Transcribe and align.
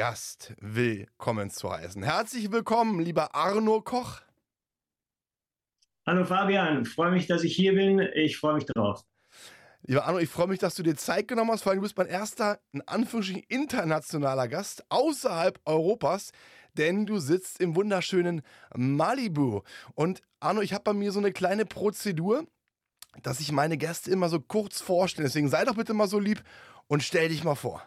Gast 0.00 0.54
willkommen 0.62 1.50
zu 1.50 1.70
heißen. 1.70 2.02
Herzlich 2.02 2.50
willkommen, 2.50 3.00
lieber 3.00 3.34
Arno 3.34 3.82
Koch. 3.82 4.22
Hallo 6.06 6.24
Fabian, 6.24 6.86
freue 6.86 7.10
mich, 7.10 7.26
dass 7.26 7.44
ich 7.44 7.54
hier 7.54 7.74
bin. 7.74 7.98
Ich 8.14 8.38
freue 8.38 8.54
mich 8.54 8.64
drauf. 8.64 9.04
Lieber 9.82 10.06
Arno, 10.06 10.18
ich 10.18 10.30
freue 10.30 10.46
mich, 10.46 10.58
dass 10.58 10.74
du 10.74 10.82
dir 10.82 10.96
Zeit 10.96 11.28
genommen 11.28 11.50
hast. 11.50 11.64
Vor 11.64 11.72
allem, 11.72 11.80
du 11.80 11.82
bist 11.82 11.98
mein 11.98 12.06
erster, 12.06 12.60
in 12.72 12.80
Anführungsstrichen, 12.88 13.44
internationaler 13.48 14.48
Gast 14.48 14.86
außerhalb 14.88 15.60
Europas, 15.66 16.32
denn 16.78 17.04
du 17.04 17.18
sitzt 17.18 17.60
im 17.60 17.76
wunderschönen 17.76 18.40
Malibu. 18.74 19.60
Und 19.94 20.22
Arno, 20.40 20.62
ich 20.62 20.72
habe 20.72 20.84
bei 20.84 20.94
mir 20.94 21.12
so 21.12 21.18
eine 21.18 21.32
kleine 21.32 21.66
Prozedur, 21.66 22.46
dass 23.22 23.38
ich 23.38 23.52
meine 23.52 23.76
Gäste 23.76 24.10
immer 24.10 24.30
so 24.30 24.40
kurz 24.40 24.80
vorstelle. 24.80 25.28
Deswegen 25.28 25.50
sei 25.50 25.66
doch 25.66 25.74
bitte 25.74 25.92
mal 25.92 26.08
so 26.08 26.18
lieb 26.18 26.42
und 26.86 27.02
stell 27.02 27.28
dich 27.28 27.44
mal 27.44 27.54
vor. 27.54 27.82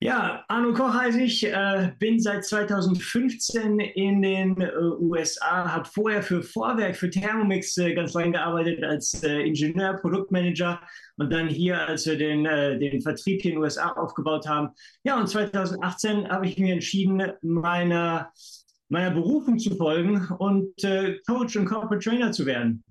Ja, 0.00 0.44
Arno 0.48 0.74
Koch 0.74 0.92
heiße 0.92 1.22
ich, 1.22 1.46
äh, 1.46 1.92
bin 1.98 2.18
seit 2.18 2.44
2015 2.44 3.78
in 3.78 4.20
den 4.20 4.60
äh, 4.60 4.70
USA, 4.98 5.72
habe 5.72 5.88
vorher 5.88 6.22
für 6.22 6.42
Vorwerk, 6.42 6.96
für 6.96 7.08
Thermomix 7.08 7.76
äh, 7.78 7.94
ganz 7.94 8.12
lange 8.12 8.32
gearbeitet 8.32 8.84
als 8.84 9.22
äh, 9.22 9.40
Ingenieur, 9.42 9.94
Produktmanager 9.94 10.80
und 11.16 11.32
dann 11.32 11.48
hier, 11.48 11.88
als 11.88 12.04
wir 12.06 12.18
den, 12.18 12.44
äh, 12.44 12.78
den 12.78 13.00
Vertrieb 13.00 13.40
hier 13.40 13.52
in 13.52 13.56
den 13.58 13.62
USA 13.62 13.92
aufgebaut 13.92 14.46
haben. 14.46 14.70
Ja, 15.04 15.18
und 15.18 15.28
2018 15.28 16.28
habe 16.28 16.48
ich 16.48 16.58
mir 16.58 16.74
entschieden, 16.74 17.32
meiner, 17.40 18.30
meiner 18.88 19.10
Berufung 19.12 19.58
zu 19.58 19.74
folgen 19.76 20.28
und 20.38 20.84
äh, 20.84 21.18
Coach 21.26 21.56
und 21.56 21.66
Corporate 21.66 22.04
Trainer 22.04 22.32
zu 22.32 22.44
werden. 22.46 22.84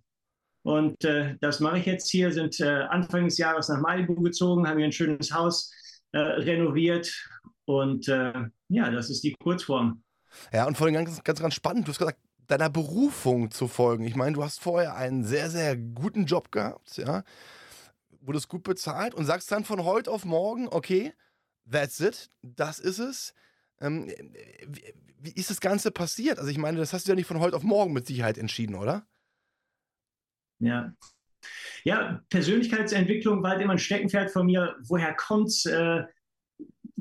Und 0.65 1.03
das 1.41 1.59
mache 1.59 1.79
ich 1.79 1.85
jetzt 1.85 2.09
hier, 2.09 2.31
sind 2.31 2.61
Anfang 2.61 3.25
des 3.25 3.37
Jahres 3.37 3.67
nach 3.67 3.81
Malibu 3.81 4.15
gezogen, 4.21 4.65
haben 4.65 4.77
hier 4.77 4.87
ein 4.87 4.93
schönes 4.93 5.33
Haus 5.33 5.69
äh, 6.13 6.19
renoviert. 6.19 7.29
Und 7.65 8.07
äh, 8.07 8.45
ja, 8.69 8.91
das 8.91 9.09
ist 9.09 9.23
die 9.23 9.33
Kurzform. 9.33 10.03
Ja, 10.51 10.65
und 10.65 10.77
vor 10.77 10.87
allem 10.87 10.95
ganz, 10.95 11.23
ganz, 11.23 11.39
ganz 11.39 11.53
spannend, 11.53 11.87
du 11.87 11.91
hast 11.91 11.99
gesagt, 11.99 12.19
deiner 12.47 12.69
Berufung 12.69 13.51
zu 13.51 13.67
folgen. 13.67 14.05
Ich 14.05 14.15
meine, 14.15 14.33
du 14.33 14.43
hast 14.43 14.59
vorher 14.59 14.95
einen 14.95 15.23
sehr, 15.23 15.49
sehr 15.49 15.77
guten 15.77 16.25
Job 16.25 16.51
gehabt, 16.51 16.97
ja, 16.97 17.23
wurdest 18.21 18.49
gut 18.49 18.63
bezahlt 18.63 19.13
und 19.13 19.25
sagst 19.25 19.51
dann 19.51 19.65
von 19.65 19.83
heute 19.83 20.11
auf 20.11 20.25
morgen, 20.25 20.67
okay, 20.67 21.13
that's 21.69 21.99
it, 21.99 22.31
das 22.41 22.79
ist 22.79 22.99
es. 22.99 23.33
Ähm, 23.79 24.07
wie, 24.67 24.93
wie 25.19 25.31
ist 25.31 25.49
das 25.49 25.61
Ganze 25.61 25.91
passiert? 25.91 26.37
Also 26.37 26.49
ich 26.49 26.57
meine, 26.57 26.77
das 26.77 26.93
hast 26.93 27.07
du 27.07 27.11
ja 27.11 27.15
nicht 27.15 27.27
von 27.27 27.39
heute 27.39 27.55
auf 27.55 27.63
morgen 27.63 27.93
mit 27.93 28.07
Sicherheit 28.07 28.37
entschieden, 28.37 28.75
oder? 28.75 29.05
Ja, 30.59 30.93
ja, 31.83 32.21
Persönlichkeitsentwicklung 32.29 33.43
war 33.43 33.51
halt 33.51 33.61
immer 33.61 33.73
ein 33.73 33.79
Steckenpferd 33.79 34.31
von 34.31 34.45
mir. 34.45 34.75
Woher 34.87 35.13
kommt's? 35.13 35.65
Äh, 35.65 36.03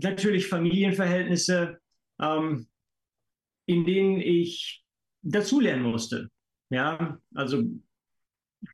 natürlich 0.02 0.48
Familienverhältnisse, 0.48 1.78
ähm, 2.20 2.66
in 3.66 3.84
denen 3.84 4.20
ich 4.20 4.84
dazulernen 5.22 5.84
musste. 5.84 6.30
Ja, 6.70 7.18
also 7.34 7.62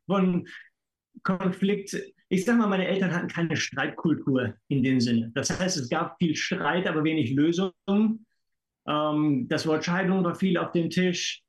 von 0.05 0.47
Konflikt. 1.23 1.97
Ich 2.29 2.45
sag 2.45 2.57
mal, 2.57 2.67
meine 2.67 2.87
Eltern 2.87 3.13
hatten 3.13 3.27
keine 3.27 3.55
Streitkultur 3.55 4.55
in 4.67 4.83
dem 4.83 4.99
Sinne. 4.99 5.31
Das 5.33 5.57
heißt, 5.57 5.77
es 5.77 5.89
gab 5.89 6.17
viel 6.19 6.35
Streit, 6.35 6.87
aber 6.87 7.03
wenig 7.03 7.31
Lösungen. 7.31 8.25
Ähm, 8.87 9.47
das 9.49 9.65
Wort 9.67 9.83
Scheidung 9.83 10.23
war 10.23 10.35
viel 10.35 10.57
auf 10.57 10.71
dem 10.71 10.89
Tisch. 10.89 11.43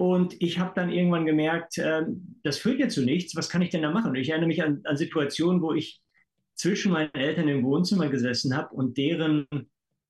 Und 0.00 0.40
ich 0.40 0.58
habe 0.58 0.72
dann 0.74 0.90
irgendwann 0.90 1.26
gemerkt, 1.26 1.76
äh, 1.76 2.06
das 2.42 2.56
führt 2.56 2.80
ja 2.80 2.88
zu 2.88 3.02
nichts. 3.02 3.36
Was 3.36 3.50
kann 3.50 3.60
ich 3.60 3.68
denn 3.68 3.82
da 3.82 3.90
machen? 3.90 4.08
Und 4.08 4.14
ich 4.14 4.30
erinnere 4.30 4.48
mich 4.48 4.62
an, 4.62 4.80
an 4.84 4.96
Situationen, 4.96 5.60
wo 5.60 5.74
ich 5.74 6.00
zwischen 6.54 6.92
meinen 6.92 7.12
Eltern 7.12 7.48
im 7.48 7.62
Wohnzimmer 7.64 8.08
gesessen 8.08 8.56
habe 8.56 8.74
und 8.74 8.96
deren, 8.96 9.46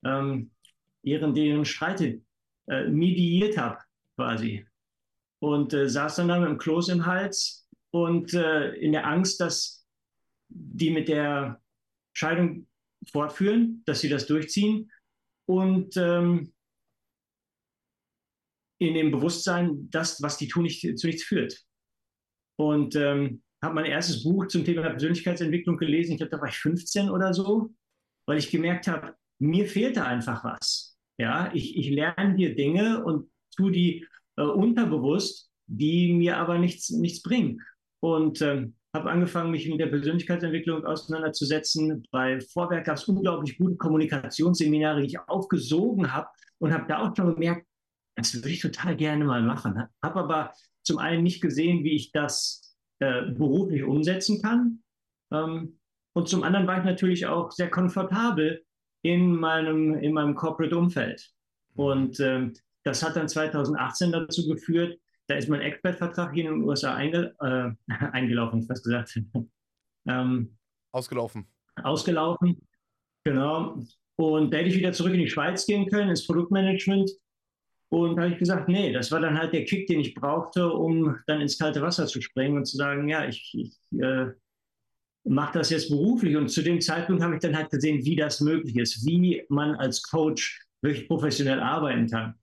ähm, 0.04 0.52
deren, 1.02 1.34
deren 1.34 1.64
Streite 1.64 2.20
äh, 2.68 2.86
mediiert 2.86 3.58
habe, 3.58 3.78
quasi. 4.14 4.64
Und 5.40 5.74
äh, 5.74 5.88
saß 5.88 6.14
dann 6.14 6.28
da 6.28 6.38
mit 6.38 6.50
dem 6.50 6.58
Kloß 6.58 6.90
im 6.90 7.04
Hals 7.04 7.68
und 7.90 8.32
äh, 8.32 8.70
in 8.74 8.92
der 8.92 9.08
Angst, 9.08 9.40
dass 9.40 9.84
die 10.50 10.90
mit 10.90 11.08
der 11.08 11.60
Scheidung 12.12 12.68
fortführen, 13.10 13.82
dass 13.86 14.02
sie 14.02 14.08
das 14.08 14.28
durchziehen. 14.28 14.88
Und 15.46 15.96
ähm, 15.96 16.52
in 18.80 18.94
dem 18.94 19.10
Bewusstsein, 19.10 19.88
dass 19.90 20.22
was 20.22 20.38
die 20.38 20.48
tun, 20.48 20.62
nicht, 20.62 20.98
zu 20.98 21.06
nichts 21.06 21.22
führt. 21.22 21.60
Und 22.58 22.96
ähm, 22.96 23.42
habe 23.62 23.74
mein 23.74 23.84
erstes 23.84 24.22
Buch 24.22 24.46
zum 24.48 24.64
Thema 24.64 24.82
Persönlichkeitsentwicklung 24.82 25.76
gelesen. 25.76 26.12
Ich 26.12 26.18
glaube, 26.18 26.30
da 26.30 26.40
war 26.40 26.48
ich 26.48 26.56
15 26.56 27.10
oder 27.10 27.34
so, 27.34 27.70
weil 28.26 28.38
ich 28.38 28.50
gemerkt 28.50 28.88
habe, 28.88 29.14
mir 29.38 29.66
fehlt 29.66 29.96
da 29.96 30.04
einfach 30.04 30.44
was. 30.44 30.96
Ja, 31.18 31.50
ich, 31.52 31.76
ich 31.76 31.90
lerne 31.90 32.34
hier 32.36 32.54
Dinge 32.54 33.04
und 33.04 33.30
tue 33.56 33.70
die 33.70 34.06
äh, 34.36 34.42
unterbewusst, 34.42 35.50
die 35.66 36.14
mir 36.14 36.38
aber 36.38 36.58
nichts, 36.58 36.88
nichts 36.90 37.22
bringen. 37.22 37.60
Und 38.02 38.40
ähm, 38.40 38.76
habe 38.94 39.10
angefangen, 39.10 39.50
mich 39.50 39.68
mit 39.68 39.78
der 39.78 39.86
Persönlichkeitsentwicklung 39.86 40.84
auseinanderzusetzen. 40.84 42.02
Bei 42.10 42.40
Vorwerk 42.40 42.86
gab 42.86 42.96
es 42.96 43.04
unglaublich 43.04 43.58
gute 43.58 43.76
Kommunikationsseminare, 43.76 45.02
die 45.02 45.08
ich 45.08 45.20
aufgesogen 45.20 46.12
habe 46.12 46.28
und 46.58 46.72
habe 46.72 46.86
da 46.88 46.98
auch 46.98 47.14
schon 47.14 47.34
gemerkt, 47.34 47.66
das 48.20 48.34
würde 48.34 48.50
ich 48.50 48.60
total 48.60 48.96
gerne 48.96 49.24
mal 49.24 49.42
machen. 49.42 49.82
Habe 50.02 50.20
aber 50.20 50.52
zum 50.82 50.98
einen 50.98 51.22
nicht 51.22 51.40
gesehen, 51.40 51.84
wie 51.84 51.96
ich 51.96 52.12
das 52.12 52.76
äh, 53.00 53.22
beruflich 53.30 53.82
umsetzen 53.82 54.42
kann. 54.42 54.82
Ähm, 55.32 55.78
und 56.12 56.28
zum 56.28 56.42
anderen 56.42 56.66
war 56.66 56.78
ich 56.78 56.84
natürlich 56.84 57.26
auch 57.26 57.50
sehr 57.50 57.70
komfortabel 57.70 58.64
in 59.02 59.32
meinem, 59.34 59.94
in 59.94 60.12
meinem 60.12 60.34
Corporate-Umfeld. 60.34 61.30
Und 61.74 62.20
ähm, 62.20 62.54
das 62.84 63.02
hat 63.02 63.16
dann 63.16 63.28
2018 63.28 64.12
dazu 64.12 64.46
geführt, 64.48 64.98
da 65.28 65.36
ist 65.36 65.48
mein 65.48 65.60
Expert-Vertrag 65.60 66.34
hier 66.34 66.50
in 66.50 66.54
den 66.56 66.64
USA 66.64 66.94
einge 66.94 67.34
äh, 67.40 67.70
eingelaufen, 68.12 68.66
fast 68.66 68.84
gesagt. 68.84 69.20
ähm, 70.06 70.56
ausgelaufen. 70.92 71.46
Ausgelaufen, 71.82 72.66
genau. 73.24 73.80
Und 74.16 74.52
da 74.52 74.58
hätte 74.58 74.68
ich 74.68 74.76
wieder 74.76 74.92
zurück 74.92 75.14
in 75.14 75.20
die 75.20 75.30
Schweiz 75.30 75.64
gehen 75.66 75.88
können, 75.88 76.10
ins 76.10 76.26
Produktmanagement. 76.26 77.10
Und 77.90 78.16
da 78.16 78.22
habe 78.22 78.32
ich 78.32 78.38
gesagt, 78.38 78.68
nee, 78.68 78.92
das 78.92 79.10
war 79.10 79.20
dann 79.20 79.36
halt 79.36 79.52
der 79.52 79.64
Kick, 79.64 79.88
den 79.88 80.00
ich 80.00 80.14
brauchte, 80.14 80.72
um 80.72 81.16
dann 81.26 81.40
ins 81.40 81.58
kalte 81.58 81.82
Wasser 81.82 82.06
zu 82.06 82.20
springen 82.20 82.56
und 82.56 82.64
zu 82.64 82.76
sagen, 82.76 83.08
ja, 83.08 83.26
ich, 83.26 83.52
ich 83.52 84.00
äh, 84.00 84.26
mache 85.24 85.58
das 85.58 85.70
jetzt 85.70 85.90
beruflich. 85.90 86.36
Und 86.36 86.48
zu 86.48 86.62
dem 86.62 86.80
Zeitpunkt 86.80 87.22
habe 87.22 87.34
ich 87.34 87.40
dann 87.40 87.56
halt 87.56 87.70
gesehen, 87.70 88.04
wie 88.04 88.14
das 88.14 88.40
möglich 88.40 88.76
ist, 88.76 89.04
wie 89.06 89.42
man 89.48 89.74
als 89.74 90.02
Coach 90.02 90.64
wirklich 90.82 91.08
professionell 91.08 91.60
arbeiten 91.60 92.08
kann. 92.08 92.34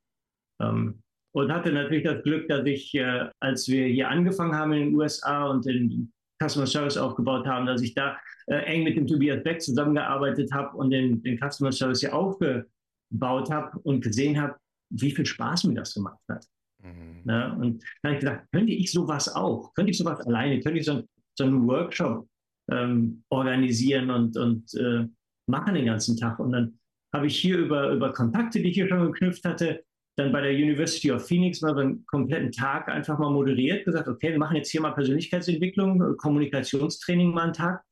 Ähm, 0.62 1.02
und 1.32 1.52
hatte 1.52 1.72
natürlich 1.72 2.04
das 2.04 2.24
Glück, 2.24 2.48
dass 2.50 2.66
ich, 2.66 2.94
äh, 2.96 3.30
als 3.40 3.70
wir 3.70 3.86
hier 3.88 4.10
angefangen 4.10 4.56
haben 4.56 4.74
in 4.74 4.88
den 4.88 4.96
USA 4.96 5.48
und 5.48 5.66
den 5.66 6.12
Customer 6.44 6.68
Service 6.68 6.98
aufgebaut 6.98 7.48
haben, 7.48 7.66
dass 7.66 7.82
ich 7.82 7.94
da 7.94 8.18
äh, 8.48 8.56
eng 8.66 8.84
mit 8.84 8.98
dem 8.98 9.08
Tobias 9.08 9.44
Beck 9.44 9.62
zusammengearbeitet 9.62 10.52
habe 10.52 10.76
und 10.78 10.90
den, 10.90 11.22
den 11.24 11.38
Customer 11.38 11.72
Service 11.72 12.02
hier 12.02 12.14
aufgebaut 12.14 13.50
habe 13.50 13.80
und 13.84 14.04
gesehen 14.04 14.40
habe, 14.40 14.56
wie 14.90 15.12
viel 15.12 15.26
Spaß 15.26 15.66
mir 15.66 15.76
das 15.76 15.94
gemacht 15.94 16.20
hat. 16.30 16.46
Mhm. 16.84 17.24
Ja, 17.26 17.54
und 17.54 17.84
dann 18.02 18.12
habe 18.12 18.14
ich 18.14 18.20
gedacht, 18.20 18.46
könnte 18.52 18.74
ich 18.74 18.92
sowas 18.92 19.34
auch? 19.34 19.74
Könnte 19.74 19.92
ich 19.92 19.98
sowas 19.98 20.22
alleine? 20.22 20.60
Könnte 20.62 20.80
ich 20.80 20.86
so, 20.86 21.04
so 21.38 21.44
einen 21.44 21.68
Workshop 21.68 22.28
ähm, 22.72 23.24
organisieren 23.30 24.10
und, 24.10 24.38
und 24.38 24.74
äh, 24.76 25.08
machen 25.48 25.76
den 25.76 25.86
ganzen 25.86 26.18
Tag? 26.18 26.40
Und 26.40 26.52
dann 26.52 26.80
habe 27.14 27.28
ich 27.28 27.38
hier 27.38 27.58
über, 27.58 27.92
über 27.92 28.14
Kontakte, 28.14 28.62
die 28.62 28.70
ich 28.70 28.76
hier 28.76 28.88
schon 28.88 29.12
geknüpft 29.12 29.46
hatte, 29.46 29.84
dann 30.18 30.32
bei 30.32 30.42
der 30.42 30.52
University 30.52 31.12
of 31.12 31.28
Phoenix 31.28 31.62
mal 31.62 31.76
so 31.76 31.82
einen 31.82 32.06
kompletten 32.08 32.52
Tag 32.52 32.88
einfach 32.88 33.20
mal 33.20 33.32
moderiert, 33.32 33.86
gesagt, 33.86 34.08
okay, 34.08 34.32
wir 34.32 34.40
machen 34.40 34.56
jetzt 34.56 34.72
hier 34.72 34.82
mal 34.82 34.92
Persönlichkeitsentwicklung, 34.92 36.18
Kommunikationstraining 36.18 37.32
mal 37.32 37.44
einen 37.44 37.54
Tag. 37.54 37.84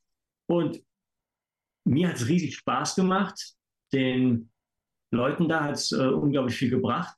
Und 0.49 0.81
mir 1.87 2.09
hat 2.09 2.15
es 2.15 2.27
riesig 2.27 2.55
Spaß 2.55 2.95
gemacht, 2.95 3.53
den 3.93 4.49
Leuten 5.11 5.47
da 5.47 5.63
hat 5.63 5.75
es 5.75 5.91
äh, 5.91 6.07
unglaublich 6.07 6.55
viel 6.55 6.69
gebracht. 6.69 7.15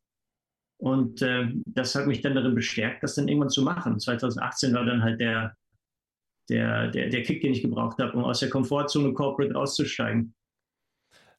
Und 0.80 1.22
äh, 1.22 1.52
das 1.66 1.96
hat 1.96 2.06
mich 2.06 2.22
dann 2.22 2.36
darin 2.36 2.54
bestärkt, 2.54 3.02
das 3.02 3.16
dann 3.16 3.28
irgendwann 3.28 3.50
zu 3.50 3.64
machen. 3.64 4.00
2018 4.00 4.74
war 4.74 4.86
dann 4.86 5.02
halt 5.02 5.20
der, 5.20 5.56
der, 6.50 6.90
der, 6.90 7.10
der 7.10 7.24
Kick, 7.24 7.42
den 7.42 7.54
ich 7.54 7.64
gebraucht 7.64 7.98
habe, 8.00 8.14
um 8.14 8.24
aus 8.24 8.40
der 8.40 8.50
Komfortzone 8.50 9.14
Corporate 9.14 9.56
auszusteigen. 9.56 10.36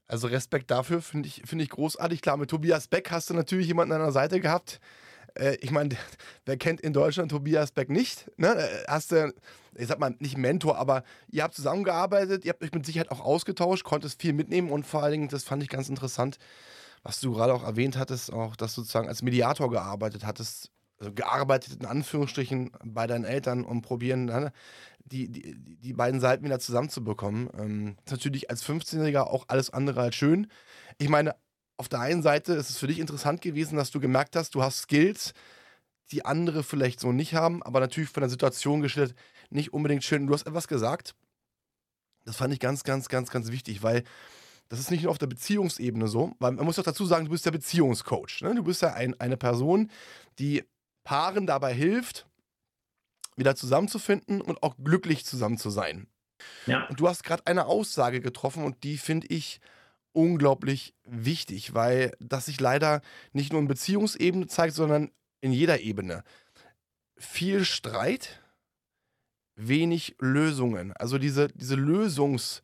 Also 0.06 0.26
Respekt 0.26 0.70
dafür 0.70 1.02
finde 1.02 1.28
ich, 1.28 1.42
find 1.44 1.62
ich 1.62 1.68
großartig. 1.68 2.22
Klar, 2.22 2.38
mit 2.38 2.50
Tobias 2.50 2.88
Beck 2.88 3.10
hast 3.10 3.30
du 3.30 3.34
natürlich 3.34 3.66
jemanden 3.66 3.92
an 3.92 4.00
der 4.00 4.12
Seite 4.12 4.40
gehabt. 4.40 4.80
Äh, 5.38 5.56
ich 5.60 5.70
meine, 5.70 5.96
wer 6.44 6.56
kennt 6.56 6.80
in 6.80 6.92
Deutschland 6.92 7.30
Tobias 7.30 7.70
Beck 7.72 7.90
nicht? 7.90 8.30
Ne? 8.36 8.54
Äh, 8.54 8.84
hast 8.88 9.12
du, 9.12 9.32
ich 9.76 9.86
sag 9.86 9.98
mal, 9.98 10.14
nicht 10.18 10.36
Mentor, 10.36 10.78
aber 10.78 11.04
ihr 11.30 11.42
habt 11.42 11.54
zusammengearbeitet, 11.54 12.44
ihr 12.44 12.50
habt 12.50 12.62
euch 12.62 12.72
mit 12.72 12.84
Sicherheit 12.84 13.10
auch 13.10 13.20
ausgetauscht, 13.20 13.84
konntest 13.84 14.20
viel 14.20 14.32
mitnehmen 14.32 14.70
und 14.70 14.86
vor 14.86 15.02
allen 15.02 15.12
Dingen, 15.12 15.28
das 15.28 15.44
fand 15.44 15.62
ich 15.62 15.68
ganz 15.68 15.88
interessant, 15.88 16.38
was 17.02 17.20
du 17.20 17.32
gerade 17.32 17.54
auch 17.54 17.64
erwähnt 17.64 17.96
hattest, 17.96 18.32
auch, 18.32 18.56
dass 18.56 18.74
du 18.74 18.80
sozusagen 18.82 19.08
als 19.08 19.22
Mediator 19.22 19.70
gearbeitet 19.70 20.26
hattest, 20.26 20.70
also 20.98 21.12
gearbeitet 21.12 21.78
in 21.80 21.86
Anführungsstrichen 21.86 22.72
bei 22.84 23.06
deinen 23.06 23.24
Eltern 23.24 23.64
und 23.64 23.82
probieren 23.82 24.26
dann 24.26 24.50
die, 25.04 25.30
die, 25.30 25.56
die 25.56 25.92
beiden 25.92 26.20
Seiten 26.20 26.44
wieder 26.44 26.58
zusammenzubekommen. 26.58 27.48
Ähm, 27.56 27.96
ist 28.04 28.10
natürlich 28.10 28.50
als 28.50 28.64
15-Jähriger 28.64 29.22
auch 29.22 29.44
alles 29.48 29.70
andere 29.70 30.00
als 30.00 30.16
schön. 30.16 30.48
Ich 30.98 31.08
meine, 31.08 31.34
auf 31.78 31.88
der 31.88 32.00
einen 32.00 32.22
Seite 32.22 32.52
ist 32.54 32.70
es 32.70 32.78
für 32.78 32.88
dich 32.88 32.98
interessant 32.98 33.40
gewesen, 33.40 33.76
dass 33.76 33.90
du 33.90 34.00
gemerkt 34.00 34.36
hast, 34.36 34.54
du 34.54 34.62
hast 34.62 34.82
Skills, 34.82 35.32
die 36.10 36.24
andere 36.24 36.62
vielleicht 36.62 37.00
so 37.00 37.12
nicht 37.12 37.34
haben, 37.34 37.62
aber 37.62 37.80
natürlich 37.80 38.10
von 38.10 38.20
der 38.20 38.30
Situation 38.30 38.80
geschildert 38.80 39.16
nicht 39.50 39.72
unbedingt 39.72 40.04
schön. 40.04 40.26
Du 40.26 40.34
hast 40.34 40.46
etwas 40.46 40.68
gesagt, 40.68 41.14
das 42.24 42.36
fand 42.36 42.52
ich 42.52 42.60
ganz, 42.60 42.82
ganz, 42.84 43.08
ganz, 43.08 43.30
ganz 43.30 43.50
wichtig, 43.50 43.82
weil 43.82 44.04
das 44.68 44.80
ist 44.80 44.90
nicht 44.90 45.02
nur 45.02 45.10
auf 45.10 45.18
der 45.18 45.28
Beziehungsebene 45.28 46.08
so, 46.08 46.34
weil 46.40 46.52
man 46.52 46.64
muss 46.64 46.76
doch 46.76 46.82
dazu 46.82 47.06
sagen, 47.06 47.24
du 47.26 47.30
bist 47.30 47.46
der 47.46 47.52
Beziehungscoach. 47.52 48.42
Ne? 48.42 48.54
Du 48.54 48.64
bist 48.64 48.82
ja 48.82 48.92
ein, 48.92 49.18
eine 49.18 49.36
Person, 49.36 49.90
die 50.38 50.64
Paaren 51.04 51.46
dabei 51.46 51.72
hilft, 51.72 52.26
wieder 53.36 53.56
zusammenzufinden 53.56 54.40
und 54.40 54.62
auch 54.62 54.76
glücklich 54.82 55.24
zusammen 55.24 55.56
zu 55.56 55.70
sein. 55.70 56.08
Ja. 56.66 56.86
Und 56.88 57.00
du 57.00 57.08
hast 57.08 57.24
gerade 57.24 57.46
eine 57.46 57.66
Aussage 57.66 58.20
getroffen 58.20 58.64
und 58.64 58.82
die 58.82 58.98
finde 58.98 59.28
ich 59.28 59.60
unglaublich 60.12 60.94
wichtig, 61.04 61.74
weil 61.74 62.12
das 62.20 62.46
sich 62.46 62.60
leider 62.60 63.02
nicht 63.32 63.52
nur 63.52 63.60
in 63.60 63.68
Beziehungsebene 63.68 64.46
zeigt, 64.46 64.74
sondern 64.74 65.10
in 65.40 65.52
jeder 65.52 65.80
Ebene. 65.80 66.24
Viel 67.16 67.64
Streit, 67.64 68.42
wenig 69.54 70.16
Lösungen. 70.18 70.92
Also 70.92 71.18
diese, 71.18 71.48
diese 71.48 71.74
Lösungs- 71.74 72.62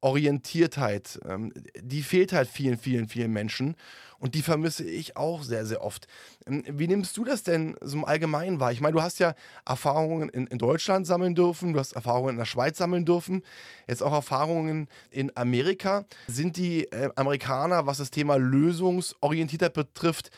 Orientiertheit, 0.00 1.18
ähm, 1.26 1.52
die 1.80 2.02
fehlt 2.02 2.32
halt 2.32 2.48
vielen, 2.48 2.78
vielen, 2.78 3.08
vielen 3.08 3.32
Menschen 3.32 3.76
und 4.18 4.34
die 4.34 4.42
vermisse 4.42 4.84
ich 4.84 5.16
auch 5.16 5.42
sehr, 5.42 5.66
sehr 5.66 5.82
oft. 5.82 6.06
Ähm, 6.46 6.64
wie 6.68 6.88
nimmst 6.88 7.16
du 7.16 7.24
das 7.24 7.42
denn 7.42 7.76
so 7.80 7.98
im 7.98 8.04
Allgemeinen 8.04 8.60
wahr? 8.60 8.72
Ich 8.72 8.80
meine, 8.80 8.94
du 8.94 9.02
hast 9.02 9.18
ja 9.18 9.34
Erfahrungen 9.64 10.28
in, 10.28 10.46
in, 10.46 10.58
Deutschland 10.58 11.06
sammeln 11.06 11.34
dürfen, 11.34 11.72
du 11.72 11.78
hast 11.78 11.92
Erfahrungen 11.92 12.30
in 12.30 12.38
der 12.38 12.44
Schweiz 12.44 12.78
sammeln 12.78 13.04
dürfen, 13.04 13.42
jetzt 13.88 14.02
auch 14.02 14.12
Erfahrungen 14.12 14.88
in 15.10 15.36
Amerika. 15.36 16.04
Sind 16.28 16.56
die 16.56 16.84
äh, 16.92 17.10
Amerikaner, 17.16 17.86
was 17.86 17.98
das 17.98 18.10
Thema 18.10 18.36
Lösungsorientiertheit 18.36 19.74
betrifft, 19.74 20.30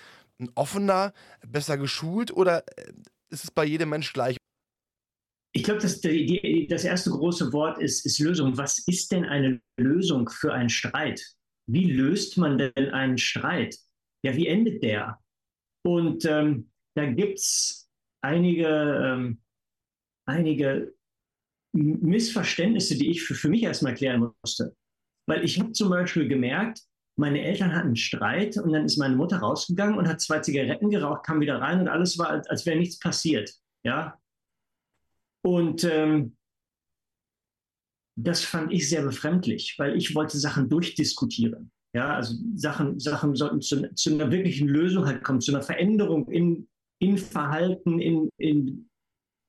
offener, 0.55 1.12
besser 1.46 1.76
geschult 1.76 2.31
oder 2.31 2.64
äh, 2.78 2.93
ist 3.31 3.44
es 3.44 3.50
bei 3.50 3.64
jedem 3.64 3.90
Mensch 3.90 4.12
gleich? 4.12 4.38
Ich 5.58 5.64
glaube, 5.64 5.81
das, 5.81 6.00
das 6.00 6.84
erste 6.84 7.10
große 7.10 7.52
Wort 7.52 7.81
ist, 7.81 8.06
ist 8.06 8.20
Lösung. 8.20 8.56
Was 8.56 8.78
ist 8.87 9.10
denn 9.10 9.25
eine 9.25 9.60
Lösung 9.76 10.28
für 10.28 10.55
einen 10.55 10.69
Streit? 10.69 11.20
Wie 11.69 11.90
löst 11.90 12.38
man 12.38 12.58
denn 12.58 12.90
einen 12.90 13.19
Streit? 13.19 13.76
Ja, 14.25 14.37
wie 14.37 14.46
endet 14.46 14.84
der? 14.84 15.19
Und 15.84 16.25
ähm, 16.26 16.70
da 16.94 17.06
gibt 17.06 17.40
es 17.40 17.90
einige, 18.22 18.69
ähm, 18.69 19.40
einige 20.26 20.94
Missverständnisse, 21.72 22.96
die 22.96 23.10
ich 23.10 23.25
für, 23.25 23.34
für 23.34 23.49
mich 23.49 23.64
erstmal 23.64 23.94
klären 23.94 24.32
musste. 24.40 24.76
Weil 25.26 25.44
ich 25.44 25.58
habe 25.58 25.72
zum 25.72 25.90
Beispiel 25.90 26.28
gemerkt, 26.28 26.82
meine 27.19 27.43
Eltern 27.43 27.75
hatten 27.75 27.88
einen 27.88 27.96
Streit 27.96 28.58
und 28.58 28.72
dann 28.72 28.84
ist 28.84 28.96
meine 28.96 29.16
Mutter 29.16 29.38
rausgegangen 29.38 29.99
und 29.99 30.06
hat 30.06 30.20
zwei 30.20 30.38
Zigaretten 30.38 30.88
geraucht, 30.88 31.26
kam 31.26 31.40
wieder 31.40 31.60
rein 31.60 31.81
und 31.81 31.88
alles 31.88 32.16
war, 32.16 32.31
als, 32.31 32.46
als 32.46 32.64
wäre 32.64 32.78
nichts 32.78 33.00
passiert. 33.00 33.52
Ja, 33.84 34.20
und 35.44 35.85
ähm, 35.85 36.37
das 38.17 38.43
fand 38.43 38.73
ich 38.73 38.88
sehr 38.88 39.02
befremdlich, 39.02 39.76
weil 39.79 39.96
ich 39.96 40.14
wollte 40.14 40.38
Sachen 40.38 40.69
durchdiskutieren. 40.69 41.70
Ja, 41.94 42.17
also 42.17 42.35
Sachen, 42.55 42.99
Sachen 42.99 43.35
sollten 43.35 43.61
zu, 43.61 43.94
zu 43.94 44.12
einer 44.12 44.31
wirklichen 44.31 44.69
Lösung 44.69 45.06
halt 45.06 45.23
kommen, 45.23 45.40
zu 45.40 45.52
einer 45.52 45.62
Veränderung 45.62 46.29
in, 46.29 46.69
in 47.00 47.17
Verhalten, 47.17 48.00
in, 48.00 48.29
in 48.37 48.90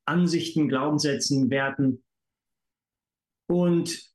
Ansichten, 0.08 0.70
Glaubenssätzen, 0.70 1.50
Werten. 1.50 2.04
Und 3.50 4.10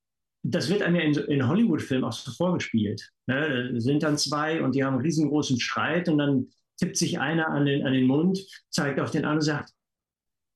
das 0.45 0.69
wird 0.69 0.83
einem 0.83 0.97
ja 0.97 1.03
in, 1.03 1.15
in 1.15 1.49
Hollywood-Filmen 1.49 2.05
auch 2.05 2.13
so 2.13 2.31
vorgespielt. 2.31 3.11
Ne? 3.27 3.73
Da 3.73 3.81
sind 3.81 4.03
dann 4.03 4.19
zwei 4.19 4.63
und 4.63 4.75
die 4.75 4.85
haben 4.85 4.95
einen 4.95 5.03
riesengroßen 5.03 5.61
Streit 5.61 6.09
und 6.09 6.19
dann 6.19 6.51
tippt 6.79 6.97
sich 6.97 7.19
einer 7.19 7.49
an 7.49 7.67
den, 7.67 7.85
an 7.87 7.93
den 7.93 8.07
Mund, 8.07 8.39
zeigt 8.71 9.01
auf 9.01 9.11
den 9.11 9.25
anderen 9.25 9.39
und 9.39 9.43
sagt, 9.43 9.73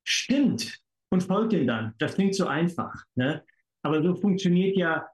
stimmt, 0.05 0.79
und 1.10 1.22
folgt 1.22 1.52
dem 1.52 1.66
dann. 1.66 1.94
Das 1.99 2.14
klingt 2.14 2.34
so 2.34 2.46
einfach. 2.46 2.94
Ne? 3.14 3.44
Aber 3.82 4.02
so 4.02 4.14
funktioniert 4.14 4.76
ja 4.76 5.06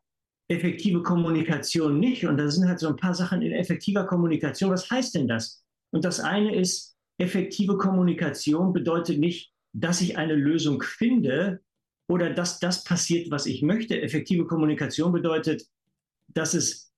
effektive 0.48 1.02
Kommunikation 1.02 1.98
nicht. 1.98 2.26
Und 2.26 2.36
da 2.36 2.50
sind 2.50 2.68
halt 2.68 2.80
so 2.80 2.88
ein 2.88 2.96
paar 2.96 3.14
Sachen 3.14 3.42
in 3.42 3.52
effektiver 3.52 4.04
Kommunikation. 4.04 4.70
Was 4.70 4.90
heißt 4.90 5.14
denn 5.14 5.28
das? 5.28 5.64
Und 5.90 6.04
das 6.04 6.20
eine 6.20 6.54
ist, 6.54 6.96
effektive 7.18 7.78
Kommunikation 7.78 8.72
bedeutet 8.72 9.18
nicht, 9.18 9.52
dass 9.72 10.00
ich 10.00 10.18
eine 10.18 10.34
Lösung 10.34 10.82
finde 10.82 11.60
oder 12.08 12.30
dass 12.30 12.58
das 12.58 12.84
passiert, 12.84 13.30
was 13.30 13.46
ich 13.46 13.62
möchte. 13.62 14.00
Effektive 14.00 14.46
Kommunikation 14.46 15.12
bedeutet, 15.12 15.64
dass 16.28 16.54
es 16.54 16.92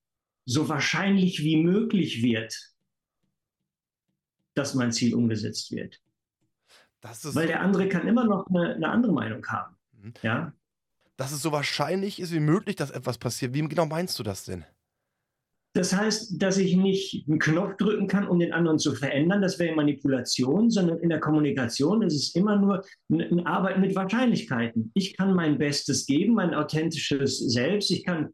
so 0.45 0.69
wahrscheinlich 0.69 1.43
wie 1.43 1.57
möglich 1.57 2.23
wird, 2.23 2.73
dass 4.55 4.75
mein 4.75 4.91
Ziel 4.91 5.13
umgesetzt 5.13 5.71
wird. 5.71 6.01
Weil 7.01 7.47
der 7.47 7.61
andere 7.61 7.87
kann 7.87 8.07
immer 8.07 8.25
noch 8.25 8.47
eine, 8.47 8.75
eine 8.75 8.89
andere 8.89 9.13
Meinung 9.13 9.45
haben. 9.47 9.75
Mhm. 9.91 10.13
Ja? 10.21 10.53
Dass 11.15 11.31
es 11.31 11.41
so 11.41 11.51
wahrscheinlich 11.51 12.19
ist 12.19 12.33
wie 12.33 12.39
möglich, 12.39 12.75
dass 12.75 12.91
etwas 12.91 13.17
passiert. 13.17 13.53
Wie 13.53 13.67
genau 13.67 13.85
meinst 13.85 14.17
du 14.19 14.23
das 14.23 14.45
denn? 14.45 14.65
Das 15.73 15.93
heißt, 15.93 16.41
dass 16.41 16.57
ich 16.57 16.75
nicht 16.75 17.27
einen 17.27 17.37
Knopf 17.37 17.77
drücken 17.77 18.07
kann, 18.07 18.27
um 18.27 18.39
den 18.39 18.51
anderen 18.51 18.79
zu 18.79 18.95
verändern. 18.95 19.43
Das 19.43 19.59
wäre 19.59 19.75
Manipulation, 19.75 20.71
sondern 20.71 20.97
in 20.99 21.09
der 21.09 21.19
Kommunikation 21.19 22.01
ist 22.01 22.15
es 22.15 22.33
immer 22.33 22.55
nur 22.55 22.83
ein 23.11 23.45
Arbeiten 23.45 23.81
mit 23.81 23.95
Wahrscheinlichkeiten. 23.95 24.89
Ich 24.95 25.15
kann 25.15 25.35
mein 25.35 25.59
Bestes 25.59 26.07
geben, 26.07 26.33
mein 26.33 26.55
authentisches 26.55 27.37
Selbst. 27.37 27.91
Ich 27.91 28.03
kann 28.03 28.29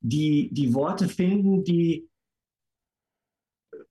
die, 0.00 0.50
die 0.52 0.74
Worte 0.74 1.08
finden, 1.08 1.64
die 1.64 2.10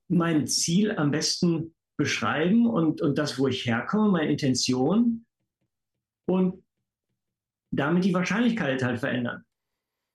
mein 0.07 0.45
Ziel 0.45 0.91
am 0.91 1.09
besten 1.09 1.73
beschreiben 1.97 2.67
und, 2.67 3.01
und 3.01 3.17
das, 3.17 3.37
wo 3.37 3.47
ich 3.47 3.65
herkomme, 3.65 4.11
meine 4.11 4.31
Intention 4.31 5.25
und 6.25 6.63
damit 7.71 8.03
die 8.03 8.13
Wahrscheinlichkeit 8.13 8.83
halt 8.83 8.99
verändern. 8.99 9.43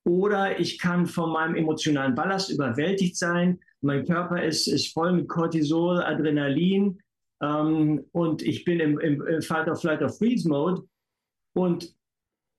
Oder 0.05 0.61
ich 0.61 0.79
kann 0.79 1.07
von 1.07 1.33
meinem 1.33 1.57
emotionalen 1.57 2.15
Ballast 2.15 2.51
überwältigt 2.51 3.17
sein. 3.17 3.59
Mein 3.81 4.05
Körper 4.05 4.43
ist, 4.43 4.69
ist 4.69 4.93
voll 4.93 5.13
mit 5.13 5.29
Cortisol, 5.29 6.03
Adrenalin 6.03 7.01
ähm, 7.43 8.05
und 8.13 8.43
ich 8.43 8.65
bin 8.65 8.81
im, 8.81 8.99
im, 9.01 9.43
Fight 9.43 9.69
or 9.69 9.77
Flight 9.77 10.03
or 10.03 10.09
Freeze 10.09 10.49
Mode 10.49 10.83
und 11.55 11.95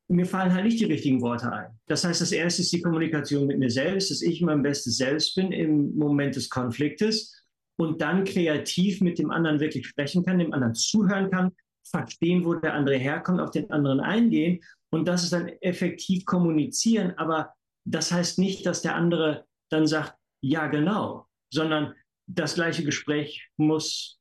mir 0.09 0.25
fallen 0.25 0.53
halt 0.53 0.65
nicht 0.65 0.79
die 0.79 0.86
richtigen 0.86 1.21
Worte 1.21 1.51
ein. 1.51 1.79
Das 1.88 2.03
heißt, 2.03 2.21
das 2.21 2.31
erste 2.31 2.62
ist 2.62 2.71
die 2.71 2.81
Kommunikation 2.81 3.47
mit 3.47 3.59
mir 3.59 3.69
selbst, 3.69 4.09
dass 4.12 4.21
ich 4.21 4.41
mein 4.41 4.62
bestes 4.62 4.97
Selbst 4.97 5.36
bin 5.36 5.51
im 5.51 5.95
Moment 5.97 6.36
des 6.36 6.50
Konfliktes 6.50 7.33
und 7.77 8.01
dann 8.01 8.24
kreativ 8.24 9.01
mit 9.01 9.19
dem 9.19 9.31
anderen 9.31 9.60
wirklich 9.60 9.88
sprechen 9.88 10.25
kann, 10.25 10.39
dem 10.39 10.53
anderen 10.53 10.75
zuhören 10.75 11.29
kann, 11.29 11.51
verstehen, 11.89 12.43
wo 12.43 12.55
der 12.55 12.74
andere 12.74 12.98
herkommt, 12.98 13.39
auf 13.39 13.51
den 13.51 13.69
anderen 13.72 14.00
eingehen 14.00 14.60
und 14.89 15.07
das 15.07 15.24
ist 15.24 15.34
dann 15.34 15.48
effektiv 15.62 16.25
kommunizieren. 16.25 17.17
Aber 17.17 17.53
das 17.86 18.12
heißt 18.12 18.39
nicht, 18.39 18.65
dass 18.65 18.81
der 18.81 18.96
andere 18.96 19.46
dann 19.69 19.88
sagt, 19.88 20.17
ja 20.41 20.67
genau, 20.67 21.27
sondern 21.53 21.93
das 22.27 22.55
gleiche 22.55 22.84
Gespräch 22.84 23.50
muss 23.57 24.19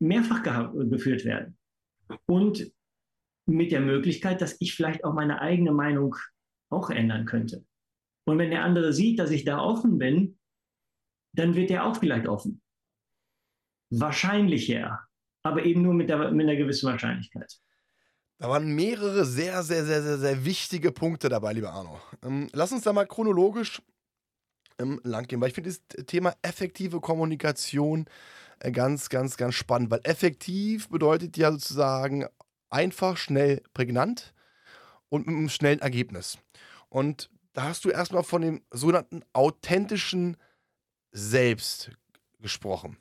mehrfach 0.00 0.42
geführt 0.74 1.24
werden. 1.24 1.56
Und 2.26 2.72
mit 3.46 3.72
der 3.72 3.80
Möglichkeit, 3.80 4.40
dass 4.40 4.56
ich 4.60 4.74
vielleicht 4.74 5.04
auch 5.04 5.14
meine 5.14 5.40
eigene 5.40 5.72
Meinung 5.72 6.16
auch 6.70 6.90
ändern 6.90 7.26
könnte. 7.26 7.64
Und 8.26 8.38
wenn 8.38 8.50
der 8.50 8.64
andere 8.64 8.92
sieht, 8.92 9.18
dass 9.18 9.30
ich 9.30 9.44
da 9.44 9.58
offen 9.58 9.98
bin, 9.98 10.38
dann 11.36 11.54
wird 11.54 11.70
er 11.70 11.84
auch 11.86 11.96
vielleicht 11.96 12.26
offen 12.26 12.62
wahrscheinlicher, 14.00 15.00
aber 15.42 15.64
eben 15.64 15.82
nur 15.82 15.94
mit, 15.94 16.08
der, 16.08 16.30
mit 16.30 16.46
einer 16.46 16.56
gewissen 16.56 16.88
Wahrscheinlichkeit. 16.90 17.58
Da 18.38 18.48
waren 18.48 18.74
mehrere 18.74 19.24
sehr, 19.24 19.62
sehr, 19.62 19.84
sehr, 19.84 20.02
sehr, 20.02 20.18
sehr 20.18 20.44
wichtige 20.44 20.90
Punkte 20.92 21.28
dabei, 21.28 21.52
lieber 21.52 21.72
Arno. 21.72 22.00
Ähm, 22.24 22.48
lass 22.52 22.72
uns 22.72 22.82
da 22.82 22.92
mal 22.92 23.06
chronologisch 23.06 23.80
ähm, 24.78 25.00
langgehen, 25.04 25.40
weil 25.40 25.48
ich 25.48 25.54
finde 25.54 25.70
das 25.70 26.06
Thema 26.06 26.34
effektive 26.42 27.00
Kommunikation 27.00 28.06
äh, 28.60 28.72
ganz, 28.72 29.08
ganz, 29.08 29.36
ganz 29.36 29.54
spannend, 29.54 29.90
weil 29.90 30.00
effektiv 30.02 30.88
bedeutet 30.88 31.36
ja 31.36 31.52
sozusagen 31.52 32.26
einfach, 32.70 33.16
schnell, 33.16 33.62
prägnant 33.72 34.34
und 35.08 35.26
mit 35.26 35.36
einem 35.36 35.48
schnellen 35.48 35.80
Ergebnis. 35.80 36.38
Und 36.88 37.30
da 37.52 37.64
hast 37.64 37.84
du 37.84 37.90
erstmal 37.90 38.24
von 38.24 38.42
dem 38.42 38.62
sogenannten 38.70 39.22
authentischen 39.32 40.36
Selbst 41.12 41.92
gesprochen. 42.40 42.98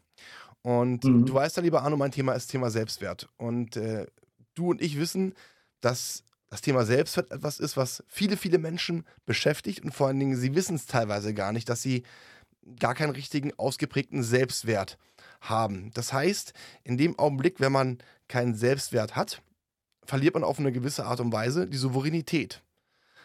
Und 0.63 1.03
mhm. 1.03 1.25
du 1.25 1.33
weißt 1.33 1.57
ja, 1.57 1.63
lieber 1.63 1.83
Arno, 1.83 1.97
mein 1.97 2.11
Thema 2.11 2.33
ist 2.33 2.47
Thema 2.47 2.71
Selbstwert. 2.71 3.29
Und 3.37 3.77
äh, 3.77 4.07
du 4.55 4.71
und 4.71 4.81
ich 4.81 4.97
wissen, 4.97 5.35
dass 5.81 6.23
das 6.49 6.61
Thema 6.61 6.85
Selbstwert 6.85 7.31
etwas 7.31 7.59
ist, 7.59 7.77
was 7.77 8.03
viele, 8.07 8.37
viele 8.37 8.57
Menschen 8.57 9.05
beschäftigt 9.25 9.83
und 9.83 9.93
vor 9.93 10.07
allen 10.07 10.19
Dingen, 10.19 10.37
sie 10.37 10.55
wissen 10.55 10.75
es 10.75 10.85
teilweise 10.85 11.33
gar 11.33 11.51
nicht, 11.51 11.67
dass 11.67 11.81
sie 11.81 12.03
gar 12.79 12.95
keinen 12.95 13.11
richtigen, 13.11 13.53
ausgeprägten 13.57 14.23
Selbstwert 14.23 14.97
haben. 15.41 15.91
Das 15.93 16.13
heißt, 16.13 16.53
in 16.83 16.97
dem 16.97 17.19
Augenblick, 17.19 17.59
wenn 17.59 17.71
man 17.71 17.97
keinen 18.27 18.55
Selbstwert 18.55 19.15
hat, 19.15 19.41
verliert 20.05 20.33
man 20.35 20.43
auf 20.43 20.59
eine 20.59 20.71
gewisse 20.71 21.05
Art 21.05 21.19
und 21.19 21.33
Weise 21.33 21.67
die 21.67 21.77
Souveränität. 21.77 22.61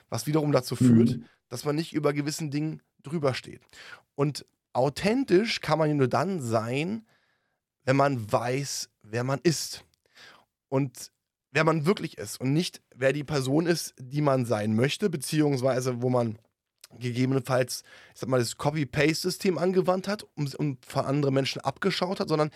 Was 0.09 0.27
wiederum 0.27 0.51
dazu 0.51 0.75
führt, 0.75 1.11
mhm. 1.11 1.25
dass 1.49 1.65
man 1.65 1.77
nicht 1.77 1.93
über 1.93 2.13
gewissen 2.13 2.51
Dingen 2.51 2.83
drüber 3.03 3.35
steht. 3.35 3.61
Und 4.15 4.47
authentisch 4.73 5.61
kann 5.61 5.79
man 5.79 5.97
nur 5.97 6.09
dann 6.09 6.41
sein, 6.41 7.05
wenn 7.89 7.97
man 7.97 8.31
weiß, 8.31 8.91
wer 9.01 9.25
man 9.25 9.41
ist. 9.45 9.83
Und 10.69 11.11
wer 11.53 11.65
man 11.65 11.87
wirklich 11.87 12.19
ist 12.19 12.39
und 12.39 12.53
nicht, 12.53 12.83
wer 12.95 13.15
die 13.15 13.25
Person 13.25 13.65
ist, 13.65 13.95
die 13.99 14.21
man 14.21 14.45
sein 14.45 14.77
möchte, 14.77 15.09
beziehungsweise 15.09 16.03
wo 16.03 16.11
man 16.11 16.39
gegebenenfalls, 16.99 17.85
ich 18.13 18.21
sag 18.21 18.29
mal, 18.29 18.41
das 18.41 18.59
Copy-Paste-System 18.59 19.57
angewandt 19.57 20.07
hat 20.07 20.27
und, 20.35 20.55
und 20.57 20.85
von 20.85 21.07
anderen 21.07 21.33
Menschen 21.33 21.63
abgeschaut 21.63 22.21
hat, 22.21 22.29
sondern 22.29 22.51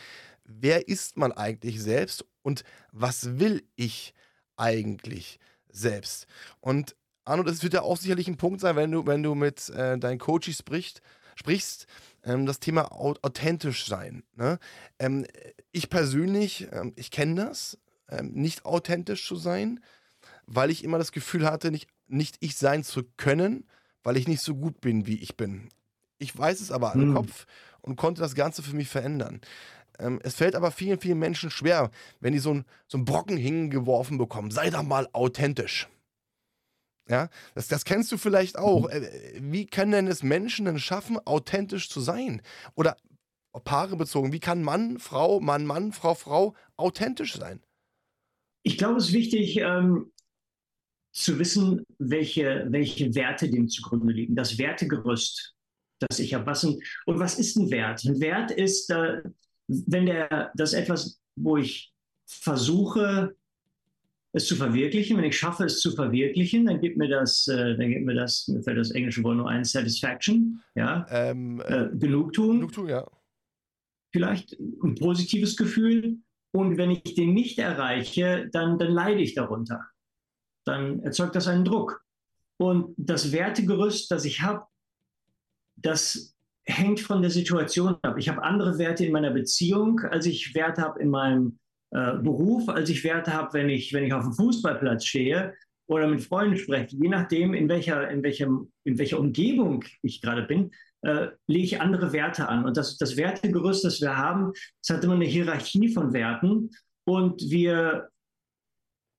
wer 0.44 0.86
ist 0.86 1.16
man 1.16 1.32
eigentlich 1.32 1.80
selbst 1.80 2.26
und 2.42 2.62
was 2.90 3.38
will 3.38 3.62
ich 3.74 4.12
eigentlich 4.58 5.38
selbst? 5.70 6.26
Und 6.60 6.94
Arno, 7.24 7.42
das 7.42 7.62
wird 7.62 7.72
ja 7.72 7.80
auch 7.80 7.96
sicherlich 7.96 8.28
ein 8.28 8.36
Punkt 8.36 8.60
sein, 8.60 8.76
wenn 8.76 8.90
du, 8.90 9.06
wenn 9.06 9.22
du 9.22 9.34
mit 9.34 9.70
äh, 9.70 9.96
deinen 9.96 10.18
Coaches 10.18 10.58
sprichst, 10.58 11.00
sprichst 11.36 11.86
ähm, 12.24 12.46
das 12.46 12.60
Thema 12.60 12.92
authentisch 12.92 13.86
sein. 13.86 14.22
Ne? 14.34 14.58
Ähm, 14.98 15.26
ich 15.70 15.90
persönlich, 15.90 16.68
ähm, 16.72 16.92
ich 16.96 17.10
kenne 17.10 17.46
das, 17.46 17.78
ähm, 18.08 18.32
nicht 18.32 18.64
authentisch 18.64 19.26
zu 19.26 19.36
sein, 19.36 19.80
weil 20.46 20.70
ich 20.70 20.84
immer 20.84 20.98
das 20.98 21.12
Gefühl 21.12 21.46
hatte, 21.50 21.70
nicht, 21.70 21.88
nicht 22.06 22.36
ich 22.40 22.56
sein 22.56 22.84
zu 22.84 23.02
können, 23.16 23.64
weil 24.02 24.16
ich 24.16 24.28
nicht 24.28 24.42
so 24.42 24.54
gut 24.54 24.80
bin, 24.80 25.06
wie 25.06 25.18
ich 25.18 25.36
bin. 25.36 25.68
Ich 26.18 26.36
weiß 26.36 26.60
es 26.60 26.70
aber 26.70 26.94
hm. 26.94 27.02
im 27.02 27.14
Kopf 27.14 27.46
und 27.80 27.96
konnte 27.96 28.20
das 28.20 28.34
Ganze 28.34 28.62
für 28.62 28.76
mich 28.76 28.88
verändern. 28.88 29.40
Ähm, 29.98 30.20
es 30.22 30.34
fällt 30.34 30.54
aber 30.54 30.70
vielen, 30.70 31.00
vielen 31.00 31.18
Menschen 31.18 31.50
schwer, 31.50 31.90
wenn 32.20 32.32
die 32.32 32.38
so, 32.38 32.54
ein, 32.54 32.64
so 32.86 32.98
einen 32.98 33.04
Brocken 33.04 33.36
hingeworfen 33.36 34.18
bekommen. 34.18 34.50
Sei 34.50 34.70
doch 34.70 34.82
mal 34.82 35.08
authentisch. 35.12 35.88
Ja, 37.08 37.28
das, 37.54 37.68
das 37.68 37.84
kennst 37.84 38.12
du 38.12 38.16
vielleicht 38.16 38.58
auch. 38.58 38.88
Mhm. 38.88 38.90
Äh, 38.90 39.40
wie 39.40 39.66
können 39.66 39.92
denn 39.92 40.06
es 40.06 40.22
Menschen 40.22 40.66
denn 40.66 40.78
schaffen, 40.78 41.18
authentisch 41.18 41.88
zu 41.88 42.00
sein? 42.00 42.42
Oder 42.74 42.96
Paare 43.64 43.96
bezogen, 43.96 44.32
wie 44.32 44.40
kann 44.40 44.62
Mann, 44.62 44.98
Frau, 44.98 45.40
Mann, 45.40 45.66
Mann, 45.66 45.92
Frau, 45.92 46.14
Frau 46.14 46.54
authentisch 46.76 47.34
sein? 47.36 47.60
Ich 48.62 48.78
glaube, 48.78 48.98
es 48.98 49.08
ist 49.08 49.12
wichtig 49.12 49.58
ähm, 49.58 50.12
zu 51.12 51.38
wissen, 51.38 51.84
welche, 51.98 52.66
welche 52.70 53.14
Werte 53.14 53.50
dem 53.50 53.68
zugrunde 53.68 54.12
liegen. 54.12 54.34
Das 54.36 54.56
Wertegerüst, 54.58 55.54
das 55.98 56.18
ich 56.18 56.34
habe. 56.34 56.46
Was 56.46 56.64
und 56.64 56.80
was 57.06 57.38
ist 57.38 57.56
ein 57.56 57.70
Wert? 57.70 58.04
Ein 58.04 58.20
Wert 58.20 58.50
ist, 58.50 58.90
äh, 58.90 59.22
wenn 59.66 60.06
der, 60.06 60.52
das 60.54 60.72
etwas, 60.72 61.20
wo 61.36 61.56
ich 61.56 61.92
versuche, 62.26 63.36
es 64.32 64.46
zu 64.46 64.56
verwirklichen. 64.56 65.16
Wenn 65.16 65.24
ich 65.24 65.38
schaffe, 65.38 65.64
es 65.64 65.80
zu 65.80 65.92
verwirklichen, 65.92 66.66
dann 66.66 66.80
gibt 66.80 66.96
mir 66.96 67.08
das, 67.08 67.46
äh, 67.48 67.76
dann 67.76 67.90
gibt 67.90 68.04
mir 68.04 68.14
das, 68.14 68.48
mir 68.48 68.62
fällt 68.62 68.78
das 68.78 68.90
englische 68.90 69.22
Wort 69.22 69.36
nur 69.36 69.48
ein, 69.48 69.64
Satisfaction, 69.64 70.62
ja, 70.74 71.06
ähm, 71.10 71.62
äh, 71.66 71.88
Genugtuung. 71.94 72.56
Genugtuung, 72.56 72.88
ja. 72.88 73.06
Vielleicht 74.12 74.58
ein 74.82 74.94
positives 74.96 75.56
Gefühl. 75.56 76.18
Und 76.54 76.76
wenn 76.76 76.90
ich 76.90 77.14
den 77.14 77.32
nicht 77.32 77.58
erreiche, 77.58 78.48
dann, 78.52 78.78
dann 78.78 78.92
leide 78.92 79.22
ich 79.22 79.34
darunter. 79.34 79.86
Dann 80.64 81.00
erzeugt 81.00 81.34
das 81.34 81.48
einen 81.48 81.64
Druck. 81.64 82.04
Und 82.58 82.94
das 82.98 83.32
Wertegerüst, 83.32 84.10
das 84.10 84.24
ich 84.24 84.42
habe, 84.42 84.66
das 85.76 86.36
hängt 86.64 87.00
von 87.00 87.22
der 87.22 87.30
Situation 87.30 87.96
ab. 88.02 88.16
Ich 88.18 88.28
habe 88.28 88.42
andere 88.42 88.78
Werte 88.78 89.04
in 89.04 89.12
meiner 89.12 89.30
Beziehung, 89.30 90.00
als 90.00 90.26
ich 90.26 90.54
Werte 90.54 90.82
habe 90.82 91.00
in 91.00 91.08
meinem 91.08 91.58
äh, 91.92 92.14
Beruf, 92.18 92.68
als 92.68 92.88
ich 92.88 93.04
Werte 93.04 93.32
habe, 93.32 93.52
wenn 93.52 93.68
ich, 93.68 93.92
wenn 93.92 94.04
ich 94.04 94.12
auf 94.12 94.24
dem 94.24 94.32
Fußballplatz 94.32 95.04
stehe 95.04 95.54
oder 95.86 96.08
mit 96.08 96.22
Freunden 96.22 96.56
spreche. 96.56 96.96
Je 96.96 97.08
nachdem, 97.08 97.52
in 97.52 97.68
welcher, 97.68 98.08
in 98.08 98.22
welchem, 98.22 98.72
in 98.84 98.98
welcher 98.98 99.20
Umgebung 99.20 99.84
ich 100.00 100.22
gerade 100.22 100.42
bin, 100.42 100.70
äh, 101.02 101.28
lege 101.46 101.64
ich 101.64 101.80
andere 101.80 102.12
Werte 102.12 102.48
an. 102.48 102.64
Und 102.64 102.76
das, 102.76 102.96
das 102.96 103.16
Wertegerüst, 103.16 103.84
das 103.84 104.00
wir 104.00 104.16
haben, 104.16 104.52
das 104.80 104.96
hat 104.96 105.04
immer 105.04 105.14
eine 105.14 105.26
Hierarchie 105.26 105.88
von 105.88 106.12
Werten. 106.14 106.70
Und 107.04 107.42
wir 107.50 108.08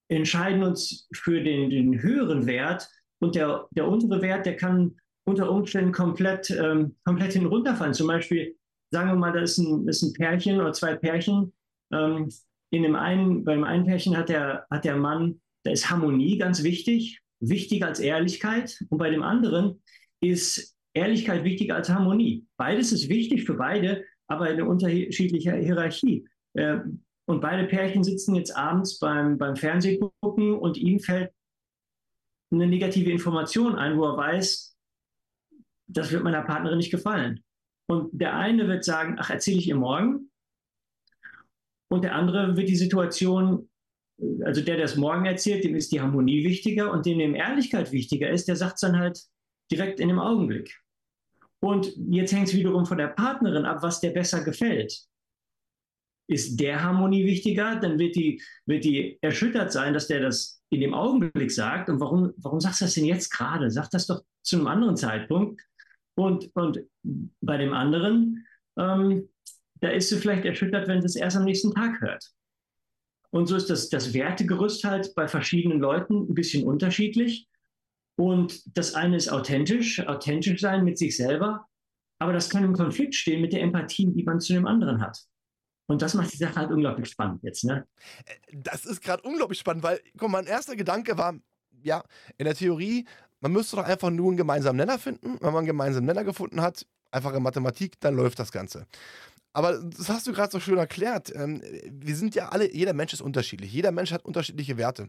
entscheiden 0.09 0.63
uns 0.63 1.07
für 1.13 1.43
den, 1.43 1.69
den 1.69 2.01
höheren 2.01 2.45
Wert. 2.47 2.89
Und 3.19 3.35
der, 3.35 3.67
der 3.71 3.87
untere 3.87 4.21
Wert, 4.21 4.45
der 4.45 4.57
kann 4.57 4.95
unter 5.25 5.51
Umständen 5.51 5.91
komplett, 5.91 6.49
ähm, 6.49 6.95
komplett 7.05 7.33
hinunterfallen. 7.33 7.93
Zum 7.93 8.07
Beispiel, 8.07 8.57
sagen 8.91 9.09
wir 9.09 9.15
mal, 9.15 9.31
da 9.31 9.41
ist 9.41 9.57
ein, 9.57 9.87
ist 9.87 10.01
ein 10.01 10.13
Pärchen 10.13 10.59
oder 10.59 10.73
zwei 10.73 10.95
Pärchen. 10.95 11.53
Ähm, 11.91 12.29
in 12.73 12.81
dem 12.81 12.95
einen, 12.95 13.43
beim 13.43 13.63
einen 13.63 13.85
Pärchen 13.85 14.17
hat 14.17 14.29
der, 14.29 14.65
hat 14.71 14.83
der 14.83 14.95
Mann, 14.95 15.39
da 15.63 15.69
ist 15.69 15.91
Harmonie 15.91 16.39
ganz 16.39 16.63
wichtig, 16.63 17.21
wichtiger 17.39 17.85
als 17.85 17.99
Ehrlichkeit. 17.99 18.83
Und 18.89 18.97
bei 18.97 19.11
dem 19.11 19.21
anderen 19.21 19.83
ist 20.21 20.75
Ehrlichkeit 20.95 21.43
wichtiger 21.43 21.75
als 21.75 21.89
Harmonie. 21.89 22.47
Beides 22.57 22.91
ist 22.91 23.09
wichtig 23.09 23.43
für 23.43 23.53
beide, 23.53 24.03
aber 24.25 24.49
in 24.49 24.59
unterschiedlicher 24.63 25.55
Hierarchie. 25.55 26.27
Äh, 26.55 26.79
und 27.25 27.41
beide 27.41 27.67
Pärchen 27.67 28.03
sitzen 28.03 28.33
jetzt 28.33 28.57
abends 28.57 28.97
beim, 28.97 29.37
beim 29.37 29.55
Fernsehen 29.55 29.99
gucken 30.21 30.53
und 30.55 30.75
ihm 30.75 30.99
fällt 30.99 31.31
eine 32.51 32.65
negative 32.65 33.11
Information 33.11 33.75
ein, 33.75 33.99
wo 33.99 34.05
er 34.05 34.17
weiß, 34.17 34.75
das 35.85 36.11
wird 36.11 36.23
meiner 36.23 36.41
Partnerin 36.41 36.79
nicht 36.79 36.91
gefallen. 36.91 37.43
Und 37.87 38.09
der 38.19 38.35
eine 38.35 38.67
wird 38.67 38.83
sagen, 38.83 39.17
ach, 39.19 39.29
erzähle 39.29 39.59
ich 39.59 39.67
ihr 39.67 39.75
morgen. 39.75 40.31
Und 41.93 42.03
der 42.03 42.15
andere 42.15 42.57
wird 42.57 42.69
die 42.69 42.75
Situation, 42.75 43.69
also 44.43 44.61
der, 44.61 44.77
der 44.77 44.85
es 44.85 44.95
morgen 44.95 45.27
erzählt, 45.27 45.63
dem 45.63 45.75
ist 45.75 45.91
die 45.91 46.01
Harmonie 46.01 46.43
wichtiger 46.43 46.91
und 46.91 47.05
dem, 47.05 47.19
dem 47.19 47.35
Ehrlichkeit 47.35 47.91
wichtiger 47.91 48.31
ist, 48.31 48.47
der 48.47 48.55
sagt 48.55 48.75
es 48.75 48.81
dann 48.81 48.97
halt 48.97 49.21
direkt 49.69 49.99
in 49.99 50.07
dem 50.07 50.17
Augenblick. 50.17 50.75
Und 51.59 51.93
jetzt 52.09 52.33
hängt 52.33 52.47
es 52.47 52.55
wiederum 52.55 52.87
von 52.87 52.97
der 52.97 53.09
Partnerin 53.09 53.65
ab, 53.65 53.83
was 53.83 53.99
der 53.99 54.09
besser 54.09 54.43
gefällt. 54.43 55.05
Ist 56.27 56.59
der 56.59 56.81
Harmonie 56.81 57.25
wichtiger, 57.25 57.75
dann 57.75 57.99
wird 57.99 58.15
die, 58.15 58.41
wird 58.65 58.85
die 58.85 59.19
erschüttert 59.21 59.71
sein, 59.71 59.93
dass 59.93 60.07
der 60.07 60.19
das 60.19 60.63
in 60.71 60.81
dem 60.81 60.95
Augenblick 60.95 61.51
sagt. 61.51 61.89
Und 61.89 61.99
warum, 61.99 62.33
warum 62.37 62.59
sagst 62.59 62.81
du 62.81 62.85
das 62.85 62.95
denn 62.95 63.05
jetzt 63.05 63.29
gerade? 63.29 63.69
Sag 63.69 63.91
das 63.91 64.07
doch 64.07 64.23
zu 64.41 64.55
einem 64.55 64.65
anderen 64.65 64.97
Zeitpunkt. 64.97 65.61
Und, 66.15 66.49
und 66.55 66.79
bei 67.39 67.57
dem 67.57 67.71
anderen, 67.71 68.47
ähm, 68.79 69.29
da 69.83 69.89
ist 69.89 70.09
sie 70.09 70.17
vielleicht 70.17 70.45
erschüttert, 70.45 70.87
wenn 70.87 71.01
sie 71.01 71.07
es 71.07 71.15
erst 71.15 71.37
am 71.37 71.45
nächsten 71.45 71.73
Tag 71.73 71.99
hört. 72.01 72.25
Und 73.31 73.47
so 73.47 73.55
ist 73.55 73.69
das, 73.69 73.89
das 73.89 74.13
Wertegerüst 74.13 74.83
halt 74.83 75.13
bei 75.15 75.27
verschiedenen 75.27 75.79
Leuten 75.79 76.29
ein 76.29 76.35
bisschen 76.35 76.67
unterschiedlich. 76.67 77.47
Und 78.15 78.61
das 78.77 78.93
eine 78.93 79.17
ist 79.17 79.29
authentisch, 79.29 80.05
authentisch 80.05 80.61
sein 80.61 80.83
mit 80.83 80.99
sich 80.99 81.17
selber, 81.17 81.65
aber 82.19 82.31
das 82.31 82.49
kann 82.49 82.63
im 82.63 82.73
Konflikt 82.73 83.15
stehen 83.15 83.41
mit 83.41 83.51
der 83.53 83.61
Empathie, 83.61 84.07
die 84.13 84.23
man 84.23 84.39
zu 84.39 84.53
dem 84.53 84.67
anderen 84.67 85.01
hat. 85.01 85.17
Und 85.87 86.01
das 86.01 86.13
macht 86.13 86.31
die 86.31 86.37
Sache 86.37 86.55
halt 86.55 86.71
unglaublich 86.71 87.09
spannend 87.09 87.43
jetzt, 87.43 87.65
ne? 87.65 87.85
Das 88.51 88.85
ist 88.85 89.01
gerade 89.01 89.23
unglaublich 89.23 89.59
spannend, 89.59 89.83
weil, 89.83 89.99
guck 90.17 90.29
mal, 90.29 90.41
mein 90.43 90.45
erster 90.45 90.75
Gedanke 90.75 91.17
war, 91.17 91.35
ja, 91.81 92.03
in 92.37 92.45
der 92.45 92.55
Theorie, 92.55 93.05
man 93.41 93.51
müsste 93.51 93.75
doch 93.75 93.83
einfach 93.83 94.09
nur 94.09 94.29
einen 94.29 94.37
gemeinsamen 94.37 94.77
Nenner 94.77 94.97
finden. 94.97 95.37
Wenn 95.41 95.47
man 95.47 95.57
einen 95.57 95.67
gemeinsamen 95.67 96.05
Nenner 96.05 96.23
gefunden 96.23 96.61
hat, 96.61 96.85
einfache 97.11 97.39
Mathematik, 97.39 97.99
dann 97.99 98.15
läuft 98.15 98.39
das 98.39 98.51
Ganze. 98.51 98.87
Aber 99.53 99.77
das 99.77 100.09
hast 100.09 100.25
du 100.25 100.33
gerade 100.33 100.51
so 100.51 100.59
schön 100.59 100.79
erklärt. 100.79 101.31
Ähm, 101.35 101.61
wir 101.89 102.15
sind 102.15 102.33
ja 102.33 102.49
alle, 102.49 102.73
jeder 102.73 102.93
Mensch 102.93 103.13
ist 103.13 103.21
unterschiedlich. 103.21 103.71
Jeder 103.71 103.91
Mensch 103.91 104.11
hat 104.11 104.25
unterschiedliche 104.25 104.77
Werte. 104.77 105.07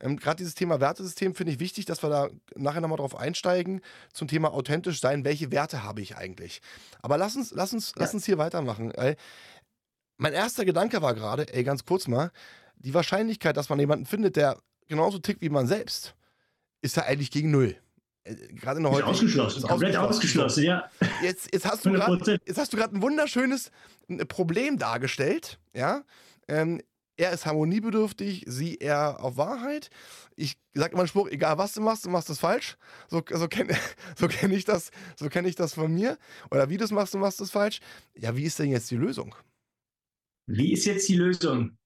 Ähm, 0.00 0.18
gerade 0.18 0.36
dieses 0.36 0.54
Thema 0.54 0.80
Wertesystem 0.80 1.34
finde 1.34 1.54
ich 1.54 1.60
wichtig, 1.60 1.86
dass 1.86 2.02
wir 2.02 2.10
da 2.10 2.28
nachher 2.54 2.82
nochmal 2.82 2.98
drauf 2.98 3.16
einsteigen 3.16 3.80
zum 4.12 4.28
Thema 4.28 4.52
authentisch 4.52 5.00
sein. 5.00 5.24
Welche 5.24 5.50
Werte 5.50 5.82
habe 5.82 6.02
ich 6.02 6.16
eigentlich? 6.16 6.60
Aber 7.00 7.16
lass 7.16 7.36
uns, 7.36 7.52
lass 7.52 7.72
uns, 7.72 7.88
ja. 7.88 8.02
lass 8.02 8.12
uns 8.12 8.26
hier 8.26 8.36
weitermachen. 8.36 8.92
Mein 10.18 10.32
erster 10.34 10.66
Gedanke 10.66 11.00
war 11.00 11.14
gerade, 11.14 11.52
ey, 11.54 11.64
ganz 11.64 11.84
kurz 11.86 12.06
mal, 12.06 12.30
die 12.76 12.92
Wahrscheinlichkeit, 12.92 13.56
dass 13.56 13.70
man 13.70 13.78
jemanden 13.78 14.04
findet, 14.04 14.36
der 14.36 14.58
genauso 14.88 15.18
tickt 15.18 15.40
wie 15.40 15.48
man 15.48 15.66
selbst, 15.66 16.14
ist 16.82 16.96
ja 16.96 17.04
eigentlich 17.04 17.30
gegen 17.30 17.50
null. 17.50 17.76
Äh, 18.26 18.34
gerade 18.54 18.78
in 18.78 18.84
der 18.84 18.92
heutigen 18.92 19.10
ausgeschlossen, 19.10 19.62
komplett 19.62 19.96
ausgeschlossen, 19.96 20.64
ja. 20.64 20.90
Jetzt, 21.22 21.52
jetzt 21.52 21.64
hast 21.64 21.84
du 21.84 21.92
gerade 21.92 22.96
ein 22.96 23.02
wunderschönes 23.02 23.70
Problem 24.28 24.78
dargestellt, 24.78 25.58
ja. 25.74 26.02
Ähm, 26.48 26.80
er 27.18 27.32
ist 27.32 27.46
harmoniebedürftig, 27.46 28.44
sie 28.46 28.76
eher 28.76 29.24
auf 29.24 29.38
Wahrheit. 29.38 29.88
Ich 30.36 30.58
sage 30.74 30.92
immer 30.92 31.00
einen 31.00 31.08
Spruch, 31.08 31.28
egal 31.28 31.56
was 31.56 31.72
du 31.72 31.80
machst, 31.80 32.04
du 32.04 32.10
machst 32.10 32.28
es 32.28 32.38
falsch. 32.38 32.76
So, 33.08 33.22
so 33.30 33.48
kenne 33.48 33.74
so 34.16 34.28
kenn 34.28 34.52
ich, 34.52 34.64
das, 34.64 34.90
so 35.18 35.28
kenn 35.28 35.46
ich 35.46 35.54
das 35.54 35.72
von 35.74 35.92
mir. 35.92 36.18
Oder 36.50 36.68
wie 36.68 36.76
du 36.76 36.84
es 36.84 36.90
machst, 36.90 37.14
du 37.14 37.18
machst 37.18 37.40
es 37.40 37.50
falsch. 37.50 37.80
Ja, 38.14 38.36
wie 38.36 38.44
ist 38.44 38.58
denn 38.58 38.70
jetzt 38.70 38.90
die 38.90 38.96
Lösung? 38.96 39.34
Wie 40.46 40.72
ist 40.72 40.84
jetzt 40.84 41.08
die 41.08 41.16
Lösung? 41.16 41.76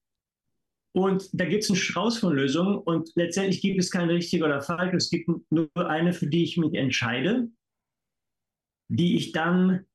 Und 0.93 1.29
da 1.31 1.45
gibt 1.45 1.63
es 1.63 1.69
einen 1.69 1.77
Strauß 1.77 2.19
von 2.19 2.35
Lösungen 2.35 2.77
und 2.77 3.11
letztendlich 3.15 3.61
gibt 3.61 3.79
es 3.79 3.91
keine 3.91 4.13
richtige 4.13 4.43
oder 4.43 4.61
falsche. 4.61 4.97
Es 4.97 5.09
gibt 5.09 5.29
nur 5.49 5.69
eine, 5.75 6.11
für 6.11 6.27
die 6.27 6.43
ich 6.43 6.57
mich 6.57 6.73
entscheide, 6.73 7.49
die 8.89 9.15
ich 9.15 9.31
dann 9.31 9.85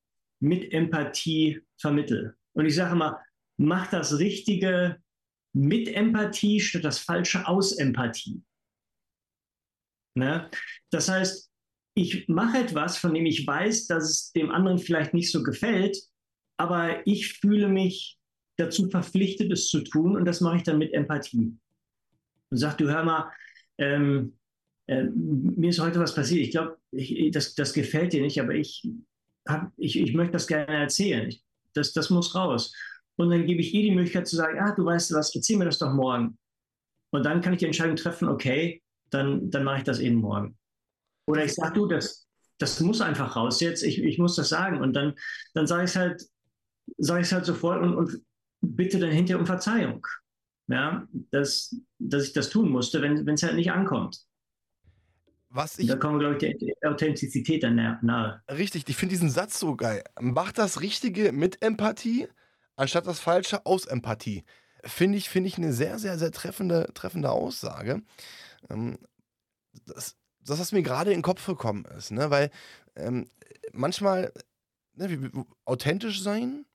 mit 0.41 0.73
Empathie 0.73 1.61
vermittle. 1.79 2.37
Und 2.55 2.65
ich 2.65 2.75
sage 2.75 2.95
mal, 2.95 3.19
mach 3.59 3.91
das 3.91 4.19
Richtige 4.19 5.03
mit 5.53 5.89
Empathie 5.89 6.61
statt 6.61 6.85
das 6.85 6.99
Falsche 6.99 7.47
aus 7.47 7.73
Empathie. 7.73 8.43
Ne? 10.15 10.51
Das 10.91 11.09
heißt, 11.11 11.51
ich 11.95 12.29
mache 12.29 12.59
etwas, 12.59 12.99
von 12.99 13.15
dem 13.15 13.27
ich 13.27 13.47
weiß, 13.47 13.87
dass 13.87 14.05
es 14.05 14.33
dem 14.33 14.51
anderen 14.51 14.79
vielleicht 14.79 15.15
nicht 15.15 15.31
so 15.31 15.43
gefällt, 15.43 15.99
aber 16.59 17.07
ich 17.07 17.39
fühle 17.39 17.69
mich 17.69 18.16
dazu 18.57 18.89
verpflichtet, 18.89 19.53
es 19.53 19.69
zu 19.69 19.83
tun 19.83 20.17
und 20.17 20.25
das 20.25 20.41
mache 20.41 20.57
ich 20.57 20.63
dann 20.63 20.79
mit 20.79 20.93
Empathie. 20.93 21.57
Und 22.51 22.57
sag, 22.57 22.79
du 22.79 22.89
hör 22.89 23.05
mal, 23.05 23.31
ähm, 23.79 24.37
äh, 24.87 25.05
mir 25.05 25.71
ist 25.71 25.81
heute 25.81 26.01
was 26.01 26.15
passiert. 26.15 26.43
Ich 26.43 26.51
glaube, 26.53 26.79
das, 27.33 27.55
das 27.55 27.73
gefällt 27.73 28.13
dir 28.13 28.23
nicht, 28.23 28.41
aber 28.41 28.55
ich, 28.55 28.89
hab, 29.47 29.73
ich, 29.77 29.99
ich 29.99 30.15
möchte 30.15 30.33
das 30.33 30.47
gerne 30.47 30.75
erzählen. 30.75 31.29
Ich, 31.29 31.43
das, 31.75 31.93
das 31.93 32.11
muss 32.11 32.35
raus. 32.35 32.73
Und 33.17 33.31
dann 33.31 33.47
gebe 33.47 33.61
ich 33.61 33.75
ihr 33.75 33.83
die 33.83 33.95
Möglichkeit 33.95 34.29
zu 34.29 34.37
sagen, 34.37 34.59
ah, 34.61 34.75
du 34.75 34.85
weißt 34.85 35.13
was, 35.15 35.35
erzähl 35.35 35.57
mir 35.57 35.65
das 35.65 35.79
doch 35.79 35.93
morgen. 35.93 36.39
Und 37.11 37.25
dann 37.25 37.41
kann 37.41 37.53
ich 37.53 37.61
die 37.61 37.67
Entscheidung 37.67 37.97
treffen, 37.97 38.29
okay, 38.29 38.83
dann, 39.11 39.51
dann 39.51 39.65
mache 39.65 39.79
ich 39.79 39.85
das 39.85 40.01
eben 40.01 40.17
morgen. 40.17 40.57
Oder 41.27 41.45
ich 41.45 41.55
sage, 41.55 41.75
du, 41.75 41.87
das, 41.87 42.27
das 42.59 42.81
muss 42.81 43.01
einfach 43.01 43.37
raus 43.37 43.61
jetzt, 43.61 43.83
ich, 43.83 44.03
ich 44.03 44.19
muss 44.19 44.37
das 44.37 44.49
sagen. 44.49 44.81
Und 44.81 44.95
dann, 44.95 45.15
dann 45.55 45.67
sage 45.67 45.85
ich 45.85 45.91
es 45.91 45.97
halt, 45.97 46.23
sage 46.99 47.25
halt 47.25 47.45
sofort 47.45 47.83
und, 47.83 47.95
und 47.95 48.21
bitte 48.77 48.99
dann 48.99 49.11
hinterher 49.11 49.41
um 49.41 49.47
Verzeihung. 49.47 50.07
Ja, 50.69 51.07
dass, 51.31 51.77
dass 51.99 52.25
ich 52.25 52.33
das 52.33 52.51
tun 52.51 52.71
musste, 52.71 53.01
wenn 53.01 53.29
es 53.29 53.43
halt 53.45 53.55
nicht 53.55 53.71
ankommt. 53.71 54.27
Was 55.49 55.79
ich, 55.79 55.87
da 55.87 55.97
kommen, 55.97 56.19
glaube 56.19 56.35
ich, 56.35 56.59
die 56.59 56.75
Authentizität 56.85 57.63
dann 57.63 57.77
nahe. 58.03 58.43
Richtig, 58.51 58.85
ich 58.89 58.97
finde 58.97 59.15
diesen 59.15 59.31
Satz 59.31 59.59
so 59.61 59.77
geil. 59.77 60.03
Mach 60.21 60.53
das 60.53 60.81
Richtige 60.81 61.33
mit 61.33 61.63
Empathie, 61.63 62.27
anstatt 62.75 63.07
das 63.07 63.21
Falsche 63.21 63.65
aus 63.65 63.87
Empathie. 63.87 64.45
Finde 64.85 65.19
ich, 65.19 65.31
find 65.31 65.47
ich 65.47 65.57
eine 65.57 65.73
sehr, 65.73 65.99
sehr, 65.99 66.19
sehr 66.19 66.33
treffende, 66.33 66.91
treffende 66.95 67.31
Aussage. 67.31 68.03
Ähm, 68.69 68.99
das, 69.87 70.17
das, 70.41 70.59
was 70.59 70.73
mir 70.73 70.83
gerade 70.83 71.11
in 71.13 71.19
den 71.19 71.23
Kopf 71.23 71.47
gekommen 71.47 71.85
ist, 71.97 72.11
ne? 72.11 72.31
weil 72.31 72.51
ähm, 72.95 73.31
manchmal 73.73 74.33
ne, 74.95 75.31
authentisch 75.65 76.23
sein, 76.23 76.67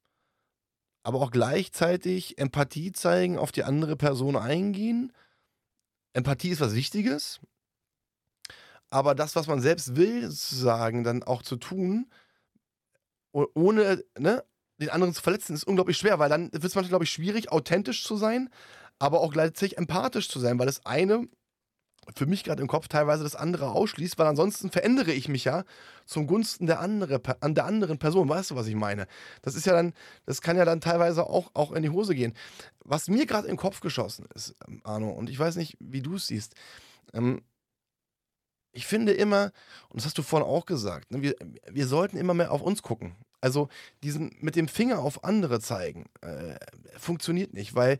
aber 1.03 1.20
auch 1.20 1.31
gleichzeitig 1.31 2.38
Empathie 2.38 2.91
zeigen, 2.91 3.38
auf 3.38 3.51
die 3.51 3.63
andere 3.63 3.96
Person 3.96 4.36
eingehen. 4.36 5.13
Empathie 6.13 6.50
ist 6.50 6.62
was 6.62 6.75
Wichtiges, 6.75 7.39
aber 8.89 9.15
das, 9.15 9.36
was 9.36 9.48
man 9.48 9.62
selbst 9.62 9.96
will, 9.96 10.29
sozusagen, 10.29 11.03
dann 11.03 11.24
auch 11.24 11.41
zu 11.41 11.55
tun, 11.55 12.12
ohne 13.31 14.03
ne, 14.20 14.43
den 14.79 14.89
anderen 14.89 15.13
zu 15.13 15.22
verletzen, 15.22 15.53
ist 15.53 15.63
unglaublich 15.63 15.98
schwer, 15.98 16.20
weil 16.20 16.29
dann 16.29 16.51
wird 16.51 16.65
es 16.65 16.75
manchmal, 16.75 16.89
glaube 16.89 17.05
ich, 17.05 17.12
schwierig, 17.12 17.51
authentisch 17.51 18.03
zu 18.03 18.17
sein, 18.17 18.50
aber 19.00 19.22
auch 19.22 19.31
gleichzeitig 19.31 19.77
empathisch 19.77 20.27
zu 20.27 20.39
sein, 20.39 20.60
weil 20.60 20.65
das 20.65 20.86
eine 20.86 21.27
für 22.15 22.25
mich 22.25 22.44
gerade 22.44 22.62
im 22.62 22.68
Kopf 22.68 22.88
teilweise 22.88 23.24
das 23.24 23.36
andere 23.36 23.72
ausschließt, 23.72 24.18
weil 24.18 24.27
ansonsten 24.27 24.72
verändere 24.72 25.12
ich 25.12 25.27
mich 25.27 25.46
ja 25.46 25.63
zum 26.06 26.27
Gunsten 26.27 26.68
der, 26.68 26.80
andere, 26.80 27.22
an 27.41 27.56
der 27.56 27.65
anderen 27.65 27.98
Person. 28.00 28.30
Weißt 28.30 28.51
du, 28.51 28.56
was 28.56 28.68
ich 28.68 28.75
meine? 28.75 29.08
Das 29.41 29.56
ist 29.56 29.65
ja 29.65 29.74
dann, 29.74 29.94
das 30.25 30.41
kann 30.41 30.58
ja 30.58 30.65
dann 30.65 30.82
teilweise 30.82 31.25
auch, 31.27 31.51
auch 31.53 31.72
in 31.72 31.83
die 31.83 31.90
Hose 31.90 32.16
gehen. 32.16 32.33
Was 32.83 33.07
mir 33.07 33.25
gerade 33.25 33.48
im 33.48 33.57
Kopf 33.57 33.79
geschossen 33.79 34.27
ist, 34.36 34.55
ähm, 34.68 34.81
Arno, 34.83 35.09
und 35.09 35.29
ich 35.29 35.40
weiß 35.40 35.55
nicht, 35.55 35.77
wie 35.79 36.01
du 36.01 36.16
es 36.16 36.27
siehst, 36.27 36.55
ähm, 37.14 37.42
ich 38.74 38.86
finde 38.86 39.14
immer, 39.14 39.51
und 39.90 40.00
das 40.00 40.05
hast 40.05 40.18
du 40.18 40.24
vorhin 40.24 40.48
auch 40.48 40.66
gesagt, 40.66 41.12
ne, 41.12 41.22
wir, 41.22 41.36
wir 41.70 41.88
sollten 41.88 42.18
immer 42.18 42.33
mehr 42.33 42.51
auf 42.51 42.62
uns 42.62 42.81
gucken. 42.81 43.16
Also 43.42 43.70
diesen 44.03 44.36
mit 44.40 44.55
dem 44.55 44.68
Finger 44.68 45.00
auf 45.00 45.24
andere 45.24 45.59
zeigen, 45.59 46.05
äh, 46.22 46.55
funktioniert 46.98 47.53
nicht, 47.53 47.75
weil 47.75 47.98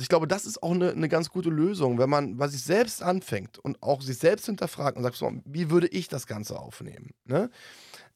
ich 0.00 0.08
glaube, 0.08 0.26
das 0.26 0.44
ist 0.44 0.62
auch 0.62 0.72
eine, 0.72 0.90
eine 0.90 1.08
ganz 1.08 1.30
gute 1.30 1.50
Lösung, 1.50 1.98
wenn 1.98 2.10
man 2.10 2.36
bei 2.36 2.48
sich 2.48 2.62
selbst 2.62 3.02
anfängt 3.02 3.58
und 3.58 3.82
auch 3.82 4.02
sich 4.02 4.18
selbst 4.18 4.46
hinterfragt 4.46 4.96
und 4.96 5.02
sagt, 5.02 5.16
so, 5.16 5.32
wie 5.44 5.70
würde 5.70 5.88
ich 5.88 6.08
das 6.08 6.26
Ganze 6.26 6.58
aufnehmen? 6.58 7.10
Ne? 7.24 7.50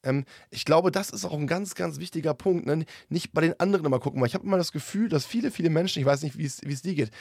Ähm, 0.03 0.25
ich 0.49 0.65
glaube, 0.65 0.91
das 0.91 1.09
ist 1.09 1.25
auch 1.25 1.33
ein 1.33 1.47
ganz, 1.47 1.75
ganz 1.75 1.99
wichtiger 1.99 2.33
Punkt. 2.33 2.65
Ne? 2.65 2.85
Nicht 3.09 3.33
bei 3.33 3.41
den 3.41 3.59
anderen 3.59 3.85
immer 3.85 3.99
gucken, 3.99 4.21
weil 4.21 4.27
ich 4.27 4.33
habe 4.33 4.45
immer 4.45 4.57
das 4.57 4.71
Gefühl, 4.71 5.09
dass 5.09 5.25
viele, 5.25 5.51
viele 5.51 5.69
Menschen, 5.69 5.99
ich 5.99 6.05
weiß 6.05 6.23
nicht, 6.23 6.37
wie 6.37 6.45
es 6.45 6.81
dir 6.81 6.95
geht, 6.95 7.11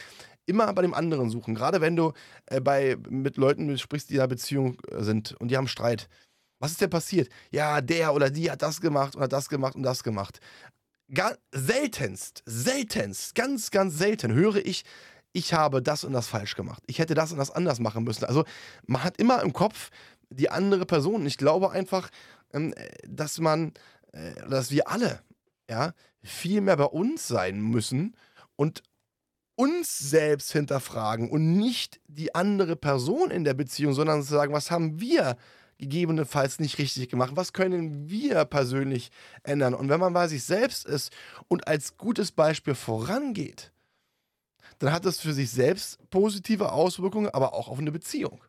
immer 0.47 0.73
bei 0.73 0.83
dem 0.83 0.95
anderen 0.95 1.31
suchen. 1.31 1.55
Gerade 1.55 1.81
wenn 1.81 1.97
du 1.97 2.12
äh, 2.47 2.61
bei, 2.61 2.97
mit 3.09 3.37
Leuten 3.37 3.77
sprichst, 3.79 4.11
die 4.11 4.14
in 4.14 4.21
einer 4.21 4.29
Beziehung 4.29 4.79
äh, 4.90 5.03
sind 5.03 5.33
und 5.40 5.51
die 5.51 5.57
haben 5.57 5.69
Streit. 5.69 6.09
Was 6.59 6.71
ist 6.71 6.81
denn 6.81 6.88
passiert? 6.88 7.29
Ja, 7.51 7.83
der 7.83 8.14
oder 8.14 8.31
die 8.31 8.51
hat 8.51 8.62
das 8.62 8.81
gemacht 8.81 9.14
oder 9.14 9.29
das 9.29 9.49
gemacht 9.49 9.75
und 9.75 9.83
das 9.83 10.03
gemacht. 10.03 10.40
Seltenst, 11.53 12.42
seltenst, 12.47 13.35
ganz, 13.35 13.71
ganz 13.71 13.97
selten 13.97 14.33
höre 14.33 14.57
ich, 14.57 14.85
ich 15.33 15.53
habe 15.53 15.83
das 15.83 16.03
und 16.03 16.12
das 16.12 16.29
falsch 16.29 16.57
gemacht. 16.57 16.83
Ich 16.87 16.99
hätte 16.99 17.14
das 17.14 17.31
und 17.31 17.38
das 17.38 17.51
anders 17.51 17.79
machen 17.79 18.05
müssen. 18.05 18.25
Also 18.25 18.45
man 18.87 19.05
hat 19.05 19.19
immer 19.19 19.42
im 19.42 19.53
Kopf 19.53 19.90
die 20.31 20.51
andere 20.51 20.87
Person. 20.87 21.27
Ich 21.27 21.37
glaube 21.37 21.71
einfach, 21.71 22.09
ähm, 22.53 22.75
dass 23.07 23.38
man, 23.38 23.73
äh, 24.12 24.35
dass 24.49 24.71
wir 24.71 24.88
alle, 24.88 25.21
ja, 25.69 25.92
viel 26.23 26.61
mehr 26.61 26.77
bei 26.77 26.85
uns 26.85 27.29
sein 27.29 27.61
müssen 27.61 28.16
und 28.57 28.83
uns 29.57 29.99
selbst 29.99 30.53
hinterfragen 30.53 31.31
und 31.31 31.57
nicht 31.57 32.01
die 32.07 32.35
andere 32.35 32.77
Person 32.77 33.31
in 33.31 33.45
der 33.45 33.55
Beziehung, 33.55 33.95
sondern 33.95 34.23
zu 34.23 34.31
sagen, 34.35 34.53
was 34.53 34.71
haben 34.71 35.01
wir 35.01 35.37
gegebenenfalls 35.79 36.59
nicht 36.59 36.79
richtig 36.79 37.09
gemacht? 37.09 37.33
Was 37.35 37.53
können 37.53 38.09
wir 38.09 38.45
persönlich 38.45 39.11
ändern? 39.43 39.75
Und 39.75 39.89
wenn 39.89 40.01
man 40.01 40.12
bei 40.12 40.29
sich 40.29 40.45
selbst 40.45 40.87
ist 40.87 41.12
und 41.49 41.69
als 41.69 41.97
gutes 41.97 42.33
Beispiel 42.33 42.75
vorangeht, 42.75 43.73
dann 44.79 44.93
hat 44.93 45.05
das 45.05 45.21
für 45.21 45.33
sich 45.33 45.51
selbst 45.51 45.99
positive 46.11 46.73
Auswirkungen, 46.73 47.31
aber 47.31 47.55
auch 47.55 47.69
auf 47.69 47.79
eine 47.79 47.93
Beziehung. 47.93 48.43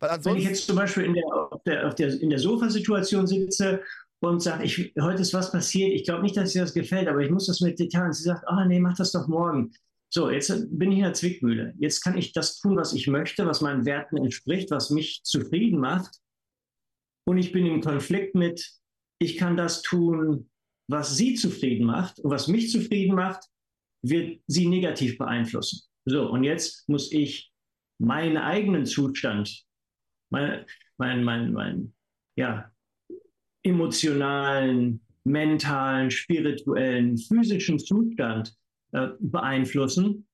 Wenn 0.00 0.36
ich 0.36 0.44
jetzt 0.44 0.66
zum 0.66 0.76
Beispiel 0.76 1.04
in 1.04 1.14
der, 1.14 1.24
auf 1.26 1.62
der, 1.62 1.88
auf 1.88 1.94
der, 1.94 2.20
in 2.20 2.28
der 2.28 2.38
Sofasituation 2.38 3.26
sitze 3.26 3.80
und 4.20 4.42
sage, 4.42 4.64
ich, 4.64 4.92
heute 5.00 5.22
ist 5.22 5.32
was 5.32 5.50
passiert, 5.50 5.92
ich 5.92 6.04
glaube 6.04 6.22
nicht, 6.22 6.36
dass 6.36 6.52
dir 6.52 6.62
das 6.62 6.74
gefällt, 6.74 7.08
aber 7.08 7.20
ich 7.20 7.30
muss 7.30 7.46
das 7.46 7.60
mit 7.60 7.78
Details. 7.78 8.04
Und 8.04 8.12
sie 8.14 8.24
sagt, 8.24 8.46
ah 8.46 8.60
oh, 8.62 8.68
nee, 8.68 8.80
mach 8.80 8.96
das 8.96 9.12
doch 9.12 9.26
morgen. 9.28 9.72
So, 10.16 10.30
jetzt 10.30 10.68
bin 10.70 10.92
ich 10.92 10.98
in 10.98 11.04
der 11.04 11.12
Zwickmühle. 11.12 11.74
Jetzt 11.80 12.00
kann 12.00 12.16
ich 12.16 12.32
das 12.32 12.60
tun, 12.60 12.76
was 12.76 12.92
ich 12.92 13.08
möchte, 13.08 13.46
was 13.46 13.60
meinen 13.62 13.84
Werten 13.84 14.16
entspricht, 14.16 14.70
was 14.70 14.90
mich 14.90 15.24
zufrieden 15.24 15.80
macht. 15.80 16.20
Und 17.26 17.38
ich 17.38 17.50
bin 17.50 17.66
im 17.66 17.80
Konflikt 17.80 18.36
mit, 18.36 18.64
ich 19.20 19.36
kann 19.36 19.56
das 19.56 19.82
tun, 19.82 20.48
was 20.88 21.16
sie 21.16 21.34
zufrieden 21.34 21.86
macht. 21.86 22.20
Und 22.20 22.30
was 22.30 22.46
mich 22.46 22.70
zufrieden 22.70 23.16
macht, 23.16 23.42
wird 24.04 24.40
sie 24.46 24.68
negativ 24.68 25.18
beeinflussen. 25.18 25.82
So, 26.04 26.30
und 26.30 26.44
jetzt 26.44 26.88
muss 26.88 27.10
ich 27.10 27.50
meinen 27.98 28.36
eigenen 28.36 28.86
Zustand, 28.86 29.64
meinen 30.30 30.64
mein, 30.96 31.24
mein, 31.24 31.52
mein, 31.52 31.94
ja, 32.38 32.70
emotionalen, 33.64 35.04
mentalen, 35.24 36.12
spirituellen, 36.12 37.18
physischen 37.18 37.80
Zustand 37.80 38.54
äh, 38.94 39.08
beeinflussen 39.18 40.26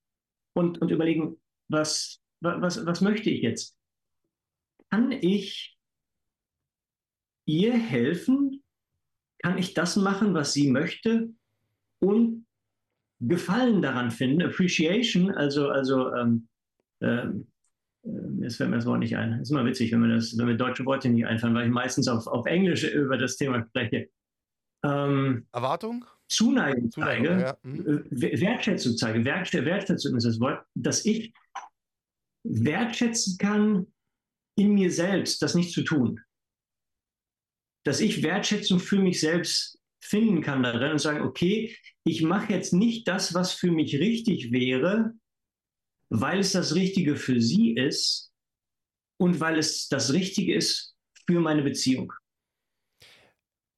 und, 0.55 0.81
und 0.81 0.91
überlegen, 0.91 1.41
was, 1.69 2.21
was, 2.41 2.85
was 2.85 3.01
möchte 3.01 3.31
ich 3.31 3.43
jetzt? 3.43 3.77
Kann 4.91 5.13
ich 5.13 5.79
ihr 7.47 7.73
helfen? 7.73 8.63
Kann 9.43 9.59
ich 9.59 9.75
das 9.75 9.97
machen, 9.97 10.35
was 10.35 10.53
sie 10.53 10.71
möchte? 10.71 11.31
Und 12.01 12.47
Gefallen 13.23 13.83
daran 13.83 14.11
finden, 14.11 14.43
Appreciation, 14.43 15.31
also, 15.31 15.69
also 15.69 16.15
ähm, 16.15 16.49
ähm, 17.03 17.47
äh, 18.03 18.43
jetzt 18.43 18.57
fällt 18.57 18.71
mir 18.71 18.77
das 18.77 18.87
Wort 18.87 19.01
nicht 19.01 19.17
ein. 19.17 19.41
ist 19.41 19.51
immer 19.51 19.65
witzig, 19.67 19.93
wenn, 19.93 20.01
man 20.01 20.11
das, 20.11 20.37
wenn 20.39 20.47
mir 20.47 20.57
deutsche 20.57 20.87
Worte 20.87 21.11
nicht 21.11 21.27
einfallen, 21.27 21.55
weil 21.55 21.67
ich 21.67 21.73
meistens 21.73 22.09
auf, 22.09 22.27
auf 22.27 22.47
Englisch 22.47 22.85
über 22.85 23.19
das 23.19 23.37
Thema 23.37 23.65
spreche. 23.69 24.09
Ähm, 24.83 25.47
Erwartung? 25.53 26.07
Zuneigung, 26.31 26.91
Zuneigung 26.91 27.27
zeige, 27.27 27.41
ja. 27.43 27.59
mhm. 27.63 28.05
Wertschätzung 28.11 28.97
zeige. 28.97 29.25
Wertschätzung 29.25 30.17
ist 30.17 30.25
das 30.25 30.41
Wort, 30.41 30.65
dass 30.75 31.05
ich 31.05 31.35
wertschätzen 32.45 33.37
kann, 33.37 33.87
in 34.57 34.75
mir 34.75 34.91
selbst 34.91 35.43
das 35.43 35.55
nicht 35.55 35.73
zu 35.73 35.83
tun. 35.83 36.21
Dass 37.85 38.01
ich 38.01 38.23
Wertschätzung 38.23 38.79
für 38.79 38.99
mich 38.99 39.21
selbst 39.21 39.79
finden 40.03 40.41
kann 40.41 40.63
darin 40.63 40.93
und 40.93 40.99
sagen, 40.99 41.23
okay, 41.23 41.77
ich 42.05 42.23
mache 42.23 42.53
jetzt 42.53 42.73
nicht 42.73 43.09
das, 43.09 43.35
was 43.35 43.53
für 43.53 43.71
mich 43.71 43.99
richtig 43.99 44.53
wäre, 44.53 45.13
weil 46.11 46.41
es 46.41 46.53
das 46.53 46.75
Richtige 46.75 47.17
für 47.17 47.41
sie 47.41 47.75
ist 47.75 48.33
und 49.19 49.41
weil 49.41 49.59
es 49.59 49.89
das 49.89 50.13
Richtige 50.13 50.55
ist 50.55 50.97
für 51.27 51.41
meine 51.41 51.63
Beziehung. 51.63 52.13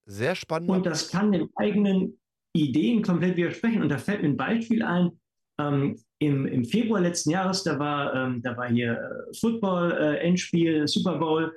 Sehr 0.05 0.35
spannend. 0.35 0.69
Und 0.69 0.85
das 0.85 1.09
kann 1.09 1.31
den 1.31 1.49
eigenen 1.55 2.19
Ideen 2.53 3.01
komplett 3.01 3.35
widersprechen. 3.37 3.81
Und 3.81 3.89
da 3.89 3.97
fällt 3.97 4.21
mir 4.21 4.29
ein 4.29 4.37
Beispiel 4.37 4.83
ein. 4.83 5.11
Ähm, 5.59 5.97
im, 6.19 6.45
Im 6.47 6.65
Februar 6.65 7.01
letzten 7.01 7.31
Jahres, 7.31 7.63
da 7.63 7.77
war, 7.77 8.13
ähm, 8.15 8.41
da 8.41 8.55
war 8.55 8.69
hier 8.69 8.93
äh, 8.93 9.33
Football-Endspiel, 9.39 10.83
äh, 10.83 10.87
Super 10.87 11.17
Bowl. 11.17 11.53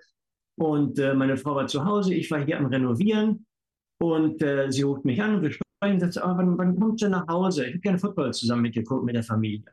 Und 0.59 0.99
äh, 0.99 1.15
meine 1.15 1.37
Frau 1.37 1.55
war 1.55 1.67
zu 1.67 1.85
Hause, 1.85 2.15
ich 2.15 2.31
war 2.31 2.45
hier 2.45 2.59
am 2.59 2.67
Renovieren. 2.67 3.47
Und 3.99 4.43
äh, 4.43 4.71
sie 4.71 4.83
ruft 4.83 5.05
mich 5.05 5.23
an 5.23 5.37
und 5.37 5.43
wir 5.43 5.51
sprechen 5.51 5.95
und 5.95 6.01
sagt, 6.01 6.19
oh, 6.19 6.37
wann, 6.37 6.59
wann 6.59 6.79
kommst 6.79 7.03
du 7.03 7.09
nach 7.09 7.27
Hause? 7.29 7.65
Ich 7.65 7.73
habe 7.73 7.81
gerne 7.81 7.99
Football 7.99 8.33
zusammen 8.35 8.63
mit 8.63 8.75
dir 8.75 8.85
mit 9.03 9.15
der 9.15 9.23
Familie. 9.23 9.65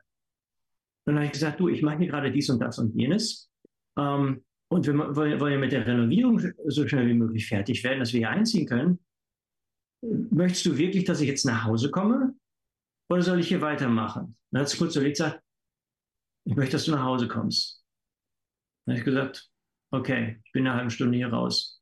Dann 1.05 1.15
habe 1.15 1.25
ich 1.25 1.33
gesagt, 1.33 1.59
du, 1.59 1.67
ich 1.67 1.81
mache 1.81 1.97
hier 1.97 2.07
gerade 2.07 2.31
dies 2.31 2.49
und 2.49 2.59
das 2.59 2.79
und 2.79 2.95
jenes. 2.95 3.49
Ähm, 3.97 4.43
und 4.69 4.88
wir 4.88 5.15
wollen 5.15 5.53
ja 5.53 5.59
mit 5.59 5.71
der 5.71 5.86
Renovierung 5.86 6.41
so 6.65 6.88
schnell 6.88 7.07
wie 7.07 7.13
möglich 7.13 7.47
fertig 7.47 7.83
werden, 7.83 7.99
dass 7.99 8.13
wir 8.13 8.21
hier 8.21 8.29
einziehen 8.29 8.65
können. 8.65 8.99
Möchtest 10.32 10.66
du 10.66 10.78
wirklich, 10.78 11.06
dass 11.06 11.22
ich 11.22 11.28
jetzt 11.28 11.46
nach 11.46 11.63
Hause 11.63 11.89
komme? 11.89 12.36
Oder 13.10 13.22
soll 13.22 13.39
ich 13.39 13.48
hier 13.48 13.62
weitermachen? 13.62 14.36
Dann 14.52 14.62
hat 14.62 14.70
sie 14.70 14.78
kurz 14.78 14.96
überlegt 14.96 15.18
gesagt, 15.18 15.42
ich 16.46 16.56
möchte, 16.56 16.74
dass 16.74 16.86
du 16.86 16.92
nach 16.92 17.04
Hause 17.04 17.28
kommst. 17.28 17.84
Dann 18.86 18.96
habe 18.96 19.00
ich 19.00 19.06
gesagt, 19.06 19.50
okay, 19.92 20.42
ich 20.44 20.52
bin 20.52 20.68
eine 20.68 20.76
halbe 20.76 20.92
Stunde 20.92 21.18
hier 21.18 21.30
raus. 21.30 21.82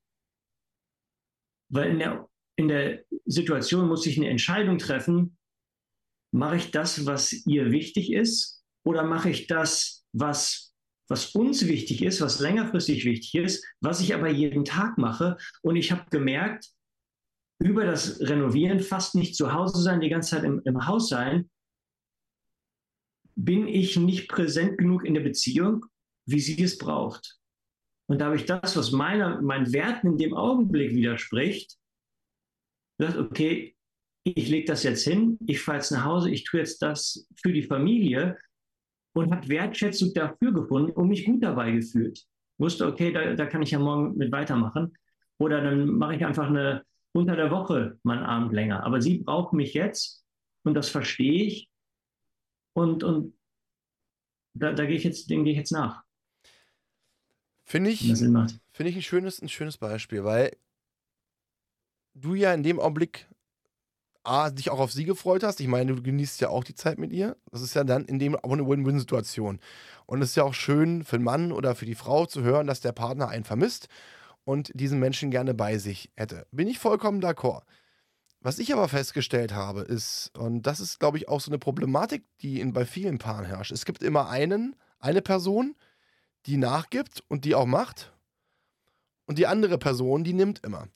Weil 1.72 1.92
in 1.92 2.00
der, 2.00 2.30
in 2.58 2.68
der 2.68 3.04
Situation 3.26 3.88
muss 3.88 4.06
ich 4.06 4.18
eine 4.18 4.30
Entscheidung 4.30 4.78
treffen, 4.78 5.38
mache 6.32 6.58
ich 6.58 6.72
das, 6.72 7.06
was 7.06 7.32
ihr 7.48 7.72
wichtig 7.72 8.12
ist, 8.12 8.64
oder 8.86 9.04
mache 9.04 9.30
ich 9.30 9.48
das, 9.48 10.06
was, 10.14 10.74
was 11.08 11.34
uns 11.34 11.68
wichtig 11.68 12.04
ist, 12.04 12.22
was 12.22 12.40
längerfristig 12.40 13.06
wichtig 13.06 13.36
ist, 13.36 13.66
was 13.80 14.02
ich 14.02 14.14
aber 14.14 14.30
jeden 14.30 14.66
Tag 14.66 14.98
mache. 14.98 15.38
Und 15.62 15.76
ich 15.76 15.92
habe 15.92 16.10
gemerkt, 16.10 16.72
über 17.62 17.86
das 17.86 18.19
Renovieren, 18.21 18.80
fast 18.80 19.15
nicht 19.15 19.36
zu 19.36 19.54
Hause 19.54 19.82
sein, 19.82 20.02
die 20.02 20.10
ganze 20.10 20.32
Zeit 20.32 20.43
im, 20.43 20.62
im 20.65 20.88
Haus 20.88 21.10
sein, 21.10 21.50
bin 23.36 23.67
ich 23.67 23.97
nicht 23.97 24.30
präsent 24.30 24.78
genug 24.78 25.06
in 25.06 25.13
der 25.13 25.21
Beziehung, 25.21 25.86
wie 26.26 26.39
sie 26.39 26.62
es 26.62 26.78
braucht. 26.78 27.38
Und 28.08 28.19
da 28.19 28.26
habe 28.26 28.36
ich 28.36 28.45
das, 28.45 28.76
was 28.76 28.91
meiner, 28.91 29.41
meinen 29.41 29.71
Werten 29.74 30.08
in 30.08 30.17
dem 30.17 30.34
Augenblick 30.34 30.93
widerspricht, 30.93 31.78
gesagt, 32.97 33.17
okay, 33.17 33.76
ich 34.24 34.50
lege 34.50 34.65
das 34.65 34.84
jetzt 34.84 35.04
hin, 35.04 35.39
ich 35.47 35.62
fahre 35.62 35.78
jetzt 35.78 35.91
nach 35.91 36.04
Hause, 36.04 36.30
ich 36.30 36.43
tue 36.43 36.60
jetzt 36.60 36.82
das 36.82 37.28
für 37.41 37.54
die 37.54 37.63
Familie 37.63 38.38
und 39.15 39.32
habe 39.32 39.47
Wertschätzung 39.47 40.13
dafür 40.13 40.52
gefunden 40.52 40.91
und 40.91 41.08
mich 41.08 41.26
gut 41.26 41.43
dabei 41.43 41.71
gefühlt. 41.71 42.24
Wusste, 42.58 42.86
okay, 42.86 43.12
da, 43.12 43.34
da 43.34 43.45
kann 43.45 43.62
ich 43.62 43.71
ja 43.71 43.80
morgen 43.80 44.17
mit 44.17 44.32
weitermachen. 44.32 44.93
Oder 45.39 45.62
dann 45.62 45.88
mache 45.88 46.15
ich 46.15 46.26
einfach 46.26 46.47
eine, 46.47 46.84
unter 47.13 47.36
der 47.36 47.52
Woche 47.52 48.00
mal 48.04 48.17
einen 48.17 48.26
Abend 48.26 48.54
länger. 48.54 48.84
Aber 48.84 49.02
sie 49.02 49.19
braucht 49.19 49.54
mich 49.54 49.74
jetzt 49.74 50.26
und 50.63 50.74
das 50.74 50.89
verstehe 50.89 51.43
ich. 51.45 51.69
Und, 52.74 53.04
und 53.04 53.38
da, 54.54 54.74
da 54.74 54.86
gehe 54.86 54.95
ich 54.95 55.04
jetzt, 55.04 55.30
dem 55.30 55.43
gehe 55.43 55.54
ich 55.54 55.60
jetzt 55.60 55.71
nach. 55.71 56.04
Finde 57.63 57.89
ich, 57.89 58.02
finde 58.02 58.89
ich 58.89 58.95
ein 58.95 59.02
schönes, 59.02 59.41
ein 59.41 59.50
schönes 59.50 59.78
Beispiel, 59.78 60.24
weil 60.24 60.58
du 62.13 62.34
ja 62.34 62.54
in 62.54 62.63
dem 62.63 62.80
Augenblick 62.80 63.28
A, 64.24 64.52
dich 64.52 64.69
auch 64.69 64.80
auf 64.80 64.91
sie 64.91 65.06
gefreut 65.06 65.41
hast. 65.41 65.60
Ich 65.62 65.67
meine, 65.67 65.95
du 65.95 66.02
genießt 66.02 66.41
ja 66.41 66.50
auch 66.50 66.63
die 66.63 66.76
Zeit 66.76 67.00
mit 67.00 67.12
ihr. 67.12 67.38
Das 67.52 67.62
ist 67.62 67.74
ja 67.74 67.84
dann 67.84 68.06
in 68.06 68.19
dem 68.19 68.36
auch 68.36 68.52
eine 68.52 68.67
Win-Win-Situation. 68.67 69.60
Und 70.06 70.21
es 70.21 70.30
ist 70.30 70.36
ja 70.36 70.43
auch 70.43 70.54
schön 70.54 71.04
für 71.04 71.17
den 71.17 71.24
Mann 71.24 71.52
oder 71.52 71.74
für 71.74 71.88
die 71.88 71.95
Frau 71.95 72.28
zu 72.28 72.43
hören, 72.43 72.67
dass 72.67 72.82
der 72.82 72.91
Partner 72.91 73.30
einen 73.30 73.45
vermisst 73.45 73.88
und 74.43 74.71
diesen 74.73 74.99
Menschen 74.99 75.32
gerne 75.32 75.54
bei 75.54 75.77
sich 75.77 76.12
hätte. 76.15 76.45
Bin 76.51 76.67
ich 76.67 76.80
vollkommen 76.80 77.23
d'accord. 77.23 77.63
Was 78.43 78.58
ich 78.58 78.73
aber 78.73 78.88
festgestellt 78.88 79.54
habe, 79.54 79.82
ist, 79.82 80.32
und 80.36 80.63
das 80.63 80.80
ist, 80.80 80.99
glaube 80.99 81.17
ich, 81.17 81.30
auch 81.30 81.39
so 81.39 81.51
eine 81.51 81.60
Problematik, 81.60 82.23
die 82.41 82.60
in, 82.60 82.73
bei 82.73 82.86
vielen 82.86 83.19
Paaren 83.19 83.45
herrscht. 83.45 83.71
Es 83.71 83.86
gibt 83.86 84.01
immer 84.01 84.30
einen, 84.30 84.75
eine 84.99 85.21
Person, 85.21 85.75
die 86.47 86.58
nachgibt 86.58 87.23
und 87.27 87.45
die 87.45 87.54
auch 87.54 87.67
macht. 87.67 88.12
Und 89.27 89.38
die 89.38 89.45
andere 89.45 89.77
Person, 89.77 90.23
die 90.23 90.34
nimmt 90.34 90.65
immer. 90.65 90.88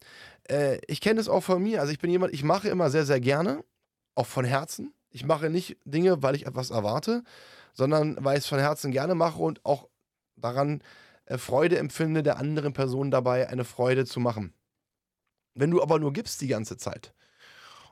Äh, 0.50 0.80
ich 0.88 1.02
kenne 1.02 1.20
es 1.20 1.30
auch 1.30 1.42
von 1.42 1.62
mir. 1.62 1.82
Also 1.82 1.94
ich 1.94 2.00
bin 2.00 2.10
jemand, 2.10 2.34
ich 2.34 2.44
mache 2.44 2.68
immer 2.68 2.90
sehr, 2.90 3.06
sehr 3.06 3.20
gerne, 3.20 3.64
auch 4.16 4.26
von 4.26 4.44
Herzen. 4.44 4.94
Ich 5.12 5.24
mache 5.24 5.52
nicht 5.52 5.78
Dinge, 5.86 6.24
weil 6.24 6.36
ich 6.36 6.48
etwas 6.48 6.72
erwarte, 6.72 7.24
sondern 7.74 8.18
weil 8.26 8.38
ich 8.38 8.44
es 8.44 8.50
von 8.50 8.60
Herzen 8.60 8.92
gerne 8.92 9.14
mache 9.14 9.42
und 9.42 9.64
auch 9.64 9.88
daran 10.36 10.82
Freude 11.38 11.78
empfinde, 11.78 12.24
der 12.24 12.38
anderen 12.38 12.74
Person 12.74 13.12
dabei 13.12 13.50
eine 13.50 13.66
Freude 13.66 14.06
zu 14.06 14.20
machen. 14.20 14.54
Wenn 15.56 15.72
du 15.72 15.82
aber 15.82 16.00
nur 16.00 16.14
gibst 16.14 16.42
die 16.42 16.48
ganze 16.48 16.78
Zeit 16.78 17.14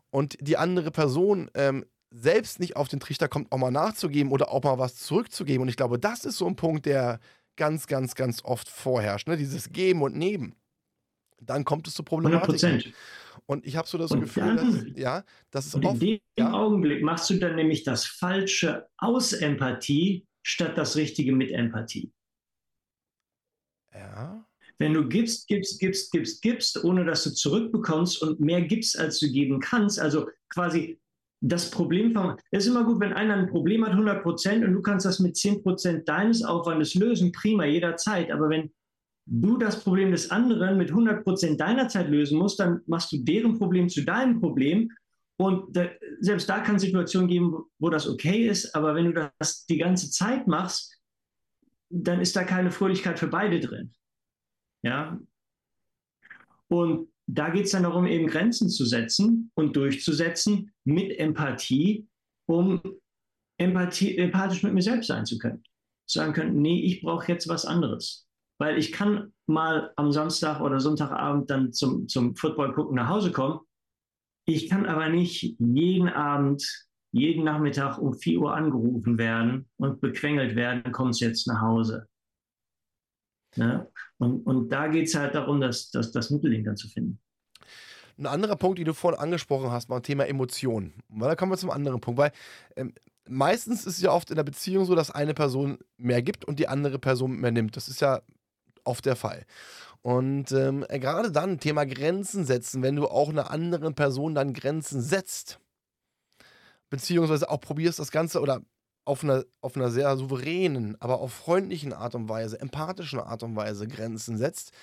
und 0.10 0.38
die 0.40 0.58
andere 0.58 0.92
Person 0.92 1.50
ähm, 1.56 1.86
selbst 2.12 2.60
nicht 2.60 2.76
auf 2.76 2.88
den 2.88 3.00
Trichter 3.00 3.28
kommt, 3.28 3.52
auch 3.52 3.58
mal 3.58 3.72
nachzugeben 3.72 4.32
oder 4.32 4.52
auch 4.52 4.64
mal 4.64 4.78
was 4.78 4.98
zurückzugeben, 4.98 5.64
und 5.64 5.70
ich 5.70 5.78
glaube, 5.78 5.98
das 5.98 6.26
ist 6.26 6.38
so 6.38 6.46
ein 6.46 6.56
Punkt, 6.56 6.86
der 6.86 7.20
ganz, 7.56 7.88
ganz, 7.88 8.16
ganz 8.16 8.44
oft 8.44 8.70
vorherrscht, 8.70 9.28
ne? 9.28 9.38
dieses 9.38 9.72
Geben 9.72 10.02
und 10.02 10.16
Nehmen. 10.16 10.56
Dann 11.42 11.66
kommt 11.66 11.88
es 11.88 11.94
zu 11.94 12.04
Problematiken. 12.04 12.94
Und 13.46 13.66
ich 13.66 13.76
habe 13.76 13.88
so 13.88 13.98
das 13.98 14.12
und 14.12 14.22
Gefühl, 14.22 14.56
dass, 14.56 14.86
ja, 14.96 15.24
das 15.52 15.66
ist 15.66 15.76
oft. 15.76 15.86
In 15.86 16.00
dem 16.00 16.20
ja, 16.38 16.54
Augenblick 16.54 17.04
machst 17.04 17.30
du 17.30 17.36
dann 17.36 17.56
nämlich 17.56 17.84
das 17.84 18.06
Falsche 18.06 18.88
aus 18.98 19.34
Empathie 19.34 20.26
statt 20.44 20.78
das 20.78 20.96
Richtige 20.96 21.34
mit 21.34 21.52
Empathie. 21.52 22.12
Ja. 23.94 24.46
Wenn 24.80 24.94
du 24.94 25.08
gibst, 25.08 25.48
gibst, 25.48 25.80
gibst, 25.80 26.12
gibst, 26.12 26.42
gibst, 26.42 26.84
ohne 26.84 27.06
dass 27.06 27.24
du 27.24 27.34
zurückbekommst 27.34 28.22
und 28.22 28.40
mehr 28.40 28.62
gibst, 28.62 28.98
als 28.98 29.20
du 29.20 29.32
geben 29.32 29.60
kannst, 29.60 30.00
also 30.00 30.28
quasi 30.50 31.00
das 31.42 31.70
Problem 31.70 32.14
von, 32.14 32.38
es 32.52 32.66
ist 32.66 32.72
immer 32.72 32.86
gut, 32.86 33.00
wenn 33.00 33.14
einer 33.14 33.36
ein 33.36 33.50
Problem 33.50 33.86
hat, 33.86 33.92
100 33.92 34.24
Prozent, 34.24 34.64
und 34.64 34.74
du 34.74 34.82
kannst 34.82 35.06
das 35.06 35.20
mit 35.20 35.36
10 35.36 35.62
Prozent 35.62 36.08
deines 36.08 36.44
Aufwandes 36.44 36.96
lösen, 36.96 37.32
prima, 37.32 37.66
jederzeit. 37.66 38.32
Aber 38.32 38.50
wenn 38.50 38.72
du 39.26 39.58
das 39.58 39.84
Problem 39.84 40.12
des 40.12 40.32
anderen 40.32 40.78
mit 40.78 40.90
100 40.90 41.24
Prozent 41.24 41.60
deiner 41.60 41.90
Zeit 41.90 42.10
lösen 42.10 42.40
musst, 42.40 42.60
dann 42.60 42.82
machst 42.88 43.12
du 43.12 43.18
deren 43.18 43.58
Problem 43.58 43.90
zu 43.90 44.04
deinem 44.04 44.40
Problem. 44.40 44.90
Und 45.38 45.76
da, 45.76 45.90
selbst 46.20 46.48
da 46.48 46.60
kann 46.60 46.76
es 46.76 46.84
Situationen 46.84 47.28
geben, 47.28 47.52
wo, 47.52 47.66
wo 47.80 47.90
das 47.90 48.08
okay 48.08 48.48
ist. 48.48 48.74
Aber 48.74 48.96
wenn 48.96 49.12
du 49.12 49.32
das 49.40 49.66
die 49.66 49.78
ganze 49.78 50.10
Zeit 50.12 50.48
machst, 50.48 50.93
dann 51.94 52.20
ist 52.22 52.36
da 52.36 52.44
keine 52.44 52.72
Fröhlichkeit 52.72 53.20
für 53.20 53.28
beide 53.28 53.60
drin. 53.60 53.94
Ja. 54.84 55.20
Und 56.68 57.10
da 57.28 57.50
geht 57.50 57.66
es 57.66 57.72
dann 57.72 57.84
darum, 57.84 58.08
eben 58.08 58.28
Grenzen 58.28 58.70
zu 58.70 58.86
setzen 58.86 59.52
und 59.54 59.76
durchzusetzen 59.76 60.72
mit 60.84 61.18
Empathie, 61.20 62.08
um 62.48 62.82
Empathie, 63.58 64.18
empathisch 64.18 64.64
mit 64.64 64.74
mir 64.74 64.82
selbst 64.82 65.08
sein 65.08 65.26
zu 65.26 65.38
können. 65.38 65.64
Sagen 66.10 66.34
können, 66.34 66.62
nee, 66.62 66.82
ich 66.82 67.02
brauche 67.02 67.32
jetzt 67.32 67.48
was 67.48 67.66
anderes. 67.66 68.28
Weil 68.60 68.78
ich 68.78 68.92
kann 68.92 69.32
mal 69.46 69.94
am 69.96 70.12
Samstag 70.12 70.62
oder 70.62 70.80
Sonntagabend 70.80 71.50
dann 71.50 71.74
zum, 71.74 72.08
zum 72.08 72.36
Football 72.36 72.74
gucken 72.74 72.96
nach 72.96 73.08
Hause 73.08 73.32
kommen. 73.32 73.60
Ich 74.46 74.68
kann 74.68 74.86
aber 74.86 75.10
nicht 75.10 75.56
jeden 75.60 76.10
Abend 76.10 76.88
jeden 77.14 77.44
Nachmittag 77.44 78.00
um 78.00 78.14
4 78.14 78.40
Uhr 78.40 78.56
angerufen 78.56 79.18
werden 79.18 79.70
und 79.78 80.02
bequengelt 80.02 80.56
werden, 80.56 80.92
kommst 80.92 81.22
jetzt 81.22 81.48
nach 81.48 81.62
Hause. 81.62 82.08
Ja? 83.56 83.88
Und, 84.18 84.42
und 84.48 84.70
da 84.70 84.88
geht 84.88 85.08
es 85.08 85.16
halt 85.16 85.36
darum, 85.36 85.62
das, 85.62 85.92
das, 85.92 86.12
das 86.12 86.32
Mittelding 86.32 86.64
dann 86.64 86.76
zu 86.76 86.90
finden. 86.90 87.20
Ein 88.18 88.26
anderer 88.26 88.56
Punkt, 88.56 88.80
den 88.80 88.86
du 88.86 88.94
vorhin 88.94 89.20
angesprochen 89.20 89.72
hast, 89.72 89.90
war 89.90 90.02
Thema 90.02 90.26
Emotionen. 90.26 90.94
Weil 91.10 91.30
da 91.30 91.36
kommen 91.36 91.52
wir 91.52 91.58
zum 91.58 91.70
anderen 91.70 92.02
Punkt, 92.02 92.20
weil 92.20 92.32
ähm, 92.76 92.94
meistens 93.28 93.86
ist 93.86 93.98
es 93.98 94.02
ja 94.02 94.12
oft 94.12 94.32
in 94.32 94.36
der 94.36 94.44
Beziehung 94.44 94.86
so, 94.86 94.96
dass 94.96 95.12
eine 95.12 95.36
Person 95.36 95.78
mehr 95.98 96.24
gibt 96.24 96.46
und 96.46 96.58
die 96.58 96.68
andere 96.68 96.98
Person 96.98 97.40
mehr 97.40 97.52
nimmt. 97.52 97.78
Das 97.78 97.88
ist 97.88 98.02
ja 98.02 98.22
oft 98.84 99.06
der 99.06 99.16
Fall. 99.16 99.46
Und 100.02 100.52
ähm, 100.52 100.84
gerade 100.90 101.32
dann, 101.32 101.60
Thema 101.60 101.86
Grenzen 101.86 102.44
setzen, 102.44 102.82
wenn 102.82 102.96
du 102.96 103.08
auch 103.08 103.30
einer 103.30 103.52
anderen 103.52 103.94
Person 103.94 104.36
dann 104.36 104.54
Grenzen 104.54 105.00
setzt, 105.00 105.60
beziehungsweise 106.94 107.50
auch 107.50 107.60
probierst 107.60 107.98
das 107.98 108.12
Ganze 108.12 108.40
oder 108.40 108.62
auf 109.04 109.24
einer, 109.24 109.46
auf 109.62 109.76
einer 109.76 109.90
sehr 109.90 110.16
souveränen, 110.16 110.96
aber 111.02 111.22
auch 111.22 111.32
freundlichen 111.32 111.92
Art 111.92 112.14
und 112.14 112.30
Weise, 112.30 112.62
empathischen 112.62 113.20
Art 113.20 113.42
und 113.42 113.56
Weise 113.56 113.88
Grenzen 113.88 114.38
setzt, 114.38 114.74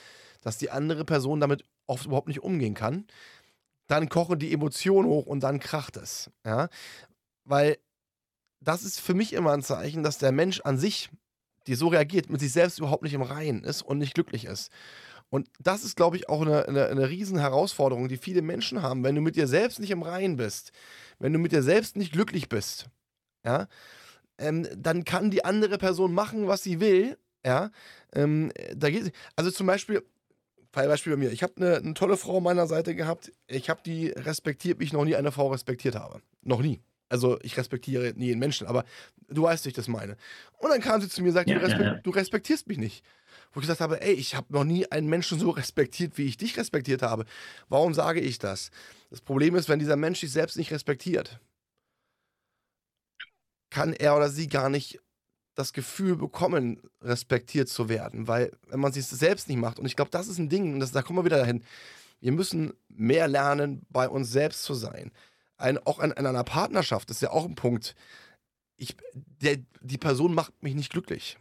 dass 0.41 0.59
die 0.59 0.73
andere 0.73 1.05
Person 1.05 1.39
damit 1.39 1.65
oft 1.87 2.07
überhaupt 2.07 2.27
nicht 2.27 2.43
umgehen 2.43 2.75
kann, 2.75 3.07
dann 3.87 4.09
kochen 4.09 4.41
die 4.41 4.53
Emotionen 4.53 5.09
hoch 5.09 5.27
und 5.27 5.45
dann 5.45 5.61
kracht 5.61 5.97
es. 5.97 6.33
Ja? 6.45 6.69
Weil 7.45 7.79
das 8.59 8.83
ist 8.83 8.99
für 8.99 9.15
mich 9.15 9.33
immer 9.33 9.53
ein 9.53 9.63
Zeichen, 9.63 10.03
dass 10.03 10.19
der 10.19 10.33
Mensch 10.33 10.61
an 10.63 10.79
sich, 10.79 11.11
die 11.69 11.77
so 11.77 11.87
reagiert, 11.87 12.29
mit 12.29 12.41
sich 12.41 12.51
selbst 12.51 12.81
überhaupt 12.81 13.05
nicht 13.05 13.15
im 13.15 13.23
Reinen 13.23 13.63
ist 13.63 13.83
und 13.83 13.99
nicht 13.99 14.15
glücklich 14.15 14.47
ist. 14.47 14.73
Und 15.29 15.49
das 15.61 15.85
ist, 15.85 15.95
glaube 15.95 16.17
ich, 16.17 16.29
auch 16.29 16.43
eine, 16.43 16.67
eine, 16.67 16.87
eine 16.87 17.09
riesen 17.09 17.39
Herausforderung, 17.39 18.09
die 18.09 18.17
viele 18.17 18.43
Menschen 18.43 18.83
haben, 18.83 19.05
wenn 19.05 19.15
du 19.15 19.21
mit 19.21 19.37
dir 19.37 19.47
selbst 19.47 19.79
nicht 19.79 19.93
im 19.93 20.03
Reinen 20.03 20.37
bist, 20.37 20.73
wenn 21.21 21.33
du 21.33 21.39
mit 21.39 21.53
dir 21.53 21.63
selbst 21.63 21.97
nicht 21.97 22.13
glücklich 22.13 22.49
bist, 22.49 22.87
ja, 23.45 23.69
ähm, 24.39 24.67
dann 24.77 25.05
kann 25.05 25.31
die 25.31 25.45
andere 25.45 25.79
Person 25.79 26.13
machen, 26.13 26.49
was 26.49 26.63
sie 26.63 26.81
will, 26.81 27.17
ja. 27.47 27.71
Ähm, 28.13 28.53
da 28.75 28.91
geht, 28.91 29.13
also 29.37 29.51
zum 29.51 29.67
Beispiel, 29.67 30.03
Beispiel 30.73 31.13
bei 31.13 31.19
mir, 31.19 31.31
ich 31.31 31.43
habe 31.43 31.55
eine, 31.57 31.77
eine 31.77 31.95
tolle 31.95 32.17
Frau 32.17 32.39
an 32.39 32.43
meiner 32.43 32.67
Seite 32.67 32.95
gehabt, 32.95 33.33
ich 33.47 33.71
habe 33.71 33.81
die 33.85 34.09
respektiert, 34.09 34.81
wie 34.81 34.85
ich 34.85 34.93
noch 34.93 35.05
nie 35.05 35.15
eine 35.15 35.31
Frau 35.31 35.49
respektiert 35.49 35.95
habe. 35.95 36.21
Noch 36.43 36.61
nie. 36.61 36.81
Also 37.09 37.39
ich 37.43 37.57
respektiere 37.57 38.13
nie 38.17 38.31
einen 38.31 38.39
Menschen, 38.39 38.67
aber 38.67 38.85
du 39.29 39.43
weißt, 39.43 39.65
wie 39.65 39.71
ich 39.71 39.75
das 39.75 39.89
meine. 39.89 40.17
Und 40.59 40.71
dann 40.71 40.81
kam 40.81 41.01
sie 41.01 41.09
zu 41.09 41.23
mir 41.23 41.29
und 41.29 41.35
sagte, 41.35 41.53
ja, 41.53 41.59
du, 41.59 41.65
respekt, 41.65 41.85
ja, 41.85 41.95
ja. 41.95 42.01
du 42.01 42.11
respektierst 42.11 42.69
mich 42.69 42.79
nicht 42.79 43.05
wo 43.53 43.61
ich 43.61 43.63
gesagt 43.63 43.81
habe, 43.81 44.01
ey, 44.01 44.13
ich 44.13 44.35
habe 44.35 44.53
noch 44.53 44.65
nie 44.65 44.91
einen 44.91 45.09
Menschen 45.09 45.39
so 45.39 45.51
respektiert, 45.51 46.19
wie 46.19 46.27
ich 46.27 46.37
dich 46.37 46.57
respektiert 46.57 47.03
habe. 47.03 47.25
Warum 47.69 47.95
sage 47.95 48.21
ich 48.21 48.39
das? 48.39 48.71
Das 49.11 49.21
Problem 49.21 49.57
ist, 49.57 49.69
wenn 49.69 49.79
dieser 49.79 49.97
Mensch 49.97 50.21
sich 50.21 50.33
selbst 50.33 50.57
nicht 50.57 50.71
respektiert, 50.71 51.41
kann 53.71 53.93
er 53.93 54.17
oder 54.17 54.31
sie 54.31 54.49
gar 54.49 54.69
nicht 54.69 55.01
das 55.55 55.73
Gefühl 55.73 56.17
bekommen, 56.17 56.81
respektiert 57.03 57.69
zu 57.69 57.89
werden. 57.89 58.29
Weil, 58.29 58.53
wenn 58.69 58.81
man 58.81 58.93
sich 58.93 59.07
selbst 59.07 59.49
nicht 59.49 59.59
macht, 59.59 59.79
und 59.79 59.87
ich 59.87 59.97
glaube, 59.97 60.11
das 60.11 60.29
ist 60.29 60.39
ein 60.39 60.49
Ding, 60.49 60.75
und 60.75 60.81
das, 60.81 60.93
da 60.93 61.03
kommen 61.03 61.19
wir 61.19 61.25
wieder 61.25 61.39
dahin, 61.39 61.65
wir 62.21 62.33
müssen 62.33 62.73
mehr 62.89 63.29
lernen, 63.29 63.87
bei 63.91 64.09
uns 64.09 64.31
selbst 64.31 64.63
zu 64.63 64.75
sein. 64.75 65.11
Ein, 65.57 65.79
auch 65.79 65.99
in, 66.01 66.11
in 66.13 66.27
einer 66.27 66.45
Partnerschaft 66.45 67.11
ist 67.11 67.23
ja 67.23 67.31
auch 67.31 67.45
ein 67.45 67.55
Punkt. 67.55 67.95
Ich, 68.77 68.97
der, 69.15 69.59
die 69.81 69.99
Person 69.99 70.35
macht 70.35 70.63
mich 70.63 70.75
nicht 70.75 70.91
glücklich. 70.91 71.39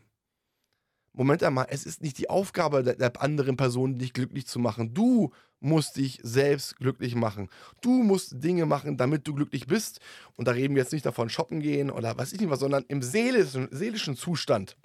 Moment 1.14 1.44
einmal, 1.44 1.68
es 1.70 1.86
ist 1.86 2.02
nicht 2.02 2.18
die 2.18 2.30
Aufgabe 2.30 2.84
der, 2.84 2.96
der, 2.96 3.22
anderen 3.22 3.58
Person, 3.58 3.98
dich 3.98 4.14
glücklich 4.14 4.48
zu 4.48 4.60
machen. 4.60 4.94
Du 4.94 5.32
musst 5.60 5.98
dich 5.98 6.20
selbst 6.24 6.78
glücklich 6.78 7.16
machen. 7.16 7.50
Du 7.82 8.04
musst 8.04 8.44
Dinge 8.44 8.66
machen, 8.66 8.98
damit 8.98 9.28
du 9.28 9.34
glücklich 9.34 9.68
bist. 9.68 10.00
Und 10.36 10.48
da 10.48 10.52
reden 10.52 10.76
wir 10.76 10.84
jetzt 10.84 10.94
nicht 10.94 11.06
davon, 11.06 11.30
shoppen 11.30 11.60
gehen 11.60 11.92
oder 11.92 12.18
was 12.18 12.32
ich 12.32 12.40
nicht 12.40 12.50
was, 12.50 12.60
sondern 12.60 12.86
im 12.88 13.02
seelischen, 13.02 13.68
seelischen 13.72 14.16
Zustand 14.16 14.78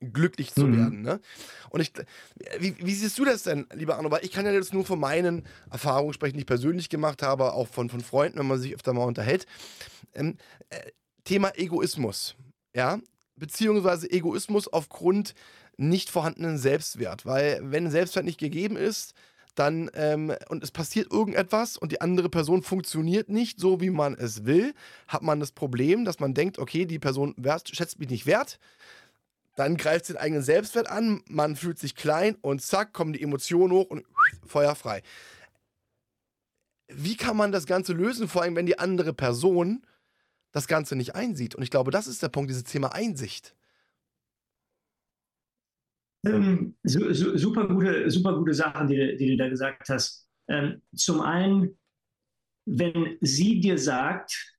glücklich 0.00 0.52
zu 0.52 0.66
mhm. 0.66 0.76
werden. 0.76 1.02
Ne? 1.02 1.20
Und 1.70 1.80
ich, 1.80 1.92
wie, 2.58 2.76
wie, 2.78 2.94
siehst 2.94 3.18
du 3.18 3.24
das 3.24 3.44
denn, 3.44 3.66
lieber 3.72 3.96
Arno? 3.96 4.10
Weil 4.10 4.24
ich 4.24 4.32
kann 4.32 4.44
ja 4.44 4.52
jetzt 4.52 4.74
nur 4.74 4.84
von 4.84 5.00
meinen 5.00 5.46
Erfahrungen 5.70 6.12
sprechen, 6.12 6.34
die 6.34 6.40
ich 6.40 6.46
persönlich 6.46 6.88
gemacht 6.88 7.22
habe, 7.22 7.52
auch 7.52 7.68
von, 7.68 7.88
von 7.88 8.00
Freunden, 8.00 8.38
wenn 8.38 8.46
man 8.46 8.58
sich 8.58 8.74
öfter 8.74 8.92
mal 8.92 9.04
unterhält. 9.04 9.46
Ähm, 10.14 10.36
äh, 10.70 10.90
Thema 11.24 11.52
Egoismus. 11.56 12.36
Ja, 12.74 12.98
beziehungsweise 13.36 14.10
Egoismus 14.10 14.68
aufgrund 14.68 15.34
nicht 15.76 16.10
vorhandenen 16.10 16.58
Selbstwert. 16.58 17.26
Weil 17.26 17.60
wenn 17.62 17.90
Selbstwert 17.90 18.24
nicht 18.24 18.38
gegeben 18.38 18.76
ist, 18.76 19.14
dann 19.54 19.90
ähm, 19.94 20.34
und 20.48 20.64
es 20.64 20.70
passiert 20.70 21.12
irgendetwas 21.12 21.76
und 21.76 21.92
die 21.92 22.00
andere 22.00 22.28
Person 22.28 22.62
funktioniert 22.62 23.28
nicht 23.28 23.60
so, 23.60 23.80
wie 23.80 23.90
man 23.90 24.14
es 24.14 24.44
will, 24.44 24.74
hat 25.06 25.22
man 25.22 25.40
das 25.40 25.52
Problem, 25.52 26.04
dass 26.04 26.18
man 26.18 26.34
denkt, 26.34 26.58
okay, 26.58 26.86
die 26.86 26.98
Person 26.98 27.34
wert, 27.36 27.70
schätzt 27.72 27.98
mich 27.98 28.10
nicht 28.10 28.26
wert. 28.26 28.58
Dann 29.56 29.76
greift 29.76 30.06
sie 30.06 30.14
den 30.14 30.20
eigenen 30.20 30.42
Selbstwert 30.42 30.90
an, 30.90 31.22
man 31.28 31.54
fühlt 31.54 31.78
sich 31.78 31.94
klein 31.94 32.36
und 32.40 32.62
zack, 32.62 32.92
kommen 32.92 33.12
die 33.12 33.22
Emotionen 33.22 33.72
hoch 33.72 33.88
und 33.88 34.04
Feuer 34.44 34.74
frei. 34.74 35.02
Wie 36.88 37.16
kann 37.16 37.36
man 37.36 37.52
das 37.52 37.66
Ganze 37.66 37.92
lösen, 37.92 38.28
vor 38.28 38.42
allem 38.42 38.56
wenn 38.56 38.66
die 38.66 38.78
andere 38.78 39.14
Person 39.14 39.86
das 40.54 40.68
Ganze 40.68 40.94
nicht 40.94 41.16
einsieht. 41.16 41.54
Und 41.56 41.64
ich 41.64 41.70
glaube, 41.70 41.90
das 41.90 42.06
ist 42.06 42.22
der 42.22 42.28
Punkt, 42.28 42.48
dieses 42.48 42.64
Thema 42.64 42.94
Einsicht. 42.94 43.56
Ähm, 46.24 46.76
su 46.84 47.12
su 47.12 47.36
super, 47.36 47.66
gute, 47.66 48.08
super 48.10 48.38
gute 48.38 48.54
Sachen, 48.54 48.86
die, 48.86 49.16
die 49.16 49.30
du 49.30 49.36
da 49.36 49.48
gesagt 49.48 49.88
hast. 49.88 50.26
Ähm, 50.48 50.80
zum 50.94 51.20
einen, 51.20 51.76
wenn 52.66 53.18
sie 53.20 53.60
dir 53.60 53.78
sagt, 53.78 54.56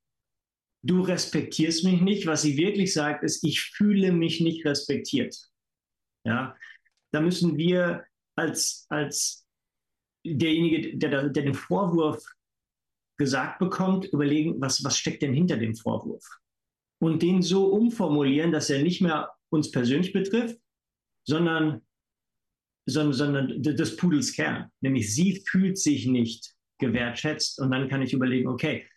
du 0.84 1.02
respektierst 1.02 1.86
mich 1.86 2.02
nicht, 2.02 2.28
was 2.28 2.42
sie 2.42 2.58
wirklich 2.58 2.94
sagt, 2.94 3.24
ist, 3.24 3.44
ich 3.44 3.62
fühle 3.62 4.12
mich 4.12 4.42
nicht 4.42 4.66
respektiert. 4.66 5.36
Ja, 6.26 6.58
da 7.14 7.22
müssen 7.22 7.58
wir 7.58 8.06
als, 8.36 8.86
als 8.90 9.48
derjenige, 10.26 10.98
der, 10.98 11.30
der 11.30 11.44
den 11.44 11.54
Vorwurf 11.54 12.35
gesagt 13.18 13.60
bekommt, 13.60 14.06
überlegen, 14.06 14.60
was, 14.60 14.84
was 14.84 14.98
steckt 14.98 15.22
denn 15.22 15.34
hinter 15.34 15.58
dem 15.58 15.76
Vorwurf? 15.76 16.26
Und 17.02 17.22
den 17.22 17.42
so 17.42 17.68
umformulieren, 17.68 18.52
dass 18.52 18.70
er 18.70 18.82
nicht 18.82 19.02
mehr 19.02 19.30
uns 19.50 19.72
persönlich 19.72 20.14
betrifft, 20.14 20.60
sondern, 21.28 21.82
sondern, 22.88 23.14
sondern 23.14 23.62
des 23.62 23.96
Pudels 23.96 24.34
Kern. 24.34 24.72
Nämlich 24.82 25.14
sie 25.14 25.44
fühlt 25.48 25.78
sich 25.78 26.08
nicht 26.08 26.54
gewertschätzt 26.80 27.60
und 27.60 27.72
dann 27.72 27.90
kann 27.90 28.02
ich 28.02 28.14
überlegen, 28.14 28.48
okay, 28.48 28.88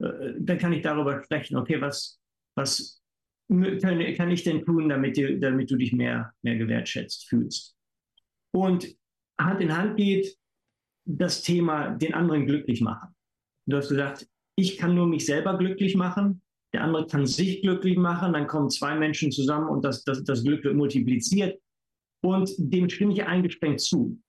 äh, 0.00 0.32
dann 0.38 0.58
kann 0.58 0.72
ich 0.72 0.82
darüber 0.82 1.22
sprechen, 1.22 1.56
okay, 1.56 1.80
was, 1.80 2.20
was 2.56 3.02
kann, 3.48 4.14
kann 4.14 4.30
ich 4.30 4.44
denn 4.44 4.64
tun, 4.64 4.88
damit, 4.88 5.16
dir, 5.16 5.38
damit 5.38 5.70
du 5.70 5.76
dich 5.76 5.92
mehr, 5.92 6.32
mehr 6.42 6.56
gewertschätzt 6.56 7.28
fühlst? 7.28 7.76
Und 8.52 8.96
Hand 9.38 9.60
in 9.60 9.76
Hand 9.76 9.96
geht 9.96 10.36
das 11.06 11.42
Thema, 11.42 11.90
den 11.90 12.14
anderen 12.14 12.46
glücklich 12.46 12.80
machen. 12.80 13.13
Du 13.66 13.76
hast 13.76 13.88
gesagt, 13.88 14.28
ich 14.56 14.76
kann 14.76 14.94
nur 14.94 15.06
mich 15.06 15.26
selber 15.26 15.56
glücklich 15.58 15.96
machen, 15.96 16.42
der 16.72 16.82
andere 16.82 17.06
kann 17.06 17.26
sich 17.26 17.62
glücklich 17.62 17.96
machen, 17.96 18.32
dann 18.32 18.46
kommen 18.46 18.68
zwei 18.70 18.96
Menschen 18.96 19.30
zusammen 19.30 19.68
und 19.68 19.84
das, 19.84 20.04
das, 20.04 20.24
das 20.24 20.42
Glück 20.42 20.64
wird 20.64 20.76
multipliziert. 20.76 21.60
Und 22.22 22.50
dem 22.58 22.88
stimme 22.88 23.12
ich 23.12 23.24
eingeschränkt 23.24 23.80
zu. 23.80 24.20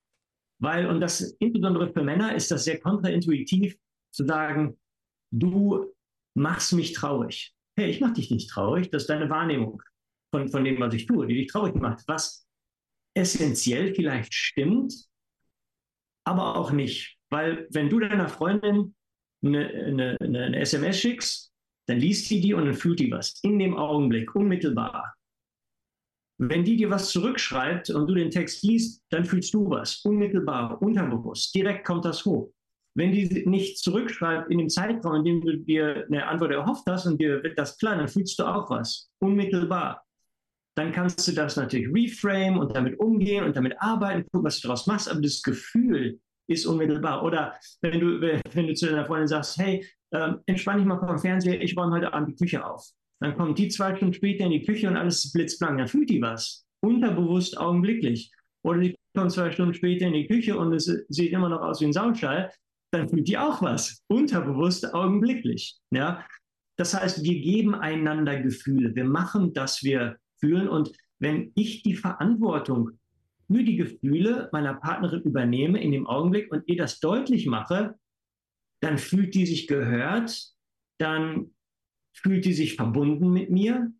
Weil, 0.59 0.87
und 0.87 1.01
das 1.01 1.21
insbesondere 1.39 1.91
für 1.91 2.03
Männer 2.03 2.35
ist 2.35 2.51
das 2.51 2.63
sehr 2.63 2.79
kontraintuitiv 2.79 3.75
zu 4.11 4.25
sagen, 4.25 4.77
du 5.31 5.93
machst 6.35 6.73
mich 6.73 6.93
traurig. 6.93 7.53
Hey, 7.77 7.89
ich 7.89 7.99
mache 7.99 8.13
dich 8.13 8.31
nicht 8.31 8.49
traurig, 8.49 8.89
das 8.89 9.03
ist 9.03 9.09
deine 9.09 9.29
Wahrnehmung 9.29 9.81
von, 10.31 10.47
von 10.49 10.63
dem, 10.63 10.79
was 10.79 10.93
ich 10.93 11.07
tue, 11.07 11.27
die 11.27 11.35
dich 11.35 11.47
traurig 11.47 11.75
macht. 11.75 12.03
Was 12.07 12.47
essentiell 13.15 13.93
vielleicht 13.93 14.33
stimmt, 14.33 14.93
aber 16.25 16.55
auch 16.57 16.71
nicht. 16.71 17.17
Weil 17.29 17.67
wenn 17.71 17.89
du 17.89 17.99
deiner 17.99 18.29
Freundin 18.29 18.95
eine, 19.43 19.69
eine, 19.69 20.17
eine 20.19 20.59
SMS 20.59 20.99
schickst, 20.99 21.51
dann 21.87 21.99
liest 21.99 22.29
die 22.29 22.41
die 22.41 22.53
und 22.53 22.65
dann 22.65 22.73
fühlt 22.73 22.99
die 22.99 23.11
was. 23.11 23.39
In 23.43 23.59
dem 23.59 23.77
Augenblick, 23.77 24.33
unmittelbar. 24.35 25.13
Wenn 26.37 26.65
die 26.65 26.75
dir 26.75 26.89
was 26.89 27.11
zurückschreibt 27.11 27.89
und 27.91 28.07
du 28.07 28.15
den 28.15 28.31
Text 28.31 28.63
liest, 28.63 29.03
dann 29.09 29.23
fühlst 29.23 29.53
du 29.53 29.69
was. 29.69 29.97
Unmittelbar, 30.03 30.81
unterbewusst. 30.81 31.55
Direkt 31.55 31.85
kommt 31.85 32.03
das 32.03 32.25
hoch. 32.25 32.51
Wenn 32.97 33.11
die 33.11 33.45
nicht 33.45 33.77
zurückschreibt 33.77 34.49
in 34.49 34.57
dem 34.57 34.69
Zeitraum, 34.69 35.15
in 35.15 35.23
dem 35.23 35.41
du 35.41 35.57
dir 35.57 36.05
eine 36.07 36.27
Antwort 36.27 36.51
erhofft 36.51 36.83
hast 36.87 37.05
und 37.05 37.19
dir 37.19 37.43
wird 37.43 37.57
das 37.57 37.77
klar, 37.77 37.97
dann 37.97 38.07
fühlst 38.07 38.39
du 38.39 38.45
auch 38.45 38.69
was. 38.69 39.09
Unmittelbar. 39.19 40.01
Dann 40.77 40.91
kannst 40.91 41.25
du 41.27 41.31
das 41.31 41.55
natürlich 41.55 41.87
reframe 41.93 42.57
und 42.57 42.75
damit 42.75 42.99
umgehen 42.99 43.45
und 43.45 43.55
damit 43.55 43.81
arbeiten, 43.81 44.23
gucken, 44.23 44.45
was 44.45 44.59
du 44.59 44.67
daraus 44.67 44.87
machst. 44.87 45.09
Aber 45.09 45.21
das 45.21 45.41
Gefühl, 45.41 46.19
ist 46.47 46.65
unmittelbar. 46.65 47.23
Oder 47.23 47.55
wenn 47.81 47.99
du, 47.99 48.21
wenn 48.21 48.67
du 48.67 48.73
zu 48.73 48.87
deiner 48.87 49.05
Freundin 49.05 49.27
sagst, 49.27 49.57
hey, 49.57 49.85
ähm, 50.13 50.39
entspann 50.45 50.77
dich 50.77 50.85
mal 50.85 50.99
vom 50.99 51.17
Fernseher, 51.17 51.61
ich 51.61 51.75
räume 51.75 51.95
heute 51.95 52.13
Abend 52.13 52.29
die 52.29 52.35
Küche 52.35 52.65
auf. 52.65 52.85
Dann 53.19 53.35
kommt 53.35 53.57
die 53.57 53.69
zwei 53.69 53.95
Stunden 53.95 54.13
später 54.13 54.45
in 54.45 54.51
die 54.51 54.63
Küche 54.63 54.87
und 54.87 54.97
alles 54.97 55.25
ist 55.25 55.33
blitzblank. 55.33 55.77
Dann 55.77 55.87
fühlt 55.87 56.09
die 56.09 56.21
was. 56.21 56.65
Unterbewusst, 56.81 57.57
augenblicklich. 57.57 58.31
Oder 58.63 58.79
die 58.79 58.95
kommt 59.15 59.31
zwei 59.31 59.51
Stunden 59.51 59.73
später 59.73 60.07
in 60.07 60.13
die 60.13 60.27
Küche 60.27 60.57
und 60.57 60.73
es 60.73 60.85
sieht 61.09 61.31
immer 61.31 61.49
noch 61.49 61.61
aus 61.61 61.81
wie 61.81 61.85
ein 61.85 61.93
Soundschall. 61.93 62.51
Dann 62.91 63.09
fühlt 63.09 63.27
die 63.27 63.37
auch 63.37 63.61
was. 63.61 64.03
Unterbewusst, 64.07 64.93
augenblicklich. 64.93 65.77
Ja? 65.91 66.25
Das 66.77 66.93
heißt, 66.93 67.23
wir 67.23 67.39
geben 67.39 67.75
einander 67.75 68.39
Gefühle. 68.41 68.95
Wir 68.95 69.05
machen, 69.05 69.53
dass 69.53 69.83
wir 69.83 70.17
fühlen. 70.39 70.67
Und 70.67 70.91
wenn 71.19 71.51
ich 71.55 71.83
die 71.83 71.95
Verantwortung 71.95 72.91
für 73.47 73.63
die 73.63 73.77
Gefühle 73.77 74.49
meiner 74.51 74.73
Partnerin 74.73 75.21
übernehme 75.21 75.81
in 75.81 75.91
dem 75.91 76.07
Augenblick 76.07 76.51
und 76.51 76.63
ihr 76.67 76.77
das 76.77 76.99
deutlich 76.99 77.45
mache, 77.45 77.95
dann 78.81 78.97
fühlt 78.97 79.35
die 79.35 79.45
sich 79.45 79.67
gehört, 79.67 80.53
dann 80.97 81.51
fühlt 82.13 82.45
die 82.45 82.53
sich 82.53 82.75
verbunden 82.75 83.31
mit 83.31 83.49
mir 83.49 83.91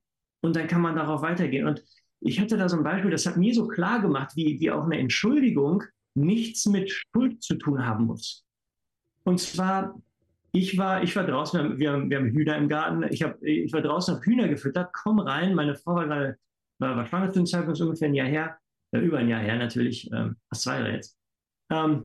und 0.42 0.56
dann 0.56 0.68
kann 0.68 0.82
man 0.82 0.96
darauf 0.96 1.22
weitergehen. 1.22 1.68
Und 1.68 1.84
ich 2.22 2.40
hatte 2.40 2.58
da 2.58 2.70
so 2.70 2.78
ein 2.78 2.84
Beispiel, 2.84 3.12
das 3.12 3.26
hat 3.26 3.38
mir 3.38 3.54
so 3.54 3.68
klar 3.68 4.02
gemacht, 4.02 4.36
wie, 4.36 4.60
wie 4.60 4.72
auch 4.72 4.86
eine 4.86 4.98
Entschuldigung 4.98 5.84
nichts 6.16 6.66
mit 6.66 6.90
Schuld 6.90 7.44
zu 7.44 7.56
tun 7.56 7.86
haben 7.86 8.06
muss. 8.06 8.46
Und 9.24 9.40
zwar, 9.40 10.00
ich 10.52 10.78
war, 10.78 11.04
ich 11.04 11.16
war 11.16 11.26
draußen, 11.26 11.78
wir 11.78 11.92
haben, 11.92 12.10
wir 12.10 12.18
haben, 12.18 12.28
Hühner 12.28 12.58
im 12.58 12.70
Garten, 12.70 13.04
ich, 13.10 13.24
hab, 13.24 13.42
ich 13.44 13.74
war 13.74 13.82
draußen, 13.82 14.16
habe 14.16 14.26
Hühner 14.26 14.48
gefüttert, 14.48 14.92
komm 14.94 15.20
rein, 15.20 15.56
meine 15.56 15.76
Frau 15.76 15.96
war 15.96 16.06
gerade, 16.06 16.38
war, 16.80 16.96
war 16.96 17.06
schwanger 17.06 17.32
zu 17.32 17.40
dem 17.40 17.46
Zeitpunkt, 17.46 17.82
ungefähr 17.82 18.08
ein 18.08 18.14
Jahr 18.14 18.28
her, 18.28 18.58
über 19.02 19.20
ein 19.20 19.30
Jahr 19.30 19.42
her 19.42 19.58
natürlich, 19.58 20.10
ähm, 20.12 20.38
fast 20.50 20.64
zwei 20.64 20.80
Jahre 20.80 20.94
jetzt. 20.94 21.18
Ähm, 21.72 22.04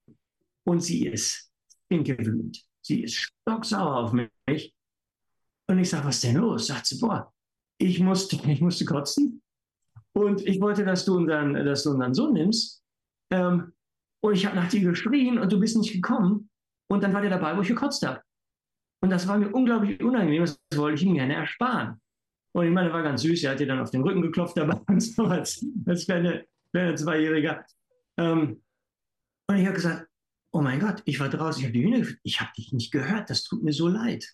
und 0.64 0.80
sie 0.80 1.06
ist 1.06 1.50
gewöhnt. 1.88 2.62
Sie 2.82 3.02
ist 3.02 3.16
stocksauer 3.16 3.96
auf 3.96 4.12
mich. 4.12 4.74
Und 5.68 5.78
ich 5.78 5.90
sage, 5.90 6.06
was 6.06 6.16
ist 6.16 6.24
denn 6.24 6.36
los? 6.36 6.66
Sagt 6.66 6.86
sie, 6.86 6.98
boah, 6.98 7.32
ich 7.78 8.00
musste, 8.00 8.36
ich 8.50 8.60
musste 8.60 8.84
kotzen. 8.84 9.42
Und 10.12 10.46
ich 10.46 10.60
wollte, 10.60 10.84
dass 10.84 11.04
du 11.04 11.16
unseren, 11.16 11.54
dass 11.54 11.84
du 11.84 11.90
unseren 11.90 12.14
Sohn 12.14 12.32
nimmst. 12.34 12.82
Ähm, 13.32 13.72
Und 14.22 14.34
ich 14.34 14.44
habe 14.44 14.56
nach 14.56 14.68
dir 14.68 14.80
geschrien 14.82 15.38
und 15.38 15.50
du 15.52 15.58
bist 15.58 15.76
nicht 15.76 15.92
gekommen. 15.92 16.50
Und 16.90 17.02
dann 17.02 17.12
war 17.14 17.20
der 17.20 17.30
dabei, 17.30 17.56
wo 17.56 17.62
ich 17.62 17.68
gekotzt 17.68 18.04
habe. 18.06 18.20
Und 19.02 19.10
das 19.10 19.26
war 19.26 19.38
mir 19.38 19.50
unglaublich 19.50 20.02
unangenehm. 20.02 20.42
Das 20.42 20.60
wollte 20.74 20.96
ich 20.96 21.02
ihm 21.06 21.14
gerne 21.14 21.34
ersparen. 21.34 22.00
Und 22.52 22.66
ich 22.66 22.72
meine, 22.72 22.92
war 22.92 23.02
ganz 23.02 23.22
süß. 23.22 23.44
Er 23.44 23.52
hat 23.52 23.60
dir 23.60 23.66
dann 23.66 23.80
auf 23.80 23.90
den 23.90 24.02
Rücken 24.02 24.20
geklopft 24.22 24.56
dabei, 24.56 24.80
so 24.98 25.24
als, 25.24 25.64
als 25.86 26.04
kleine, 26.04 26.44
kleiner 26.72 26.96
Zweijähriger. 26.96 27.64
Ähm, 28.18 28.62
und 29.48 29.56
ich 29.56 29.64
habe 29.64 29.74
gesagt, 29.74 30.06
oh 30.52 30.60
mein 30.60 30.80
Gott, 30.80 31.02
ich 31.04 31.20
war 31.20 31.28
draußen, 31.28 31.60
ich 31.60 31.66
habe 31.66 31.78
die 31.78 31.84
Hühner. 31.84 32.06
Ich 32.22 32.40
habe 32.40 32.50
dich 32.56 32.72
nicht 32.72 32.92
gehört. 32.92 33.30
Das 33.30 33.44
tut 33.44 33.62
mir 33.62 33.72
so 33.72 33.88
leid. 33.88 34.26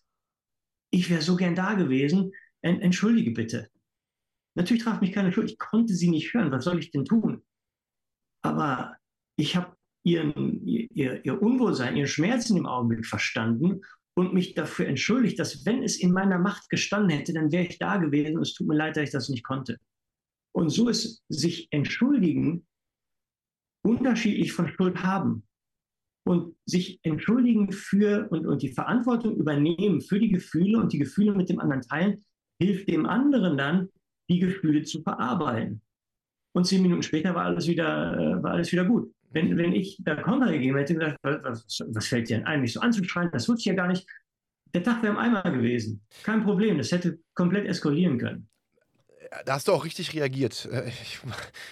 Ich 0.90 1.10
wäre 1.10 1.22
so 1.22 1.36
gern 1.36 1.54
da 1.54 1.74
gewesen. 1.74 2.32
Entschuldige 2.62 3.30
bitte. 3.30 3.70
Natürlich 4.56 4.82
traf 4.82 5.00
mich 5.00 5.12
keine 5.12 5.32
Schuld. 5.32 5.50
Ich 5.50 5.58
konnte 5.58 5.94
sie 5.94 6.08
nicht 6.08 6.32
hören. 6.32 6.50
Was 6.50 6.64
soll 6.64 6.78
ich 6.78 6.90
denn 6.90 7.04
tun? 7.04 7.44
Aber 8.42 8.96
ich 9.36 9.56
habe 9.56 9.76
ihren, 10.04 10.66
ihr, 10.66 11.24
ihr 11.24 11.42
Unwohlsein, 11.42 11.96
ihren 11.96 12.08
Schmerz 12.08 12.48
im 12.50 12.66
Augenblick 12.66 13.06
verstanden 13.06 13.82
und 14.14 14.32
mich 14.32 14.54
dafür 14.54 14.86
entschuldigt, 14.86 15.38
dass 15.38 15.66
wenn 15.66 15.82
es 15.82 16.00
in 16.00 16.12
meiner 16.12 16.38
Macht 16.38 16.70
gestanden 16.70 17.10
hätte, 17.10 17.34
dann 17.34 17.52
wäre 17.52 17.66
ich 17.66 17.78
da 17.78 17.98
gewesen 17.98 18.36
und 18.36 18.42
es 18.42 18.54
tut 18.54 18.66
mir 18.66 18.76
leid, 18.76 18.96
dass 18.96 19.04
ich 19.04 19.10
das 19.10 19.28
nicht 19.28 19.44
konnte. 19.44 19.78
Und 20.56 20.70
so 20.70 20.88
ist 20.88 21.22
sich 21.28 21.68
entschuldigen 21.70 22.66
unterschiedlich 23.84 24.54
von 24.54 24.68
Schuld 24.68 25.02
haben. 25.02 25.46
Und 26.24 26.56
sich 26.64 26.98
entschuldigen 27.02 27.70
für 27.72 28.26
und, 28.30 28.46
und 28.46 28.62
die 28.62 28.72
Verantwortung 28.72 29.36
übernehmen 29.36 30.00
für 30.00 30.18
die 30.18 30.30
Gefühle 30.30 30.78
und 30.78 30.94
die 30.94 30.98
Gefühle 30.98 31.34
mit 31.34 31.50
dem 31.50 31.60
anderen 31.60 31.82
teilen, 31.82 32.24
hilft 32.58 32.88
dem 32.88 33.04
anderen 33.04 33.58
dann, 33.58 33.90
die 34.30 34.38
Gefühle 34.38 34.82
zu 34.84 35.02
verarbeiten. 35.02 35.82
Und 36.54 36.64
zehn 36.64 36.80
Minuten 36.80 37.02
später 37.02 37.34
war 37.34 37.44
alles 37.44 37.68
wieder, 37.68 38.18
äh, 38.18 38.42
war 38.42 38.52
alles 38.52 38.72
wieder 38.72 38.86
gut. 38.86 39.12
Wenn, 39.30 39.58
wenn 39.58 39.74
ich 39.74 39.98
da 40.00 40.16
Konter 40.16 40.50
gegeben 40.50 40.78
hätte, 40.78 40.94
gedacht, 40.94 41.18
was, 41.22 41.66
was 41.86 42.08
fällt 42.08 42.30
dir 42.30 42.38
denn 42.38 42.46
ein, 42.46 42.62
mich 42.62 42.72
so 42.72 42.80
anzuschreien, 42.80 43.30
das 43.30 43.46
wusste 43.46 43.60
ich 43.60 43.66
ja 43.66 43.74
gar 43.74 43.88
nicht. 43.88 44.08
Der 44.74 44.82
Tag 44.82 45.02
wäre 45.02 45.12
im 45.12 45.18
Eimer 45.18 45.42
gewesen. 45.42 46.00
Kein 46.22 46.42
Problem, 46.42 46.78
das 46.78 46.92
hätte 46.92 47.18
komplett 47.34 47.66
eskalieren 47.66 48.18
können. 48.18 48.48
Da 49.44 49.54
hast 49.54 49.68
du 49.68 49.72
auch 49.72 49.84
richtig 49.84 50.14
reagiert. 50.14 50.68
Äh, 50.72 50.88
ich, 50.88 51.20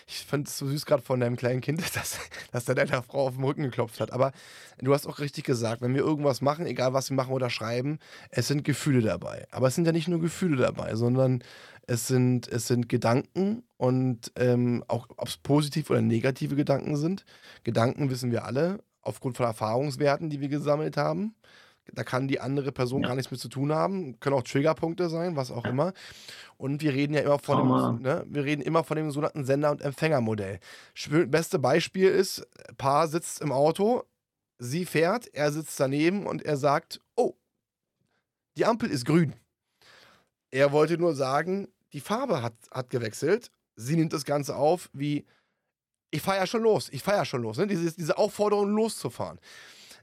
ich 0.07 0.19
fand 0.27 0.49
es 0.49 0.59
so 0.59 0.67
süß 0.67 0.87
gerade 0.87 1.03
von 1.03 1.21
deinem 1.21 1.37
kleinen 1.37 1.61
Kind, 1.61 1.81
dass, 1.97 2.19
dass 2.53 2.69
er 2.69 2.75
deiner 2.75 3.03
Frau 3.03 3.27
auf 3.27 3.35
den 3.35 3.45
Rücken 3.45 3.63
geklopft 3.63 4.01
hat. 4.01 4.13
Aber 4.13 4.33
du 4.79 4.93
hast 4.93 5.07
auch 5.07 5.19
richtig 5.19 5.45
gesagt, 5.45 5.81
wenn 5.81 5.95
wir 5.95 6.03
irgendwas 6.03 6.41
machen, 6.41 6.67
egal 6.67 6.93
was 6.93 7.11
wir 7.11 7.17
machen 7.17 7.33
oder 7.33 7.51
schreiben, 7.51 7.99
es 8.31 8.49
sind 8.49 8.65
Gefühle 8.65 9.03
dabei. 9.03 9.47
Aber 9.51 9.69
es 9.69 9.75
sind 9.75 9.87
ja 9.87 9.93
nicht 9.93 10.09
nur 10.09 10.21
Gefühle 10.21 10.57
dabei, 10.57 10.95
sondern 10.95 11.43
es 11.87 12.07
sind, 12.07 12.49
es 12.49 12.67
sind 12.67 12.89
Gedanken 12.89 13.63
und 13.77 14.33
ähm, 14.37 14.85
auch 14.89 15.09
ob 15.17 15.29
es 15.29 15.37
positive 15.37 15.93
oder 15.93 16.03
negative 16.03 16.57
Gedanken 16.57 16.97
sind. 16.97 17.25
Gedanken 17.63 18.11
wissen 18.11 18.33
wir 18.33 18.45
alle, 18.45 18.81
aufgrund 19.03 19.37
von 19.37 19.47
Erfahrungswerten, 19.47 20.31
die 20.31 20.41
wir 20.41 20.49
gesammelt 20.49 20.97
haben. 20.97 21.35
Da 21.93 22.03
kann 22.03 22.29
die 22.29 22.41
andere 22.41 22.73
Person 22.73 23.03
ja. 23.03 23.09
gar 23.09 23.17
nichts 23.17 23.31
mit 23.31 23.41
zu 23.41 23.49
tun 23.49 23.73
haben. 23.73 24.19
Können 24.21 24.37
auch 24.37 24.43
Triggerpunkte 24.43 25.09
sein, 25.09 25.37
was 25.37 25.51
auch 25.51 25.65
immer. 25.65 25.93
Und 26.57 26.81
wir 26.83 26.95
reden 26.95 27.15
ja 27.15 27.21
immer 27.21 27.39
von 27.39 27.59
dem, 27.59 28.03
ne, 28.03 28.25
wir 28.27 28.45
reden 28.45 28.63
immer 28.63 28.85
von 28.85 28.97
dem 28.97 29.11
sogenannten 29.11 29.45
Sender- 29.45 29.71
und 29.71 29.83
Empfängermodell. 29.83 30.61
Beste 31.27 31.59
Beispiel 31.59 32.09
ist, 32.09 32.47
Paar 32.79 33.09
sitzt 33.09 33.41
im 33.41 33.53
Auto, 33.53 34.05
sie 34.59 34.85
fährt, 34.85 35.29
er 35.35 35.53
sitzt 35.53 35.79
daneben 35.79 36.27
und 36.27 36.43
er 36.43 36.57
sagt, 36.57 37.01
oh, 37.17 37.35
die 38.57 38.65
Ampel 38.65 38.91
ist 38.91 39.05
grün. 39.05 39.35
Er 40.51 40.73
wollte 40.73 40.97
nur 40.97 41.15
sagen, 41.15 41.69
die 41.93 42.01
Farbe 42.01 42.43
hat, 42.43 42.55
hat 42.71 42.91
gewechselt. 42.91 43.51
Sie 43.77 43.97
nimmt 43.97 44.13
das 44.13 44.25
Ganze 44.25 44.57
auf 44.57 44.89
wie, 44.93 45.27
ich 46.11 46.23
fahre 46.23 46.39
ja 46.39 46.47
schon 46.47 46.63
los, 46.63 46.89
ich 46.93 47.03
fahre 47.03 47.19
ja 47.19 47.25
schon 47.25 47.43
los. 47.43 47.59
Ne? 47.59 47.67
Diese, 47.67 47.93
diese 47.93 48.17
Aufforderung 48.17 48.71
loszufahren. 48.71 49.41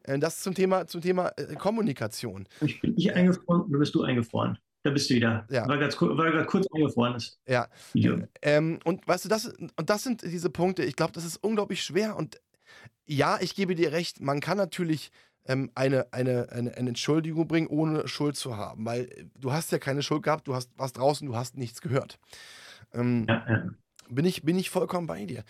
Äh, 0.03 0.19
das 0.19 0.39
zum 0.41 0.53
Thema, 0.53 0.87
zum 0.87 1.01
Thema 1.01 1.31
äh, 1.37 1.55
Kommunikation. 1.55 2.47
Ich 2.61 2.81
bin 2.81 2.93
nicht 2.93 3.13
eingefroren, 3.13 3.61
oder 3.61 3.79
bist 3.79 3.95
du 3.95 4.03
eingefroren? 4.03 4.57
Da 4.83 4.89
bist 4.89 5.09
du 5.09 5.15
wieder. 5.15 5.45
Ja. 5.49 5.67
Weil 5.67 5.77
gerade 5.77 6.45
kurz 6.45 6.67
eingefroren 6.73 7.15
ist. 7.15 7.39
Ja. 7.47 7.67
Ähm, 8.41 8.79
und 8.83 9.07
weißt 9.07 9.25
du, 9.25 9.29
das, 9.29 9.45
und 9.45 9.89
das 9.89 10.03
sind 10.03 10.23
diese 10.23 10.49
Punkte, 10.49 10.83
ich 10.83 10.95
glaube, 10.95 11.13
das 11.13 11.23
ist 11.23 11.37
unglaublich 11.37 11.83
schwer. 11.83 12.15
Und 12.15 12.41
ja, 13.05 13.37
ich 13.39 13.55
gebe 13.55 13.75
dir 13.75 13.91
recht, 13.91 14.21
man 14.21 14.39
kann 14.39 14.57
natürlich 14.57 15.11
ähm, 15.45 15.71
eine, 15.75 16.11
eine, 16.11 16.49
eine, 16.51 16.75
eine, 16.75 16.89
Entschuldigung 16.89 17.47
bringen, 17.47 17.67
ohne 17.67 18.07
Schuld 18.07 18.35
zu 18.35 18.57
haben. 18.57 18.85
Weil 18.85 19.03
äh, 19.03 19.25
du 19.39 19.51
hast 19.51 19.71
ja 19.71 19.77
keine 19.77 20.01
Schuld 20.01 20.23
gehabt, 20.23 20.47
du 20.47 20.55
hast, 20.55 20.71
warst 20.77 20.97
draußen, 20.97 21.27
du 21.27 21.35
hast 21.35 21.57
nichts 21.57 21.81
gehört. 21.81 22.17
Ähm, 22.93 23.25
ja, 23.27 23.45
ja. 23.47 23.69
Bin, 24.09 24.25
ich, 24.25 24.43
bin 24.43 24.57
ich 24.57 24.69
vollkommen 24.69 25.07
bei 25.07 25.25
dir. 25.25 25.43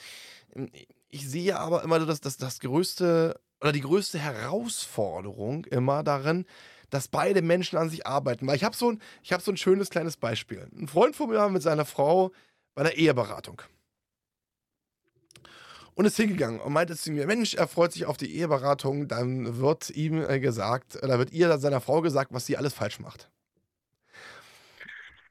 Ähm, 0.53 0.69
ich 1.09 1.29
sehe 1.29 1.57
aber 1.57 1.83
immer 1.83 1.99
das, 1.99 2.21
das, 2.21 2.37
das 2.37 2.59
größte 2.59 3.39
oder 3.61 3.71
die 3.71 3.81
größte 3.81 4.19
Herausforderung 4.19 5.65
immer 5.65 6.03
darin, 6.03 6.45
dass 6.89 7.07
beide 7.07 7.41
Menschen 7.41 7.77
an 7.77 7.89
sich 7.89 8.05
arbeiten. 8.05 8.45
Weil 8.47 8.55
ich 8.55 8.63
habe 8.63 8.75
so, 8.75 8.91
ein, 8.91 9.01
hab 9.29 9.41
so 9.41 9.51
ein 9.51 9.57
schönes 9.57 9.89
kleines 9.89 10.17
Beispiel. 10.17 10.67
Ein 10.75 10.87
Freund 10.87 11.15
von 11.15 11.29
mir 11.29 11.37
war 11.37 11.49
mit 11.49 11.61
seiner 11.61 11.85
Frau 11.85 12.31
bei 12.73 12.81
einer 12.81 12.93
Eheberatung 12.93 13.61
und 15.93 16.05
ist 16.05 16.17
hingegangen 16.17 16.59
und 16.59 16.73
meinte 16.73 16.95
zu 16.95 17.11
mir, 17.11 17.27
Mensch, 17.27 17.53
er 17.53 17.67
freut 17.67 17.91
sich 17.93 18.05
auf 18.05 18.17
die 18.17 18.35
Eheberatung, 18.35 19.07
dann 19.07 19.57
wird 19.57 19.89
ihm 19.91 20.23
äh, 20.23 20.39
gesagt, 20.39 20.95
oder 21.03 21.19
wird 21.19 21.31
ihr 21.31 21.57
seiner 21.57 21.81
Frau 21.81 22.01
gesagt, 22.01 22.33
was 22.33 22.45
sie 22.45 22.57
alles 22.57 22.73
falsch 22.73 22.99
macht. 22.99 23.29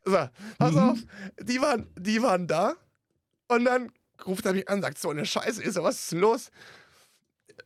So, 0.04 0.28
pass 0.58 0.72
mhm. 0.72 0.78
auf, 0.78 0.98
die 1.40 1.60
waren, 1.60 1.86
die 1.98 2.22
waren 2.22 2.46
da 2.46 2.74
und 3.48 3.64
dann 3.64 3.92
ruft 4.26 4.46
er 4.46 4.52
mich 4.52 4.68
an, 4.68 4.82
sagt 4.82 4.98
so 4.98 5.10
eine 5.10 5.26
Scheiße 5.26 5.62
ist, 5.62 5.76
was 5.76 5.96
ist 5.96 6.12
denn 6.12 6.20
los? 6.20 6.50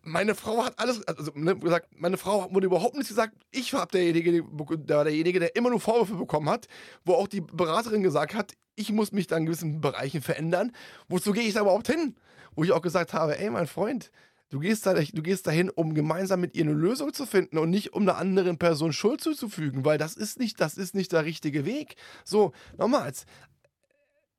Meine 0.02 0.35
Frau 0.35 0.64
hat 0.64 0.78
alles, 0.78 1.07
also 1.07 1.33
ne, 1.35 1.57
gesagt, 1.57 1.88
meine 1.96 2.16
Frau 2.16 2.52
wurde 2.52 2.66
überhaupt 2.66 2.94
nichts 2.94 3.09
gesagt. 3.09 3.35
Ich 3.50 3.72
war 3.72 3.87
derjenige, 3.87 4.44
der 4.78 5.04
derjenige, 5.04 5.40
der 5.40 5.57
immer 5.57 5.70
nur 5.70 5.80
Vorwürfe 5.80 6.14
bekommen 6.14 6.48
hat, 6.48 6.66
wo 7.04 7.14
auch 7.14 7.28
die 7.28 7.40
Beraterin 7.40 8.02
gesagt 8.02 8.35
hat, 8.35 8.52
ich 8.76 8.90
muss 8.90 9.12
mich 9.12 9.26
da 9.26 9.37
in 9.37 9.46
gewissen 9.46 9.80
Bereichen 9.80 10.20
verändern. 10.20 10.72
Wozu 11.09 11.33
gehe 11.33 11.44
ich 11.44 11.54
da 11.54 11.61
überhaupt 11.61 11.87
hin? 11.87 12.16
wo 12.54 12.64
ich 12.64 12.72
auch 12.72 12.83
gesagt 12.83 13.12
habe, 13.12 13.38
ey, 13.38 13.50
mein 13.50 13.66
Freund, 13.66 14.11
du 14.50 14.61
gehst, 14.61 14.87
da, 14.87 14.94
du 14.94 15.22
gehst 15.22 15.46
dahin, 15.46 15.70
um 15.70 15.94
gemeinsam 15.94 16.40
mit 16.40 16.54
ihr 16.54 16.64
eine 16.64 16.72
Lösung 16.72 17.12
zu 17.12 17.26
finden 17.26 17.59
und 17.59 17.70
nicht 17.70 17.92
um 17.92 18.02
einer 18.02 18.16
anderen 18.16 18.59
Person 18.59 18.92
Schuld 18.92 19.20
zuzufügen, 19.20 19.85
weil 19.85 19.98
das 19.98 20.16
ist 20.16 20.38
nicht, 20.38 20.61
das 20.61 20.76
ist 20.76 20.94
nicht 20.94 21.12
der 21.12 21.24
richtige 21.24 21.64
Weg. 21.64 21.96
So, 22.24 22.52
nochmals, 22.76 23.26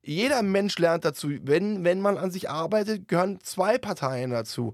jeder 0.06 0.41
Mensch 0.44 0.78
lernt 0.78 1.06
dazu. 1.06 1.30
Wenn, 1.41 1.84
wenn 1.84 2.02
man 2.02 2.18
an 2.18 2.32
sich 2.32 2.50
arbeitet, 2.50 3.08
gehören 3.08 3.39
zwei 3.41 3.78
Parteien 3.78 4.32
dazu. 4.32 4.74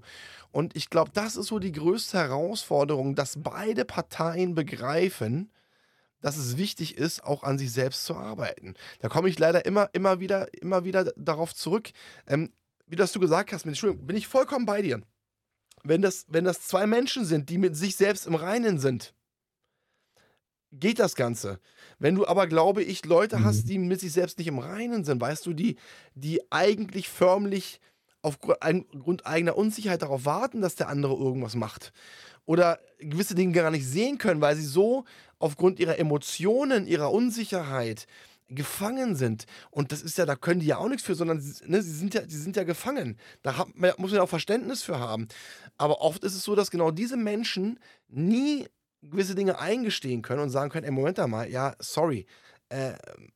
Und 0.50 0.76
ich 0.76 0.90
glaube, 0.90 1.10
das 1.14 1.36
ist 1.36 1.46
so 1.46 1.58
die 1.58 1.72
größte 1.72 2.18
Herausforderung, 2.18 3.14
dass 3.14 3.42
beide 3.42 3.84
Parteien 3.84 4.54
begreifen, 4.54 5.50
dass 6.20 6.36
es 6.36 6.56
wichtig 6.56 6.96
ist, 6.98 7.24
auch 7.24 7.42
an 7.42 7.58
sich 7.58 7.72
selbst 7.72 8.04
zu 8.04 8.14
arbeiten. 8.14 8.74
Da 9.00 9.08
komme 9.08 9.28
ich 9.28 9.38
leider 9.38 9.64
immer, 9.64 9.88
immer 9.92 10.20
wieder, 10.20 10.52
immer 10.62 10.84
wieder 10.84 11.12
darauf 11.16 11.54
zurück. 11.54 11.90
Ähm, 12.26 12.52
wie 12.86 12.96
das 12.96 13.12
du 13.12 13.20
gesagt 13.20 13.52
hast, 13.52 13.64
mit 13.64 13.72
Entschuldigung, 13.72 14.06
bin 14.06 14.16
ich 14.16 14.28
vollkommen 14.28 14.66
bei 14.66 14.82
dir. 14.82 15.00
Wenn 15.82 16.02
das, 16.02 16.26
wenn 16.28 16.44
das 16.44 16.60
zwei 16.60 16.86
Menschen 16.86 17.24
sind, 17.24 17.48
die 17.48 17.58
mit 17.58 17.74
sich 17.74 17.96
selbst 17.96 18.26
im 18.26 18.34
Reinen 18.34 18.78
sind, 18.78 19.14
geht 20.72 20.98
das 20.98 21.14
Ganze. 21.14 21.60
Wenn 21.98 22.14
du 22.14 22.26
aber, 22.26 22.46
glaube 22.46 22.82
ich, 22.82 23.04
Leute 23.04 23.38
mhm. 23.38 23.44
hast, 23.44 23.68
die 23.68 23.78
mit 23.78 24.00
sich 24.00 24.12
selbst 24.12 24.38
nicht 24.38 24.48
im 24.48 24.58
Reinen 24.58 25.04
sind, 25.04 25.20
weißt 25.20 25.46
du, 25.46 25.52
die, 25.52 25.76
die 26.14 26.40
eigentlich 26.50 27.08
förmlich 27.08 27.80
aufgrund 28.22 29.26
eigener 29.26 29.56
Unsicherheit 29.56 30.02
darauf 30.02 30.24
warten, 30.24 30.60
dass 30.60 30.76
der 30.76 30.88
andere 30.88 31.14
irgendwas 31.14 31.54
macht. 31.54 31.92
Oder 32.44 32.78
gewisse 32.98 33.34
Dinge 33.34 33.52
gar 33.52 33.70
nicht 33.70 33.86
sehen 33.86 34.18
können, 34.18 34.40
weil 34.40 34.56
sie 34.56 34.64
so 34.64 35.04
aufgrund 35.38 35.80
ihrer 35.80 35.98
Emotionen, 35.98 36.86
ihrer 36.86 37.12
Unsicherheit, 37.12 38.06
gefangen 38.54 39.16
sind. 39.16 39.46
Und 39.70 39.92
das 39.92 40.02
ist 40.02 40.18
ja, 40.18 40.26
da 40.26 40.36
können 40.36 40.60
die 40.60 40.66
ja 40.66 40.76
auch 40.78 40.88
nichts 40.88 41.04
für, 41.04 41.14
sondern 41.14 41.38
ne, 41.66 41.82
sie, 41.82 41.92
sind 41.92 42.14
ja, 42.14 42.22
sie 42.28 42.38
sind 42.38 42.56
ja 42.56 42.64
gefangen. 42.64 43.18
Da 43.42 43.56
hat, 43.56 43.68
muss 43.74 44.10
man 44.10 44.14
ja 44.14 44.22
auch 44.22 44.28
Verständnis 44.28 44.82
für 44.82 44.98
haben. 44.98 45.28
Aber 45.78 46.00
oft 46.00 46.22
ist 46.24 46.34
es 46.34 46.44
so, 46.44 46.54
dass 46.54 46.70
genau 46.70 46.90
diese 46.90 47.16
Menschen 47.16 47.78
nie 48.08 48.66
gewisse 49.02 49.34
Dinge 49.34 49.58
eingestehen 49.58 50.22
können 50.22 50.42
und 50.42 50.50
sagen 50.50 50.70
können, 50.70 50.84
ey, 50.84 50.92
Moment 50.92 51.18
mal, 51.28 51.50
ja, 51.50 51.74
sorry, 51.78 52.26
äh, 52.68 52.94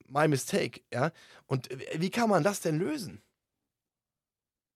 my 0.08 0.28
mistake, 0.28 0.80
ja. 0.92 1.12
Und 1.46 1.68
wie 1.98 2.10
kann 2.10 2.30
man 2.30 2.42
das 2.42 2.60
denn 2.60 2.78
lösen? 2.78 3.20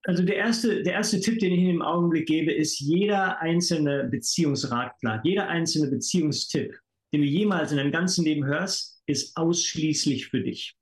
Also 0.04 0.22
der 0.22 0.36
erste, 0.36 0.82
der 0.82 0.94
erste 0.94 1.20
Tipp, 1.20 1.38
den 1.40 1.52
ich 1.52 1.60
in 1.60 1.66
dem 1.66 1.82
Augenblick 1.82 2.26
gebe, 2.26 2.52
ist 2.52 2.80
jeder 2.80 3.38
einzelne 3.40 4.04
Beziehungsratschlag, 4.04 5.24
jeder 5.24 5.48
einzelne 5.48 5.90
Beziehungstipp, 5.90 6.78
den 7.12 7.20
du 7.20 7.26
jemals 7.26 7.70
in 7.70 7.78
deinem 7.78 7.92
ganzen 7.92 8.24
Leben 8.24 8.44
hörst, 8.44 9.02
ist 9.06 9.36
ausschließlich 9.36 10.28
für 10.28 10.40
dich. 10.40 10.74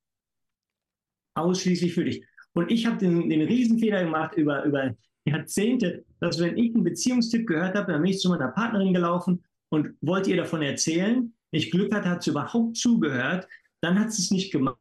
Ausschließlich 1.35 1.95
für 1.95 2.05
dich. 2.05 2.25
Und 2.53 2.71
ich 2.71 2.87
habe 2.87 2.99
den, 2.99 3.29
den 3.29 3.43
Riesenfehler 3.43 4.05
gemacht 4.05 4.37
über, 4.37 4.65
über 4.65 4.95
Jahrzehnte, 5.25 6.05
dass 6.21 6.39
wenn 6.41 6.57
ich 6.57 6.75
einen 6.75 6.85
Beziehungstipp 6.85 7.47
gehört 7.47 7.75
habe, 7.77 7.93
dann 7.93 8.03
bin 8.03 8.13
ich 8.13 8.21
zu 8.21 8.29
meiner 8.29 8.49
Partnerin 8.49 8.95
gelaufen 8.95 9.45
und 9.71 9.97
wollte 10.01 10.31
ihr 10.31 10.37
davon 10.37 10.62
erzählen. 10.62 11.35
Ich 11.51 11.71
Glück 11.71 11.95
hatte, 11.95 12.09
hat 12.11 12.23
sie 12.23 12.31
überhaupt 12.31 12.77
zugehört. 12.77 13.49
Dann 13.81 13.99
hat 13.99 14.12
sie 14.12 14.23
es 14.23 14.31
nicht 14.31 14.53
gemacht. 14.53 14.79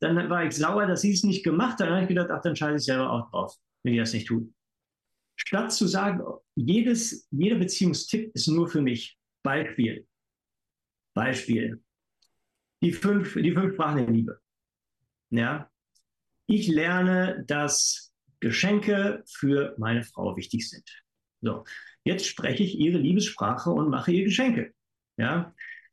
Dann 0.00 0.30
war 0.30 0.44
ich 0.44 0.54
sauer, 0.56 0.86
dass 0.86 1.02
sie 1.02 1.12
es 1.12 1.22
nicht 1.24 1.44
gemacht 1.44 1.72
hat. 1.74 1.80
Dann 1.80 1.92
habe 1.92 2.02
ich 2.02 2.08
gedacht, 2.08 2.30
ach, 2.30 2.42
dann 2.42 2.56
scheiße 2.56 2.76
ich 2.76 2.84
selber 2.84 3.10
auch 3.12 3.30
drauf, 3.30 3.56
wenn 3.82 3.92
die 3.92 3.98
das 3.98 4.12
nicht 4.12 4.28
tut. 4.28 4.50
statt 5.36 5.72
zu 5.72 5.86
sagen, 5.86 6.22
jedes, 6.56 7.26
jeder 7.30 7.56
Beziehungstipp 7.56 8.32
ist 8.34 8.48
nur 8.48 8.68
für 8.68 8.82
mich. 8.82 9.18
Beispiel. 9.42 10.06
Beispiel. 11.14 11.82
Die 12.82 12.92
fünf, 12.92 13.34
die 13.34 13.52
fünf 13.52 13.74
Sprachen 13.74 13.98
der 13.98 14.10
Liebe. 14.10 14.40
Ja. 15.30 15.70
Ich 16.46 16.68
lerne, 16.68 17.44
dass 17.46 18.14
Geschenke 18.40 19.22
für 19.26 19.74
meine 19.78 20.02
Frau 20.04 20.36
wichtig 20.36 20.68
sind. 20.68 20.88
So. 21.40 21.64
Jetzt 22.08 22.26
spreche 22.26 22.62
ich 22.62 22.78
ihre 22.78 22.96
Liebessprache 22.96 23.70
und 23.70 23.90
mache 23.90 24.12
ihr 24.12 24.24
Geschenke. 24.24 24.72
Ja. 25.18 25.52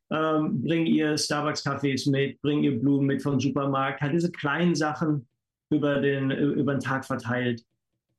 Ähm, 0.09 0.61
bring 0.61 0.86
ihr 0.86 1.18
Starbucks-Kaffees 1.18 2.05
mit, 2.05 2.41
bring 2.41 2.63
ihr 2.63 2.80
Blumen 2.80 3.05
mit 3.05 3.22
vom 3.22 3.38
Supermarkt, 3.38 3.99
halt 3.99 4.13
diese 4.13 4.32
kleinen 4.32 4.76
Sachen 4.76 5.28
über 5.70 5.99
den, 5.99 6.32
über 6.32 6.74
den 6.74 6.80
Tag 6.80 7.03
verteilt. 7.03 7.66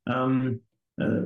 Ähm, 0.06 0.60
äh, 0.98 1.22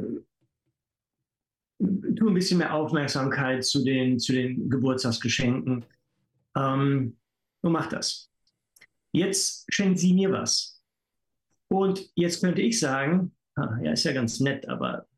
tu 2.15 2.29
ein 2.29 2.35
bisschen 2.35 2.59
mehr 2.59 2.73
Aufmerksamkeit 2.73 3.65
zu 3.65 3.83
den, 3.83 4.21
zu 4.21 4.33
den 4.33 4.71
Geburtstagsgeschenken 4.71 5.85
ähm, 6.57 7.17
und 7.63 7.73
mach 7.73 7.89
das. 7.89 8.31
Jetzt 9.11 9.67
schenkt 9.75 9.99
sie 9.99 10.15
mir 10.15 10.31
was. 10.31 10.81
Und 11.67 12.13
jetzt 12.15 12.41
könnte 12.41 12.63
ich 12.63 12.79
sagen, 12.79 13.35
ah, 13.57 13.77
ja, 13.83 13.91
ist 13.91 14.05
ja 14.05 14.13
ganz 14.13 14.39
nett, 14.39 14.69
aber 14.69 15.09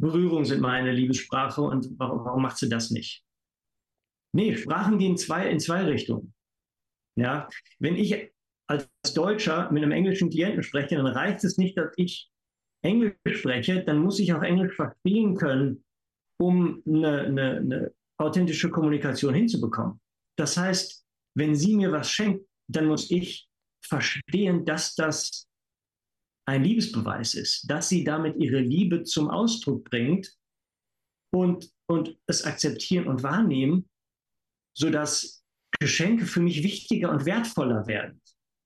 Berührung 0.00 0.44
sind 0.44 0.60
meine 0.60 0.92
Liebessprache 0.92 1.62
und 1.62 1.88
warum, 1.98 2.24
warum 2.24 2.42
macht 2.42 2.58
sie 2.58 2.68
das 2.68 2.90
nicht? 2.90 3.24
Nee, 4.34 4.56
Sprachen 4.56 4.98
gehen 4.98 5.16
zwei, 5.16 5.48
in 5.50 5.60
zwei 5.60 5.84
Richtungen. 5.84 6.34
Ja, 7.16 7.48
wenn 7.78 7.96
ich 7.96 8.30
als 8.66 8.88
Deutscher 9.14 9.70
mit 9.70 9.82
einem 9.82 9.92
englischen 9.92 10.30
Klienten 10.30 10.62
spreche, 10.62 10.96
dann 10.96 11.06
reicht 11.06 11.44
es 11.44 11.58
nicht, 11.58 11.76
dass 11.76 11.92
ich 11.96 12.30
Englisch 12.82 13.14
spreche, 13.26 13.84
dann 13.84 13.98
muss 13.98 14.18
ich 14.18 14.32
auch 14.32 14.42
Englisch 14.42 14.74
verstehen 14.74 15.36
können, 15.36 15.84
um 16.40 16.82
eine, 16.86 17.20
eine, 17.20 17.56
eine 17.58 17.94
authentische 18.18 18.70
Kommunikation 18.70 19.34
hinzubekommen. 19.34 20.00
Das 20.36 20.56
heißt, 20.56 21.04
wenn 21.36 21.54
sie 21.54 21.76
mir 21.76 21.92
was 21.92 22.10
schenkt, 22.10 22.46
dann 22.68 22.86
muss 22.86 23.10
ich 23.10 23.48
verstehen, 23.84 24.64
dass 24.64 24.94
das 24.94 25.46
ein 26.52 26.64
Liebesbeweis 26.64 27.34
ist, 27.34 27.70
dass 27.70 27.88
sie 27.88 28.04
damit 28.04 28.36
ihre 28.36 28.60
Liebe 28.60 29.04
zum 29.04 29.30
Ausdruck 29.30 29.84
bringt 29.84 30.34
und, 31.32 31.70
und 31.88 32.16
es 32.26 32.44
akzeptieren 32.44 33.06
und 33.06 33.22
wahrnehmen, 33.22 33.88
sodass 34.76 35.42
Geschenke 35.80 36.26
für 36.26 36.40
mich 36.40 36.62
wichtiger 36.62 37.10
und 37.10 37.24
wertvoller 37.24 37.86
werden. 37.86 38.20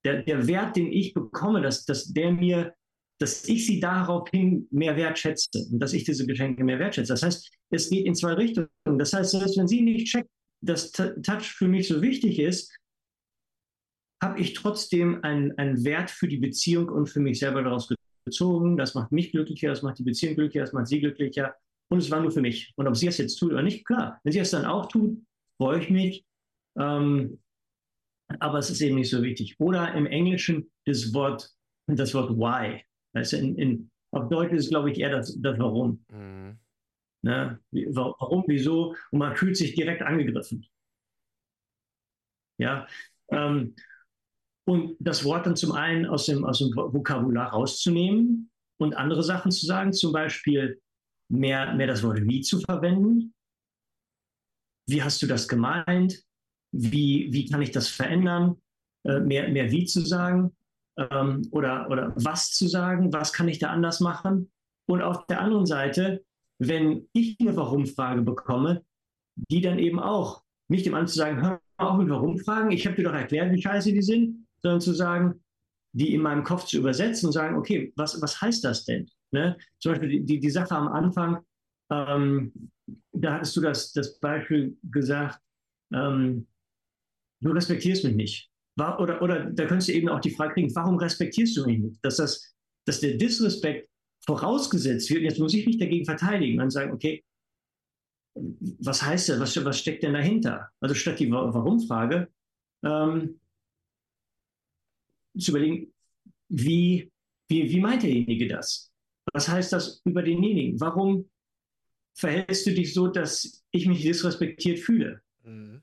Der, 0.05 0.23
der 0.23 0.47
Wert, 0.47 0.77
den 0.77 0.93
ich 0.93 1.15
bekomme, 1.15 1.63
dass, 1.63 1.85
dass 1.85 2.13
der 2.13 2.33
mir 2.33 2.75
dass 3.19 3.49
ich 3.49 3.67
sie 3.67 3.81
daraufhin 3.81 4.69
mehr 4.71 4.95
wertschätze 4.97 5.67
und 5.73 5.79
dass 5.79 5.95
ich 5.95 6.05
diese 6.05 6.27
Geschenke 6.27 6.63
mehr 6.63 6.79
wertschätze. 6.79 7.15
Das 7.15 7.23
heißt, 7.23 7.51
es 7.71 7.89
geht 7.89 8.05
in 8.05 8.15
zwei 8.15 8.35
Richtungen. 8.35 8.69
Das 8.85 9.15
heißt, 9.15 9.31
selbst 9.31 9.57
wenn 9.57 9.67
sie 9.67 9.81
nicht 9.81 10.09
checkt, 10.09 10.29
dass 10.63 10.93
Touch 10.93 11.45
für 11.45 11.67
mich 11.67 11.89
so 11.89 12.03
wichtig 12.03 12.39
ist, 12.39 12.77
habe 14.23 14.41
ich 14.41 14.55
trotzdem 14.55 15.23
einen, 15.23 15.57
einen 15.59 15.85
Wert 15.85 16.11
für 16.11 16.29
die 16.29 16.39
Beziehung 16.39 16.89
und 16.89 17.09
für 17.09 17.21
mich 17.21 17.39
selber 17.39 17.63
daraus 17.63 17.89
gezogen. 18.25 18.77
Das 18.77 18.95
macht 18.95 19.13
mich 19.13 19.31
glücklicher, 19.31 19.69
das 19.69 19.83
macht 19.83 19.99
die 19.99 20.05
Beziehung 20.05 20.35
glücklicher, 20.35 20.65
das 20.65 20.73
macht 20.73 20.87
sie 20.89 21.01
glücklicher. 21.01 21.55
Und 21.89 21.99
es 21.99 22.11
war 22.11 22.21
nur 22.21 22.31
für 22.31 22.41
mich. 22.41 22.73
Und 22.77 22.89
ob 22.89 22.97
sie 22.97 23.07
es 23.07 23.19
jetzt 23.19 23.37
tut 23.37 23.53
oder 23.53 23.63
nicht, 23.63 23.87
klar. 23.87 24.21
Wenn 24.25 24.33
sie 24.33 24.41
es 24.41 24.51
dann 24.51 24.65
auch 24.65 24.87
tut, 24.87 25.23
freue 25.57 25.81
ich 25.81 25.91
mich. 25.91 26.25
Ähm, 26.79 27.39
aber 28.41 28.59
es 28.59 28.71
ist 28.71 28.81
eben 28.81 28.97
nicht 28.97 29.11
so 29.11 29.23
wichtig. 29.23 29.55
Oder 29.61 29.95
im 29.95 30.07
Englischen 30.07 30.71
das 30.85 31.15
Wort, 31.15 31.49
das 31.87 32.13
Wort 32.15 32.31
why. 32.31 32.83
Du, 33.15 33.37
in, 33.37 33.57
in, 33.57 33.91
auf 34.11 34.29
Deutsch 34.29 34.53
ist, 34.53 34.71
glaube 34.71 34.91
ich, 34.91 34.99
eher 34.99 35.11
das, 35.11 35.39
das 35.41 35.59
Warum. 35.59 36.05
Mhm. 36.11 36.59
Ne? 37.23 37.61
Warum, 37.71 38.45
wieso? 38.47 38.95
Und 39.11 39.19
man 39.19 39.37
fühlt 39.37 39.57
sich 39.57 39.75
direkt 39.75 40.03
angegriffen. 40.03 40.67
Ja. 42.59 42.87
Ähm, 43.31 43.75
und 44.67 44.97
das 44.99 45.25
Wort 45.25 45.47
dann 45.47 45.57
zum 45.57 45.73
einen 45.73 46.07
aus 46.07 46.27
dem, 46.27 46.45
aus 46.45 46.59
dem 46.59 46.75
Vokabular 46.75 47.51
rauszunehmen 47.51 48.51
und 48.79 48.97
andere 48.97 49.23
Sachen 49.23 49.51
zu 49.51 49.65
sagen, 49.65 49.93
zum 49.93 50.13
Beispiel 50.13 50.81
mehr, 51.29 51.75
mehr 51.75 51.87
das 51.87 52.03
Wort 52.03 52.21
wie 52.23 52.41
zu 52.41 52.61
verwenden. 52.61 53.35
Wie 54.89 55.03
hast 55.03 55.23
du 55.23 55.27
das 55.27 55.49
gemeint? 55.49 56.23
Wie, 56.73 57.29
wie 57.33 57.47
kann 57.49 57.63
ich 57.63 57.71
das 57.71 57.89
verändern? 57.89 58.61
Äh, 59.05 59.21
mehr, 59.21 59.49
mehr 59.49 59.71
wie 59.71 59.85
zu 59.85 60.01
sagen 60.01 60.57
ähm, 60.97 61.47
oder, 61.53 61.89
oder 61.91 62.13
was 62.17 62.53
zu 62.53 62.67
sagen, 62.67 63.13
was 63.13 63.33
kann 63.33 63.49
ich 63.49 63.59
da 63.59 63.71
anders 63.71 64.01
machen. 64.01 64.51
Und 64.89 65.03
auf 65.03 65.27
der 65.27 65.41
anderen 65.41 65.67
Seite, 65.67 66.25
wenn 66.59 67.09
ich 67.13 67.37
eine 67.41 67.57
Warum-Frage 67.57 68.23
bekomme, 68.23 68.85
die 69.51 69.61
dann 69.61 69.79
eben 69.79 70.01
auch 70.01 70.43
nicht 70.69 70.87
dem 70.87 70.95
anderen 70.95 71.09
zu 71.09 71.19
sagen, 71.19 71.43
hör 71.43 71.61
auf 71.77 71.99
mit 71.99 72.09
Warum-Fragen, 72.09 72.71
ich 72.71 72.87
habe 72.87 72.97
dir 72.97 73.05
doch 73.05 73.13
erklärt, 73.13 73.53
wie 73.53 73.63
scheiße 73.63 73.93
die 73.93 74.03
sind, 74.03 74.46
sondern 74.63 74.81
zu 74.81 74.93
sagen, 74.93 75.43
die 75.93 76.13
in 76.13 76.21
meinem 76.21 76.45
Kopf 76.45 76.67
zu 76.67 76.79
übersetzen 76.79 77.27
und 77.27 77.33
sagen, 77.33 77.57
okay, 77.57 77.93
was, 77.97 78.21
was 78.21 78.41
heißt 78.41 78.65
das 78.65 78.85
denn? 78.85 79.09
Ne? 79.33 79.57
Zum 79.79 79.93
Beispiel 79.93 80.09
die, 80.09 80.25
die, 80.25 80.41
die 80.41 80.51
Sache 80.51 80.75
am 80.75 80.89
Anfang, 80.89 81.39
ähm, 81.91 82.71
da 83.13 83.35
hattest 83.35 83.57
du 83.57 83.61
das, 83.61 83.93
das 83.93 84.19
Beispiel 84.19 84.77
gesagt, 84.83 85.41
ähm, 85.93 86.47
du 87.41 87.51
respektierst 87.51 88.05
mich 88.05 88.15
nicht. 88.15 88.51
War, 88.79 89.01
oder, 89.01 89.23
oder 89.23 89.47
da 89.51 89.67
könntest 89.67 89.89
du 89.89 89.93
eben 89.93 90.09
auch 90.09 90.21
die 90.21 90.35
Frage 90.35 90.55
kriegen, 90.55 90.75
warum 90.75 90.99
respektierst 90.99 91.57
du 91.57 91.65
mich 91.67 91.79
nicht? 91.79 92.05
Dass, 92.05 92.17
das, 92.17 92.55
dass 92.87 93.01
der 93.01 93.17
Disrespekt 93.17 93.89
vorausgesetzt 94.27 95.09
wird, 95.11 95.23
jetzt 95.23 95.39
muss 95.39 95.55
ich 95.55 95.67
mich 95.67 95.79
dagegen 95.79 96.05
verteidigen 96.05 96.61
und 96.61 96.71
sagen, 96.71 96.93
okay, 96.93 97.25
was 98.35 99.03
heißt 99.03 99.31
das? 99.31 99.41
Was, 99.41 99.65
was 99.65 99.79
steckt 99.79 100.03
denn 100.03 100.13
dahinter? 100.13 100.69
Also 100.81 100.95
statt 100.95 101.19
die 101.19 101.31
Warum-Frage 101.31 102.29
ähm, 102.85 103.41
zu 105.39 105.51
überlegen, 105.53 105.93
wie, 106.49 107.11
wie, 107.49 107.71
wie 107.71 107.81
meint 107.81 108.03
derjenige 108.03 108.49
das? 108.49 108.93
Was 109.33 109.49
heißt 109.49 109.73
das 109.73 110.01
über 110.05 110.23
denjenigen? 110.23 110.81
Warum 110.81 111.29
verhältst 112.15 112.67
du 112.67 112.73
dich 112.73 112.95
so, 112.95 113.09
dass 113.09 113.65
ich 113.71 113.87
mich 113.87 114.03
disrespektiert 114.03 114.79
fühle? 114.79 115.21
Mhm. 115.43 115.83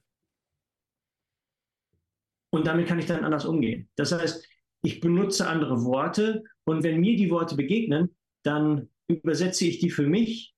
Und 2.51 2.67
damit 2.67 2.87
kann 2.87 2.99
ich 2.99 3.05
dann 3.05 3.23
anders 3.23 3.45
umgehen. 3.45 3.89
Das 3.95 4.11
heißt, 4.11 4.47
ich 4.83 4.99
benutze 4.99 5.47
andere 5.47 5.83
Worte 5.83 6.43
und 6.65 6.83
wenn 6.83 6.99
mir 6.99 7.15
die 7.15 7.31
Worte 7.31 7.55
begegnen, 7.55 8.15
dann 8.43 8.89
übersetze 9.07 9.65
ich 9.65 9.79
die 9.79 9.89
für 9.89 10.07
mich 10.07 10.53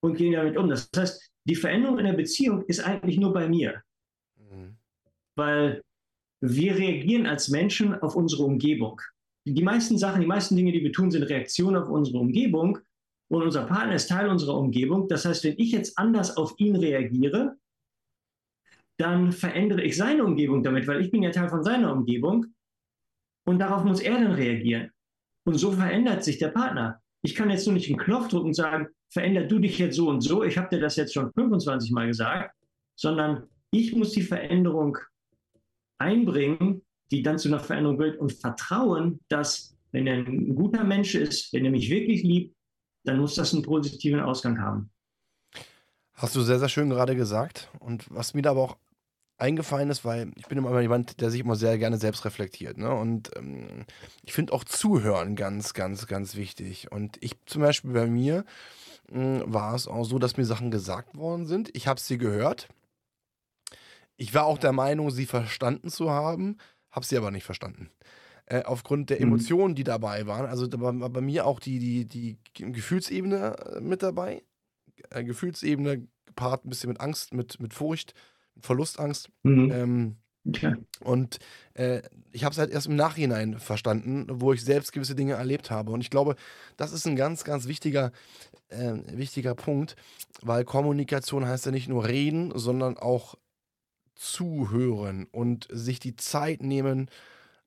und 0.00 0.16
gehe 0.16 0.32
damit 0.36 0.56
um. 0.56 0.68
Das 0.68 0.90
heißt, 0.94 1.32
die 1.44 1.54
Veränderung 1.54 1.98
in 1.98 2.04
der 2.04 2.12
Beziehung 2.12 2.64
ist 2.66 2.80
eigentlich 2.80 3.18
nur 3.18 3.32
bei 3.32 3.48
mir. 3.48 3.82
Mhm. 4.36 4.76
Weil 5.34 5.82
wir 6.40 6.76
reagieren 6.76 7.26
als 7.26 7.48
Menschen 7.48 7.94
auf 8.00 8.14
unsere 8.14 8.44
Umgebung. 8.44 9.00
Die 9.44 9.62
meisten 9.62 9.98
Sachen, 9.98 10.20
die 10.20 10.26
meisten 10.26 10.56
Dinge, 10.56 10.72
die 10.72 10.82
wir 10.82 10.92
tun, 10.92 11.10
sind 11.10 11.22
Reaktionen 11.24 11.76
auf 11.76 11.88
unsere 11.88 12.18
Umgebung. 12.18 12.78
Und 13.30 13.42
unser 13.42 13.64
Partner 13.64 13.94
ist 13.94 14.08
Teil 14.08 14.28
unserer 14.28 14.56
Umgebung. 14.56 15.08
Das 15.08 15.24
heißt, 15.24 15.44
wenn 15.44 15.58
ich 15.58 15.72
jetzt 15.72 15.98
anders 15.98 16.36
auf 16.36 16.54
ihn 16.58 16.76
reagiere, 16.76 17.56
dann 18.98 19.32
verändere 19.32 19.82
ich 19.82 19.96
seine 19.96 20.24
Umgebung 20.24 20.62
damit, 20.62 20.86
weil 20.86 21.00
ich 21.00 21.10
bin 21.10 21.22
ja 21.22 21.30
Teil 21.30 21.48
von 21.48 21.62
seiner 21.62 21.92
Umgebung 21.92 22.46
und 23.46 23.58
darauf 23.58 23.84
muss 23.84 24.00
er 24.00 24.14
dann 24.14 24.32
reagieren. 24.32 24.90
Und 25.46 25.54
so 25.54 25.72
verändert 25.72 26.24
sich 26.24 26.38
der 26.38 26.48
Partner. 26.48 27.00
Ich 27.22 27.34
kann 27.34 27.50
jetzt 27.50 27.66
nur 27.66 27.74
nicht 27.74 27.88
einen 27.88 27.98
Knopf 27.98 28.28
drücken 28.28 28.48
und 28.48 28.54
sagen, 28.54 28.88
veränder 29.10 29.44
du 29.44 29.58
dich 29.58 29.78
jetzt 29.78 29.96
so 29.96 30.08
und 30.08 30.20
so, 30.20 30.42
ich 30.42 30.58
habe 30.58 30.68
dir 30.68 30.80
das 30.80 30.96
jetzt 30.96 31.14
schon 31.14 31.32
25 31.32 31.90
Mal 31.92 32.08
gesagt, 32.08 32.54
sondern 32.96 33.48
ich 33.70 33.94
muss 33.94 34.12
die 34.12 34.22
Veränderung 34.22 34.98
einbringen, 35.98 36.82
die 37.10 37.22
dann 37.22 37.38
zu 37.38 37.48
einer 37.48 37.60
Veränderung 37.60 37.98
wird 37.98 38.18
und 38.18 38.32
vertrauen, 38.32 39.20
dass 39.28 39.76
wenn 39.92 40.06
er 40.06 40.16
ein 40.16 40.54
guter 40.54 40.84
Mensch 40.84 41.14
ist, 41.14 41.52
wenn 41.52 41.64
er 41.64 41.70
mich 41.70 41.90
wirklich 41.90 42.22
liebt, 42.22 42.54
dann 43.04 43.18
muss 43.18 43.34
das 43.34 43.54
einen 43.54 43.62
positiven 43.62 44.20
Ausgang 44.20 44.60
haben. 44.60 44.90
Hast 46.12 46.34
du 46.34 46.42
sehr, 46.42 46.58
sehr 46.58 46.68
schön 46.68 46.90
gerade 46.90 47.16
gesagt. 47.16 47.70
Und 47.78 48.06
was 48.10 48.34
mir 48.34 48.42
da 48.42 48.50
aber 48.50 48.62
auch 48.62 48.76
eingefallen 49.38 49.88
ist, 49.88 50.04
weil 50.04 50.32
ich 50.36 50.46
bin 50.46 50.58
immer 50.58 50.78
jemand, 50.80 51.20
der 51.20 51.30
sich 51.30 51.40
immer 51.40 51.56
sehr 51.56 51.78
gerne 51.78 51.96
selbst 51.96 52.24
reflektiert. 52.24 52.76
Ne? 52.76 52.92
Und 52.92 53.30
ähm, 53.36 53.86
ich 54.24 54.32
finde 54.32 54.52
auch 54.52 54.64
Zuhören 54.64 55.36
ganz, 55.36 55.74
ganz, 55.74 56.06
ganz 56.06 56.34
wichtig. 56.34 56.90
Und 56.90 57.16
ich 57.20 57.36
zum 57.46 57.62
Beispiel 57.62 57.92
bei 57.92 58.06
mir 58.06 58.44
äh, 59.10 59.40
war 59.44 59.74
es 59.74 59.86
auch 59.86 60.04
so, 60.04 60.18
dass 60.18 60.36
mir 60.36 60.44
Sachen 60.44 60.70
gesagt 60.70 61.16
worden 61.16 61.46
sind. 61.46 61.74
Ich 61.74 61.86
habe 61.86 62.00
sie 62.00 62.18
gehört. 62.18 62.68
Ich 64.18 64.34
war 64.34 64.44
auch 64.44 64.58
der 64.58 64.72
Meinung, 64.72 65.10
sie 65.10 65.24
verstanden 65.24 65.88
zu 65.88 66.10
haben, 66.10 66.58
habe 66.90 67.06
sie 67.06 67.16
aber 67.16 67.30
nicht 67.30 67.44
verstanden. 67.44 67.90
Äh, 68.44 68.64
aufgrund 68.64 69.10
der 69.10 69.18
mhm. 69.18 69.28
Emotionen, 69.28 69.74
die 69.74 69.84
dabei 69.84 70.26
waren. 70.26 70.46
Also 70.46 70.66
da 70.66 70.80
war 70.80 70.92
bei 70.92 71.20
mir 71.20 71.46
auch 71.46 71.60
die, 71.60 71.78
die, 71.78 72.04
die 72.04 72.38
Gefühlsebene 72.54 73.56
äh, 73.76 73.80
mit 73.80 74.02
dabei. 74.02 74.42
Äh, 75.10 75.24
Gefühlsebene 75.24 76.06
gepaart 76.26 76.66
ein 76.66 76.68
bisschen 76.68 76.90
mit 76.90 77.00
Angst, 77.00 77.32
mit, 77.32 77.60
mit 77.60 77.72
Furcht 77.72 78.14
Verlustangst. 78.60 79.30
Mhm. 79.44 79.70
Ähm, 79.72 80.16
Okay. 80.48 80.74
Und 81.00 81.38
äh, 81.74 82.02
ich 82.32 82.44
habe 82.44 82.52
es 82.52 82.58
halt 82.58 82.70
erst 82.70 82.86
im 82.86 82.96
Nachhinein 82.96 83.58
verstanden, 83.58 84.26
wo 84.30 84.52
ich 84.52 84.64
selbst 84.64 84.92
gewisse 84.92 85.14
Dinge 85.14 85.34
erlebt 85.34 85.70
habe. 85.70 85.92
Und 85.92 86.00
ich 86.00 86.10
glaube, 86.10 86.36
das 86.76 86.92
ist 86.92 87.06
ein 87.06 87.16
ganz, 87.16 87.44
ganz 87.44 87.68
wichtiger, 87.68 88.12
äh, 88.68 88.94
wichtiger 89.12 89.54
Punkt, 89.54 89.96
weil 90.40 90.64
Kommunikation 90.64 91.46
heißt 91.46 91.66
ja 91.66 91.72
nicht 91.72 91.88
nur 91.88 92.06
reden, 92.06 92.52
sondern 92.54 92.96
auch 92.96 93.34
zuhören 94.18 95.26
und 95.30 95.68
sich 95.70 96.00
die 96.00 96.16
Zeit 96.16 96.62
nehmen, 96.62 97.10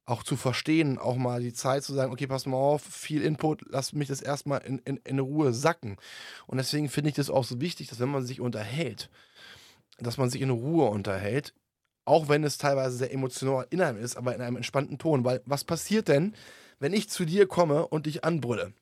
auch 0.06 0.24
zu 0.24 0.36
verstehen, 0.36 0.98
auch 0.98 1.16
mal 1.16 1.42
die 1.42 1.54
Zeit 1.54 1.84
zu 1.84 1.94
sagen, 1.94 2.12
okay, 2.12 2.28
pass 2.28 2.46
mal 2.46 2.58
auf, 2.58 2.84
viel 2.84 3.22
Input, 3.22 3.64
lass 3.70 3.94
mich 3.94 4.10
das 4.10 4.22
erstmal 4.22 4.60
in, 4.62 4.80
in, 4.80 4.98
in 4.98 5.20
Ruhe 5.20 5.54
sacken. 5.54 5.98
Und 6.48 6.58
deswegen 6.58 6.90
finde 6.90 7.10
ich 7.10 7.16
das 7.16 7.30
auch 7.30 7.46
so 7.46 7.62
wichtig, 7.62 7.88
dass 7.88 8.00
wenn 8.00 8.10
man 8.10 8.26
sich 8.26 8.42
unterhält, 8.42 9.10
dass 10.00 10.18
man 10.18 10.30
sich 10.30 10.42
in 10.42 10.50
Ruhe 10.50 10.90
unterhält, 10.90 11.54
auch 12.04 12.28
wenn 12.28 12.44
es 12.44 12.58
teilweise 12.58 12.98
sehr 12.98 13.14
emotional 13.14 13.68
in 13.70 13.82
einem 13.82 14.04
ist, 14.04 14.18
aber 14.18 14.36
in 14.36 14.42
einem 14.42 14.58
entspannten 14.58 14.98
Ton. 14.98 15.24
Weil 15.24 15.42
was 15.46 15.64
passiert 15.64 16.08
denn, 16.08 16.36
wenn 16.80 16.94
ich 16.94 17.10
zu 17.10 17.26
dir 17.26 17.48
komme 17.48 17.88
und 17.88 18.08
dich 18.08 18.26
anbrülle? 18.26 18.74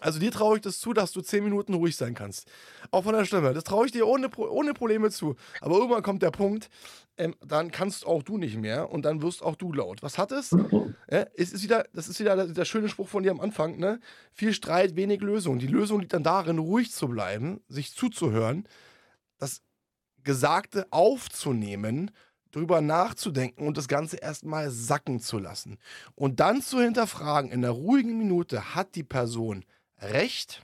Also 0.00 0.18
dir 0.18 0.30
traue 0.30 0.56
ich 0.56 0.62
das 0.62 0.78
zu, 0.78 0.92
dass 0.92 1.12
du 1.12 1.20
zehn 1.20 1.44
Minuten 1.44 1.74
ruhig 1.74 1.96
sein 1.96 2.14
kannst. 2.14 2.48
Auch 2.90 3.04
von 3.04 3.14
der 3.14 3.24
Stimme. 3.24 3.52
Das 3.52 3.64
traue 3.64 3.86
ich 3.86 3.92
dir 3.92 4.06
ohne, 4.06 4.28
ohne 4.36 4.74
Probleme 4.74 5.10
zu. 5.10 5.36
Aber 5.60 5.76
irgendwann 5.76 6.02
kommt 6.02 6.22
der 6.22 6.30
Punkt, 6.30 6.68
ähm, 7.16 7.34
dann 7.44 7.70
kannst 7.70 8.06
auch 8.06 8.22
du 8.22 8.38
nicht 8.38 8.56
mehr 8.56 8.90
und 8.90 9.04
dann 9.04 9.22
wirst 9.22 9.42
auch 9.42 9.56
du 9.56 9.72
laut. 9.72 10.02
Was 10.02 10.18
hat 10.18 10.32
es? 10.32 10.54
Äh, 11.10 11.24
es 11.38 11.54
ist 11.54 11.62
wieder, 11.62 11.86
das 11.94 12.06
ist 12.06 12.20
wieder 12.20 12.36
der, 12.36 12.48
der, 12.48 12.66
schöne 12.66 12.90
Spruch 12.90 13.08
von 13.08 13.22
dir 13.22 13.30
am 13.30 13.40
Anfang, 13.40 13.78
ne? 13.78 13.98
Viel 14.34 14.52
Streit, 14.52 14.94
wenig 14.94 15.22
Lösung. 15.22 15.58
Die 15.58 15.66
Lösung 15.66 16.00
liegt 16.00 16.12
dann 16.12 16.22
darin, 16.22 16.58
ruhig 16.58 16.92
zu 16.92 17.08
bleiben, 17.08 17.62
sich 17.66 17.94
zuzuhören, 17.94 18.68
das 19.38 19.62
Gesagte 20.22 20.86
aufzunehmen 20.90 22.10
drüber 22.50 22.80
nachzudenken 22.80 23.66
und 23.66 23.76
das 23.76 23.88
Ganze 23.88 24.16
erstmal 24.16 24.70
sacken 24.70 25.20
zu 25.20 25.38
lassen. 25.38 25.78
Und 26.14 26.40
dann 26.40 26.62
zu 26.62 26.80
hinterfragen, 26.80 27.50
in 27.50 27.64
einer 27.64 27.72
ruhigen 27.72 28.18
Minute, 28.18 28.74
hat 28.74 28.94
die 28.94 29.04
Person 29.04 29.64
recht? 30.00 30.62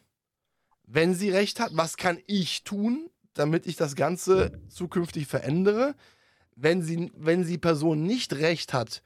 Wenn 0.86 1.14
sie 1.14 1.30
recht 1.30 1.60
hat, 1.60 1.70
was 1.74 1.96
kann 1.96 2.18
ich 2.26 2.64
tun, 2.64 3.10
damit 3.34 3.66
ich 3.66 3.76
das 3.76 3.96
Ganze 3.96 4.60
zukünftig 4.68 5.26
verändere? 5.26 5.94
Wenn 6.56 6.82
sie, 6.82 7.10
wenn 7.16 7.44
die 7.44 7.58
Person 7.58 8.04
nicht 8.04 8.34
recht 8.34 8.72
hat, 8.72 9.02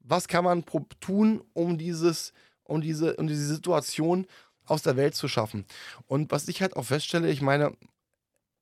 was 0.00 0.28
kann 0.28 0.44
man 0.44 0.64
tun, 1.00 1.42
um, 1.52 1.78
dieses, 1.78 2.32
um, 2.64 2.80
diese, 2.80 3.16
um 3.16 3.26
diese 3.26 3.46
Situation 3.46 4.26
aus 4.66 4.82
der 4.82 4.96
Welt 4.96 5.14
zu 5.14 5.28
schaffen? 5.28 5.64
Und 6.06 6.30
was 6.30 6.48
ich 6.48 6.60
halt 6.60 6.76
auch 6.76 6.84
feststelle, 6.84 7.30
ich 7.30 7.40
meine, 7.40 7.76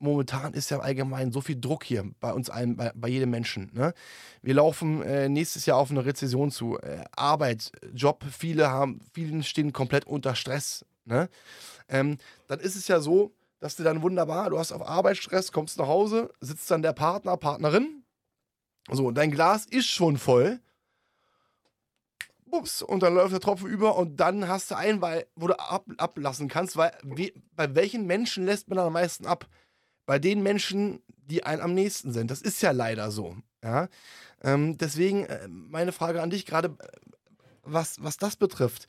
momentan 0.01 0.55
ist 0.55 0.71
ja 0.71 0.81
allgemein 0.81 1.31
so 1.31 1.41
viel 1.41 1.61
Druck 1.61 1.85
hier 1.85 2.11
bei 2.21 2.33
uns 2.33 2.51
allen, 2.51 2.77
bei, 2.77 2.91
bei 2.95 3.09
jedem 3.09 3.31
Menschen. 3.31 3.71
Ne? 3.75 3.95
Wir 4.43 4.55
laufen 4.55 5.03
äh, 5.03 5.29
nächstes 5.29 5.66
Jahr 5.66 5.79
auf 5.79 5.91
eine 5.91 6.05
Rezession 6.05 6.51
zu. 6.51 6.79
Äh, 6.79 7.05
Arbeit, 7.12 7.71
Job, 7.95 8.25
viele 8.31 8.71
haben, 8.71 9.01
vielen 9.12 9.43
stehen 9.43 9.73
komplett 9.73 10.07
unter 10.07 10.35
Stress. 10.35 10.85
Ne? 11.11 11.29
Ähm, 11.89 12.19
dann 12.47 12.61
ist 12.61 12.77
es 12.77 12.89
ja 12.89 13.01
so, 13.01 13.35
dass 13.59 13.77
du 13.77 13.83
dann 13.83 14.01
wunderbar, 14.01 14.49
du 14.49 14.59
hast 14.59 14.73
auf 14.73 14.87
Arbeit 14.87 15.19
Stress, 15.19 15.53
kommst 15.53 15.79
nach 15.79 15.87
Hause, 15.87 16.33
sitzt 16.41 16.71
dann 16.71 16.81
der 16.81 16.95
Partner, 16.95 17.37
Partnerin. 17.37 18.05
So, 18.91 19.11
dein 19.11 19.31
Glas 19.31 19.67
ist 19.67 19.89
schon 19.89 20.17
voll. 20.17 20.61
Ups, 22.51 22.83
und 22.83 23.03
dann 23.03 23.15
läuft 23.15 23.33
der 23.33 23.41
Tropfen 23.41 23.69
über 23.69 23.97
und 23.97 24.19
dann 24.19 24.49
hast 24.49 24.71
du 24.71 24.77
einen, 24.77 25.03
weil, 25.03 25.27
wo 25.37 25.47
du 25.47 25.59
ab, 25.59 25.85
ablassen 25.99 26.49
kannst, 26.49 26.77
weil 26.77 26.93
wie, 27.05 27.33
bei 27.55 27.75
welchen 27.75 28.07
Menschen 28.07 28.47
lässt 28.47 28.69
man 28.69 28.79
am 28.79 28.95
meisten 28.95 29.27
ab? 29.27 29.47
bei 30.11 30.19
den 30.19 30.43
Menschen, 30.43 31.05
die 31.07 31.45
einem 31.45 31.63
am 31.63 31.73
nächsten 31.73 32.13
sind. 32.13 32.33
Das 32.33 32.43
ist 32.43 32.61
ja 32.63 32.73
leider 32.73 33.13
so. 33.13 33.37
Ja? 33.63 33.87
Ähm, 34.43 34.77
deswegen 34.77 35.25
äh, 35.27 35.47
meine 35.47 35.93
Frage 35.93 36.21
an 36.21 36.31
dich, 36.31 36.47
gerade 36.47 36.77
äh, 36.81 36.89
was, 37.63 38.03
was 38.03 38.17
das 38.17 38.35
betrifft, 38.35 38.89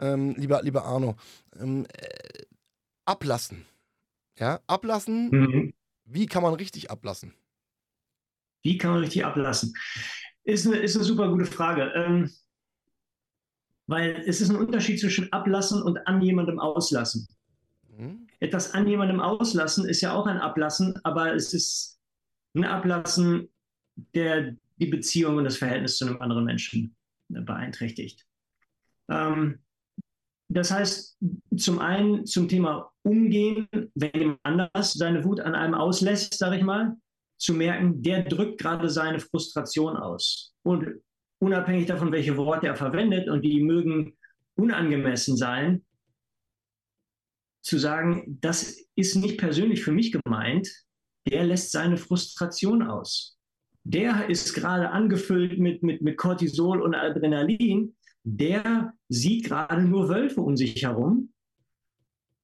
ähm, 0.00 0.34
lieber, 0.36 0.62
lieber 0.62 0.84
Arno, 0.84 1.16
ähm, 1.58 1.86
äh, 1.92 2.44
ablassen. 3.04 3.66
Ja, 4.38 4.60
ablassen. 4.66 5.30
Mhm. 5.30 5.74
Wie 6.04 6.26
kann 6.26 6.42
man 6.42 6.54
richtig 6.54 6.90
ablassen? 6.90 7.34
Wie 8.62 8.78
kann 8.78 8.92
man 8.92 9.00
richtig 9.00 9.24
ablassen? 9.24 9.74
Ist 10.44 10.66
eine, 10.66 10.76
ist 10.76 10.96
eine 10.96 11.04
super 11.04 11.28
gute 11.28 11.46
Frage. 11.46 11.92
Ähm, 11.94 12.30
weil 13.86 14.22
es 14.26 14.40
ist 14.40 14.50
ein 14.50 14.56
Unterschied 14.56 15.00
zwischen 15.00 15.32
ablassen 15.32 15.82
und 15.82 16.06
an 16.06 16.22
jemandem 16.22 16.60
auslassen. 16.60 17.26
Mhm. 17.88 18.28
Etwas 18.38 18.72
an 18.72 18.86
jemandem 18.86 19.20
auslassen 19.20 19.88
ist 19.88 20.00
ja 20.00 20.14
auch 20.14 20.26
ein 20.26 20.38
Ablassen, 20.38 20.98
aber 21.02 21.34
es 21.34 21.52
ist 21.52 22.00
ein 22.54 22.64
Ablassen, 22.64 23.48
der 24.14 24.56
die 24.76 24.86
Beziehung 24.86 25.36
und 25.36 25.44
das 25.44 25.56
Verhältnis 25.56 25.98
zu 25.98 26.06
einem 26.06 26.20
anderen 26.22 26.44
Menschen 26.44 26.96
beeinträchtigt. 27.28 28.26
Ähm, 29.08 29.58
das 30.52 30.72
heißt, 30.72 31.16
zum 31.56 31.78
einen 31.78 32.26
zum 32.26 32.48
Thema 32.48 32.90
Umgehen, 33.02 33.68
wenn 33.94 34.10
jemand 34.14 34.40
anders 34.42 34.94
seine 34.94 35.24
Wut 35.24 35.40
an 35.40 35.54
einem 35.54 35.74
auslässt, 35.74 36.36
sage 36.36 36.56
ich 36.56 36.64
mal, 36.64 36.96
zu 37.38 37.54
merken, 37.54 38.02
der 38.02 38.24
drückt 38.24 38.60
gerade 38.60 38.90
seine 38.90 39.20
Frustration 39.20 39.96
aus. 39.96 40.52
Und 40.62 40.88
unabhängig 41.38 41.86
davon, 41.86 42.10
welche 42.10 42.36
Worte 42.36 42.66
er 42.66 42.74
verwendet, 42.74 43.28
und 43.28 43.42
die 43.42 43.62
mögen 43.62 44.16
unangemessen 44.56 45.36
sein, 45.36 45.84
zu 47.62 47.78
sagen, 47.78 48.38
das 48.40 48.76
ist 48.96 49.14
nicht 49.16 49.38
persönlich 49.38 49.84
für 49.84 49.92
mich 49.92 50.10
gemeint, 50.10 50.68
der 51.28 51.44
lässt 51.44 51.70
seine 51.70 51.96
Frustration 51.96 52.82
aus. 52.82 53.38
Der 53.84 54.28
ist 54.28 54.52
gerade 54.54 54.90
angefüllt 54.90 55.60
mit, 55.60 55.84
mit, 55.84 56.02
mit 56.02 56.16
Cortisol 56.16 56.82
und 56.82 56.94
Adrenalin. 56.94 57.94
Der 58.24 58.92
sieht 59.08 59.46
gerade 59.46 59.82
nur 59.82 60.08
Wölfe 60.08 60.40
um 60.40 60.56
sich 60.56 60.82
herum, 60.82 61.32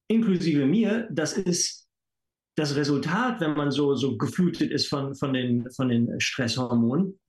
inklusive 0.07 0.65
mir. 0.65 1.07
Das 1.11 1.33
ist 1.33 1.87
das 2.55 2.75
Resultat, 2.75 3.39
wenn 3.39 3.53
man 3.53 3.71
so, 3.71 3.95
so 3.95 4.17
geflutet 4.17 4.71
ist 4.71 4.87
von, 4.87 5.15
von, 5.15 5.33
den, 5.33 5.69
von 5.71 5.89
den 5.89 6.19
Stresshormonen. 6.19 7.19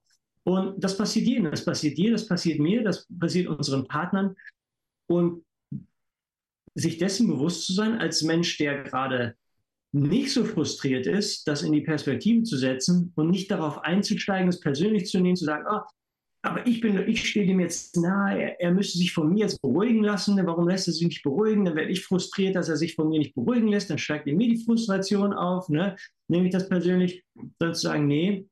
Und 0.44 0.82
das 0.82 0.96
passiert 0.96 1.26
jedem. 1.26 1.50
Das 1.50 1.64
passiert 1.64 1.98
dir, 1.98 2.12
das 2.12 2.26
passiert 2.26 2.58
mir, 2.58 2.82
das 2.82 3.06
passiert 3.18 3.48
unseren 3.48 3.86
Partnern. 3.86 4.34
Und 5.06 5.44
sich 6.74 6.96
dessen 6.96 7.26
bewusst 7.26 7.66
zu 7.66 7.74
sein, 7.74 7.98
als 7.98 8.22
Mensch, 8.22 8.56
der 8.56 8.84
gerade 8.84 9.34
nicht 9.92 10.32
so 10.32 10.44
frustriert 10.44 11.06
ist, 11.06 11.46
das 11.48 11.62
in 11.62 11.72
die 11.72 11.80
Perspektive 11.80 12.42
zu 12.44 12.56
setzen 12.56 13.12
und 13.16 13.30
nicht 13.30 13.50
darauf 13.50 13.78
einzusteigen, 13.78 14.48
es 14.48 14.60
persönlich 14.60 15.06
zu 15.06 15.18
nehmen, 15.18 15.36
zu 15.36 15.44
sagen, 15.44 15.64
oh, 15.70 15.80
aber 16.48 16.66
ich 16.66 16.82
ich 16.82 17.28
stehe 17.28 17.46
dem 17.46 17.60
jetzt 17.60 17.96
nahe, 17.96 18.40
er, 18.40 18.60
er, 18.60 18.72
müsste 18.72 18.98
sich 18.98 19.12
von 19.12 19.32
mir 19.32 19.40
jetzt 19.40 19.60
beruhigen 19.60 20.02
lassen. 20.02 20.36
Warum 20.46 20.68
lässt 20.68 20.86
er 20.86 20.94
sich 20.94 21.06
nicht 21.06 21.22
beruhigen? 21.22 21.64
Dann 21.64 21.76
werde 21.76 21.90
ich 21.90 22.04
frustriert, 22.04 22.56
dass 22.56 22.68
er 22.68 22.76
sich 22.76 22.94
von 22.94 23.08
mir 23.08 23.18
nicht 23.18 23.34
beruhigen 23.34 23.68
lässt. 23.68 23.90
Dann 23.90 23.98
steigt 23.98 24.26
in 24.26 24.36
mir 24.36 24.48
die 24.48 24.64
Frustration 24.64 25.32
auf. 25.32 25.68
Ne? 25.68 25.96
Nehme 26.28 26.46
ich 26.46 26.52
das 26.52 26.68
persönlich, 26.68 27.24
zu 27.60 27.74
sagen, 27.74 28.06
nee, 28.06 28.46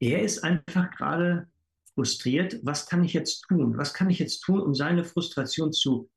er 0.00 0.22
ist 0.22 0.42
einfach 0.42 0.90
gerade 0.90 1.48
frustriert. 1.94 2.58
Was 2.62 2.86
kann 2.86 3.04
ich 3.04 3.12
jetzt 3.12 3.42
tun? 3.42 3.76
Was 3.76 3.94
kann 3.94 4.10
ich 4.10 4.18
jetzt 4.18 4.40
tun, 4.40 4.60
um 4.60 4.74
seine 4.74 5.04
Frustration 5.04 5.72
zu 5.72 6.10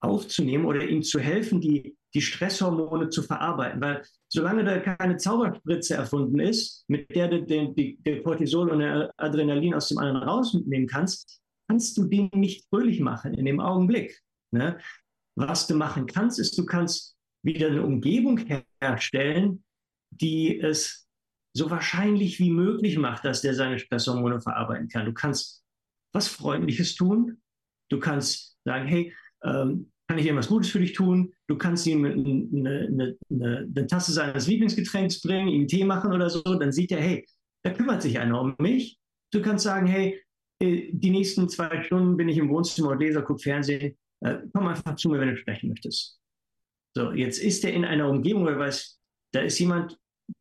aufzunehmen 0.00 0.66
oder 0.66 0.86
ihm 0.86 1.02
zu 1.02 1.20
helfen, 1.20 1.60
die, 1.60 1.96
die 2.14 2.20
Stresshormone 2.20 3.10
zu 3.10 3.22
verarbeiten. 3.22 3.80
Weil 3.80 4.02
solange 4.28 4.64
da 4.64 4.78
keine 4.78 5.16
Zauberspritze 5.16 5.94
erfunden 5.94 6.40
ist, 6.40 6.84
mit 6.88 7.14
der 7.14 7.28
du 7.28 7.42
den, 7.42 7.74
die, 7.74 7.96
der 8.02 8.22
Cortisol 8.22 8.70
und 8.70 8.80
der 8.80 9.12
Adrenalin 9.16 9.74
aus 9.74 9.88
dem 9.88 9.98
anderen 9.98 10.28
rausnehmen 10.28 10.86
kannst, 10.86 11.40
kannst 11.68 11.96
du 11.96 12.04
den 12.04 12.28
nicht 12.34 12.66
fröhlich 12.68 13.00
machen 13.00 13.34
in 13.34 13.44
dem 13.44 13.60
Augenblick. 13.60 14.20
Ne? 14.50 14.78
Was 15.36 15.66
du 15.66 15.74
machen 15.74 16.06
kannst, 16.06 16.38
ist, 16.38 16.58
du 16.58 16.66
kannst 16.66 17.16
wieder 17.42 17.68
eine 17.68 17.82
Umgebung 17.82 18.38
herstellen, 18.80 19.64
die 20.10 20.60
es 20.60 21.08
so 21.54 21.70
wahrscheinlich 21.70 22.38
wie 22.38 22.50
möglich 22.50 22.98
macht, 22.98 23.24
dass 23.24 23.42
der 23.42 23.54
seine 23.54 23.78
Stresshormone 23.78 24.40
verarbeiten 24.40 24.88
kann. 24.88 25.06
Du 25.06 25.12
kannst 25.12 25.62
was 26.12 26.28
Freundliches 26.28 26.94
tun. 26.94 27.40
Du 27.90 27.98
kannst 27.98 28.56
sagen, 28.64 28.86
hey, 28.86 29.14
ähm, 29.42 29.91
kann 30.12 30.18
ich 30.18 30.26
irgendwas 30.26 30.48
Gutes 30.48 30.68
für 30.68 30.78
dich 30.78 30.92
tun? 30.92 31.32
Du 31.46 31.56
kannst 31.56 31.86
ihm 31.86 32.04
eine, 32.04 32.12
eine, 32.12 33.16
eine, 33.30 33.72
eine 33.74 33.86
Tasse 33.86 34.12
seines 34.12 34.46
Lieblingsgetränks 34.46 35.22
bringen, 35.22 35.48
ihm 35.48 35.66
Tee 35.66 35.84
machen 35.84 36.12
oder 36.12 36.28
so, 36.28 36.42
dann 36.42 36.70
sieht 36.70 36.92
er, 36.92 37.00
hey, 37.00 37.26
da 37.64 37.72
kümmert 37.72 38.02
sich 38.02 38.18
einer 38.18 38.38
um 38.38 38.54
mich. 38.58 38.98
Du 39.32 39.40
kannst 39.40 39.64
sagen, 39.64 39.86
hey, 39.86 40.22
äh, 40.62 40.90
die 40.92 41.08
nächsten 41.08 41.48
zwei 41.48 41.82
Stunden 41.82 42.18
bin 42.18 42.28
ich 42.28 42.36
im 42.36 42.50
Wohnzimmer 42.50 42.90
und 42.90 42.98
lese, 42.98 43.22
guck 43.22 43.40
Fernsehen. 43.40 43.96
Äh, 44.20 44.40
komm 44.52 44.66
einfach 44.66 44.96
zu 44.96 45.08
mir, 45.08 45.18
wenn 45.18 45.30
du 45.30 45.36
sprechen 45.38 45.70
möchtest. 45.70 46.20
So, 46.94 47.12
jetzt 47.12 47.38
ist 47.38 47.64
er 47.64 47.72
in 47.72 47.86
einer 47.86 48.06
Umgebung, 48.06 48.44
wo 48.44 48.48
er 48.48 48.58
weiß, 48.58 49.00
da 49.32 49.40
ist 49.40 49.58
jemand, 49.58 49.98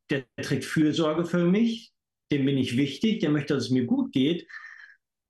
der 0.10 0.26
trägt 0.42 0.66
Fürsorge 0.66 1.24
für 1.24 1.46
mich, 1.46 1.94
dem 2.30 2.44
bin 2.44 2.58
ich 2.58 2.76
wichtig, 2.76 3.22
der 3.22 3.30
möchte, 3.30 3.54
dass 3.54 3.68
es 3.68 3.70
mir 3.70 3.86
gut 3.86 4.12
geht. 4.12 4.46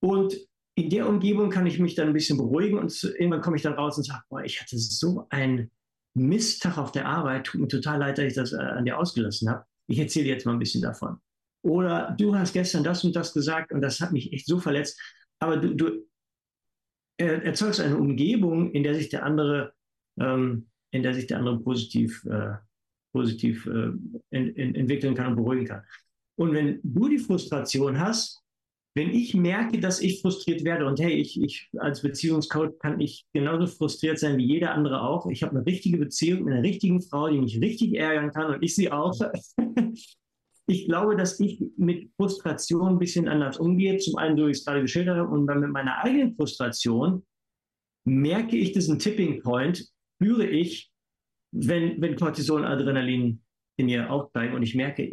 Und 0.03 0.35
in 0.75 0.89
der 0.89 1.07
Umgebung 1.07 1.49
kann 1.49 1.67
ich 1.67 1.79
mich 1.79 1.95
dann 1.95 2.07
ein 2.07 2.13
bisschen 2.13 2.37
beruhigen 2.37 2.79
und 2.79 3.03
irgendwann 3.03 3.41
komme 3.41 3.57
ich 3.57 3.63
dann 3.63 3.73
raus 3.73 3.97
und 3.97 4.03
sage, 4.03 4.23
boah, 4.29 4.43
ich 4.43 4.61
hatte 4.61 4.77
so 4.77 5.27
einen 5.29 5.69
Misttag 6.13 6.77
auf 6.77 6.91
der 6.91 7.07
Arbeit, 7.07 7.45
tut 7.45 7.61
mir 7.61 7.67
total 7.67 7.99
leid, 7.99 8.17
dass 8.17 8.25
ich 8.25 8.33
das 8.33 8.53
äh, 8.53 8.57
an 8.57 8.85
dir 8.85 8.97
ausgelassen 8.97 9.49
habe. 9.49 9.65
Ich 9.87 9.99
erzähle 9.99 10.27
jetzt 10.27 10.45
mal 10.45 10.53
ein 10.53 10.59
bisschen 10.59 10.81
davon. 10.81 11.17
Oder 11.63 12.15
du 12.17 12.35
hast 12.35 12.53
gestern 12.53 12.83
das 12.83 13.03
und 13.03 13.15
das 13.15 13.33
gesagt 13.33 13.71
und 13.71 13.81
das 13.81 13.99
hat 13.99 14.11
mich 14.11 14.33
echt 14.33 14.47
so 14.47 14.59
verletzt. 14.59 14.99
Aber 15.39 15.57
du, 15.57 15.75
du 15.75 16.05
erzeugst 17.17 17.79
eine 17.79 17.97
Umgebung, 17.97 18.71
in 18.71 18.83
der 18.83 18.95
sich 18.95 19.09
der 19.09 19.23
andere, 19.23 19.73
ähm, 20.19 20.67
in 20.91 21.03
der 21.03 21.13
sich 21.13 21.27
der 21.27 21.37
andere 21.37 21.59
positiv, 21.59 22.25
äh, 22.25 22.55
positiv 23.13 23.65
äh, 23.67 23.91
in, 24.31 24.55
in, 24.55 24.75
entwickeln 24.75 25.15
kann 25.15 25.27
und 25.27 25.35
beruhigen 25.35 25.65
kann. 25.65 25.83
Und 26.35 26.53
wenn 26.53 26.79
du 26.83 27.09
die 27.09 27.19
Frustration 27.19 27.99
hast, 27.99 28.40
wenn 28.93 29.11
ich 29.11 29.33
merke, 29.33 29.79
dass 29.79 30.01
ich 30.01 30.21
frustriert 30.21 30.65
werde 30.65 30.85
und 30.85 30.99
hey, 30.99 31.13
ich, 31.13 31.41
ich 31.41 31.69
als 31.77 32.01
Beziehungscoach 32.01 32.77
kann 32.79 32.99
ich 32.99 33.25
genauso 33.33 33.67
frustriert 33.67 34.19
sein 34.19 34.37
wie 34.37 34.45
jeder 34.45 34.73
andere 34.73 35.01
auch. 35.01 35.27
Ich 35.27 35.43
habe 35.43 35.55
eine 35.55 35.65
richtige 35.65 35.97
Beziehung 35.97 36.43
mit 36.43 36.53
einer 36.53 36.63
richtigen 36.63 37.01
Frau, 37.01 37.29
die 37.29 37.39
mich 37.39 37.61
richtig 37.61 37.95
ärgern 37.95 38.31
kann 38.31 38.53
und 38.53 38.63
ich 38.63 38.75
sie 38.75 38.91
auch. 38.91 39.17
ich 40.67 40.85
glaube, 40.87 41.15
dass 41.15 41.39
ich 41.39 41.63
mit 41.77 42.11
Frustration 42.17 42.93
ein 42.93 42.99
bisschen 42.99 43.29
anders 43.29 43.57
umgehe. 43.57 43.97
Zum 43.97 44.17
einen, 44.17 44.37
so 44.37 44.47
wie 44.47 44.51
ich 44.51 44.57
es 44.57 44.65
gerade 44.65 44.81
geschildert 44.81 45.17
habe, 45.17 45.29
und 45.29 45.47
dann 45.47 45.61
mit 45.61 45.71
meiner 45.71 46.03
eigenen 46.03 46.35
Frustration 46.35 47.25
merke 48.03 48.57
ich 48.57 48.73
diesen 48.73 48.99
Tipping 48.99 49.41
Point, 49.41 49.89
spüre 50.15 50.45
ich, 50.45 50.91
wenn, 51.53 52.01
wenn 52.01 52.17
Cortisol 52.17 52.61
und 52.61 52.67
Adrenalin 52.67 53.41
in 53.77 53.85
mir 53.85 54.11
aufsteigen 54.11 54.53
und 54.53 54.63
ich 54.63 54.75
merke, 54.75 55.11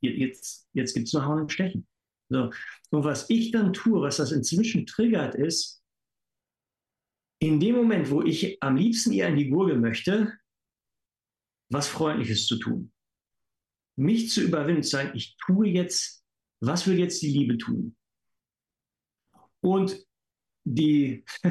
jetzt, 0.00 0.68
jetzt 0.72 0.94
gibt 0.94 1.08
es 1.08 1.12
nur 1.12 1.26
Hauen 1.26 1.40
und 1.40 1.52
Stechen. 1.52 1.86
So. 2.30 2.50
Und 2.90 3.04
was 3.04 3.28
ich 3.28 3.50
dann 3.50 3.72
tue, 3.72 4.00
was 4.00 4.16
das 4.16 4.32
inzwischen 4.32 4.86
triggert, 4.86 5.34
ist, 5.34 5.82
in 7.42 7.58
dem 7.58 7.74
Moment, 7.74 8.10
wo 8.10 8.22
ich 8.22 8.62
am 8.62 8.76
liebsten 8.76 9.12
ihr 9.12 9.26
an 9.26 9.36
die 9.36 9.48
Gurgel 9.48 9.78
möchte, 9.78 10.32
was 11.70 11.88
Freundliches 11.88 12.46
zu 12.46 12.58
tun. 12.58 12.92
Mich 13.96 14.30
zu 14.30 14.42
überwinden, 14.42 14.82
zu 14.82 14.90
sagen, 14.90 15.12
ich 15.14 15.36
tue 15.38 15.68
jetzt, 15.68 16.22
was 16.60 16.86
will 16.86 16.98
jetzt 16.98 17.20
die 17.22 17.30
Liebe 17.30 17.58
tun? 17.58 17.96
Und 19.60 20.06
die, 20.64 21.24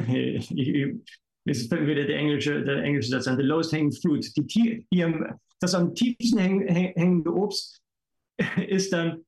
jetzt 1.44 1.68
fällt 1.68 1.86
wieder 1.86 2.06
der 2.06 2.16
englische, 2.16 2.64
der 2.64 2.82
englische 2.82 3.10
Satz 3.10 3.26
an, 3.26 3.36
the 3.36 3.42
lowest 3.42 3.72
hanging 3.72 3.92
fruit, 3.92 4.32
die, 4.36 4.86
die, 4.92 5.14
das 5.58 5.74
am 5.74 5.94
tiefsten 5.94 6.38
hängende 6.38 7.32
Obst 7.32 7.82
ist 8.68 8.92
dann, 8.92 9.24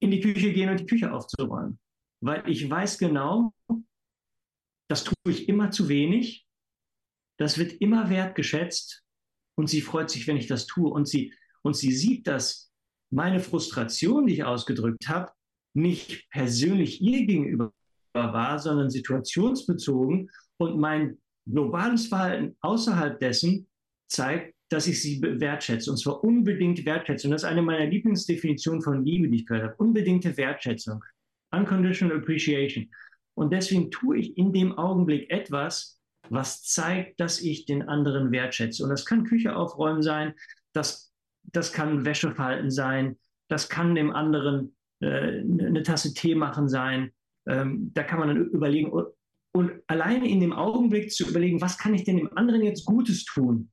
in 0.00 0.10
die 0.10 0.20
Küche 0.20 0.52
gehen 0.52 0.68
und 0.68 0.80
die 0.80 0.86
Küche 0.86 1.12
aufzuräumen. 1.12 1.78
Weil 2.20 2.48
ich 2.48 2.68
weiß 2.68 2.98
genau, 2.98 3.52
das 4.88 5.04
tue 5.04 5.14
ich 5.28 5.48
immer 5.48 5.70
zu 5.70 5.88
wenig, 5.88 6.46
das 7.38 7.58
wird 7.58 7.72
immer 7.74 8.08
wertgeschätzt 8.08 9.04
und 9.56 9.68
sie 9.68 9.80
freut 9.80 10.10
sich, 10.10 10.26
wenn 10.26 10.36
ich 10.36 10.46
das 10.46 10.66
tue. 10.66 10.90
Und 10.90 11.08
sie, 11.08 11.34
und 11.62 11.76
sie 11.76 11.92
sieht, 11.92 12.26
dass 12.26 12.72
meine 13.10 13.40
Frustration, 13.40 14.26
die 14.26 14.34
ich 14.34 14.44
ausgedrückt 14.44 15.08
habe, 15.08 15.32
nicht 15.74 16.28
persönlich 16.30 17.02
ihr 17.02 17.26
gegenüber 17.26 17.72
war, 18.14 18.58
sondern 18.58 18.90
situationsbezogen 18.90 20.30
und 20.58 20.78
mein 20.78 21.18
globales 21.46 22.06
Verhalten 22.06 22.56
außerhalb 22.60 23.20
dessen 23.20 23.68
zeigt, 24.08 24.55
dass 24.68 24.86
ich 24.86 25.00
sie 25.00 25.22
wertschätze. 25.22 25.90
Und 25.90 25.96
zwar 25.96 26.22
unbedingt 26.24 26.84
wertschätze. 26.84 27.26
Und 27.26 27.32
das 27.32 27.42
ist 27.42 27.48
eine 27.48 27.62
meiner 27.62 27.86
Lieblingsdefinitionen 27.86 28.82
von 28.82 29.04
Liebe, 29.04 29.28
die 29.28 29.36
ich 29.36 29.46
gehört 29.46 29.64
habe. 29.64 29.76
Unbedingte 29.76 30.36
Wertschätzung. 30.36 31.04
Unconditional 31.52 32.18
Appreciation. 32.18 32.90
Und 33.34 33.52
deswegen 33.52 33.90
tue 33.90 34.18
ich 34.18 34.36
in 34.36 34.52
dem 34.52 34.76
Augenblick 34.76 35.30
etwas, 35.30 36.00
was 36.28 36.62
zeigt, 36.62 37.20
dass 37.20 37.40
ich 37.40 37.66
den 37.66 37.82
anderen 37.82 38.32
wertschätze. 38.32 38.82
Und 38.82 38.90
das 38.90 39.04
kann 39.04 39.24
Küche 39.24 39.54
aufräumen 39.54 40.02
sein, 40.02 40.34
das, 40.72 41.12
das 41.44 41.72
kann 41.72 42.04
Wäscheverhalten 42.04 42.70
sein, 42.70 43.16
das 43.48 43.68
kann 43.68 43.94
dem 43.94 44.10
anderen 44.10 44.74
äh, 45.00 45.40
eine 45.40 45.82
Tasse 45.82 46.14
Tee 46.14 46.34
machen 46.34 46.68
sein. 46.68 47.12
Ähm, 47.46 47.92
da 47.94 48.02
kann 48.02 48.18
man 48.18 48.28
dann 48.28 48.50
überlegen, 48.50 48.90
und 49.52 49.72
alleine 49.86 50.28
in 50.28 50.40
dem 50.40 50.52
Augenblick 50.52 51.12
zu 51.12 51.28
überlegen, 51.28 51.60
was 51.60 51.78
kann 51.78 51.94
ich 51.94 52.04
denn 52.04 52.16
dem 52.16 52.36
anderen 52.36 52.62
jetzt 52.62 52.84
Gutes 52.84 53.24
tun? 53.24 53.70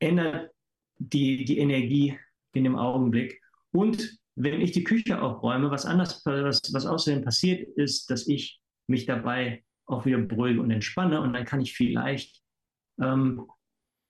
Ändert 0.00 0.52
die, 0.98 1.44
die 1.44 1.58
Energie 1.58 2.18
in 2.52 2.64
dem 2.64 2.76
Augenblick. 2.76 3.40
Und 3.72 4.18
wenn 4.34 4.60
ich 4.60 4.72
die 4.72 4.84
Küche 4.84 5.20
aufräume, 5.20 5.70
was 5.70 5.84
anders, 5.84 6.22
was, 6.24 6.62
was 6.72 6.86
außerdem 6.86 7.24
passiert 7.24 7.68
ist, 7.76 8.10
dass 8.10 8.26
ich 8.28 8.60
mich 8.86 9.06
dabei 9.06 9.64
auch 9.86 10.06
wieder 10.06 10.18
beruhige 10.18 10.60
und 10.60 10.70
entspanne 10.70 11.20
und 11.20 11.32
dann 11.32 11.44
kann 11.44 11.60
ich 11.60 11.74
vielleicht 11.74 12.42
ähm, 13.00 13.46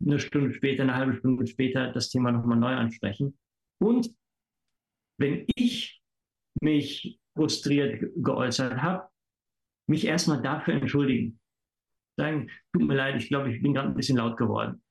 eine 0.04 0.18
Stunde 0.18 0.52
später, 0.52 0.82
eine 0.82 0.94
halbe 0.94 1.14
Stunde 1.14 1.46
später 1.46 1.92
das 1.92 2.10
Thema 2.10 2.32
nochmal 2.32 2.58
neu 2.58 2.74
ansprechen. 2.74 3.38
Und 3.78 4.10
wenn 5.18 5.46
ich 5.56 6.00
mich 6.60 7.20
frustriert 7.34 8.02
geäußert 8.16 8.82
habe, 8.82 9.08
mich 9.88 10.04
erstmal 10.04 10.42
dafür 10.42 10.74
entschuldigen. 10.74 11.40
Sagen, 12.16 12.50
tut 12.72 12.82
mir 12.82 12.94
leid, 12.94 13.16
ich 13.16 13.28
glaube, 13.28 13.52
ich 13.52 13.62
bin 13.62 13.74
gerade 13.74 13.88
ein 13.88 13.94
bisschen 13.94 14.18
laut 14.18 14.36
geworden. 14.36 14.82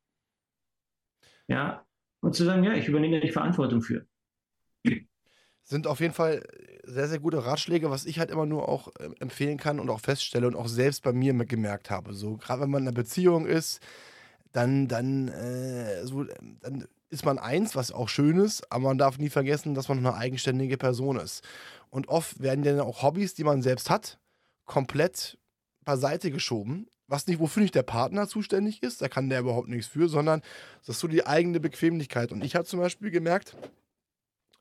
Ja, 1.47 1.85
und 2.21 2.35
zu 2.35 2.43
sagen, 2.43 2.63
ja, 2.63 2.73
ich 2.73 2.87
übernehme 2.87 3.19
die 3.19 3.31
Verantwortung 3.31 3.81
für. 3.81 4.05
Sind 5.63 5.87
auf 5.87 5.99
jeden 5.99 6.13
Fall 6.13 6.43
sehr, 6.83 7.07
sehr 7.07 7.19
gute 7.19 7.45
Ratschläge, 7.45 7.89
was 7.89 8.05
ich 8.05 8.19
halt 8.19 8.31
immer 8.31 8.45
nur 8.45 8.69
auch 8.69 8.87
äh, 8.99 9.09
empfehlen 9.19 9.57
kann 9.57 9.79
und 9.79 9.89
auch 9.89 9.99
feststelle 9.99 10.47
und 10.47 10.55
auch 10.55 10.67
selbst 10.67 11.03
bei 11.03 11.11
mir 11.11 11.33
gemerkt 11.33 11.89
habe. 11.89 12.13
So, 12.13 12.37
gerade 12.37 12.61
wenn 12.61 12.69
man 12.69 12.83
in 12.83 12.87
einer 12.87 12.95
Beziehung 12.95 13.45
ist, 13.45 13.81
dann, 14.53 14.87
dann, 14.87 15.27
äh, 15.27 16.05
so, 16.05 16.23
dann 16.23 16.87
ist 17.09 17.25
man 17.25 17.37
eins, 17.37 17.75
was 17.75 17.91
auch 17.91 18.09
schön 18.09 18.37
ist, 18.39 18.71
aber 18.71 18.85
man 18.85 18.97
darf 18.97 19.17
nie 19.17 19.29
vergessen, 19.29 19.73
dass 19.75 19.89
man 19.89 19.99
eine 19.99 20.15
eigenständige 20.15 20.77
Person 20.77 21.17
ist. 21.17 21.43
Und 21.89 22.07
oft 22.07 22.41
werden 22.41 22.63
dann 22.63 22.79
auch 22.79 23.03
Hobbys, 23.03 23.33
die 23.33 23.43
man 23.43 23.61
selbst 23.61 23.89
hat, 23.89 24.19
komplett 24.65 25.37
beiseite 25.83 26.31
geschoben 26.31 26.87
was 27.07 27.27
nicht, 27.27 27.39
wofür 27.39 27.61
nicht 27.61 27.75
der 27.75 27.83
Partner 27.83 28.27
zuständig 28.27 28.83
ist, 28.83 29.01
da 29.01 29.07
kann 29.07 29.29
der 29.29 29.39
überhaupt 29.39 29.69
nichts 29.69 29.87
für, 29.87 30.09
sondern 30.09 30.41
das 30.81 30.95
ist 30.95 30.99
so 30.99 31.07
die 31.07 31.25
eigene 31.25 31.59
Bequemlichkeit. 31.59 32.31
Und 32.31 32.43
ich 32.43 32.55
habe 32.55 32.65
zum 32.65 32.79
Beispiel 32.79 33.11
gemerkt, 33.11 33.55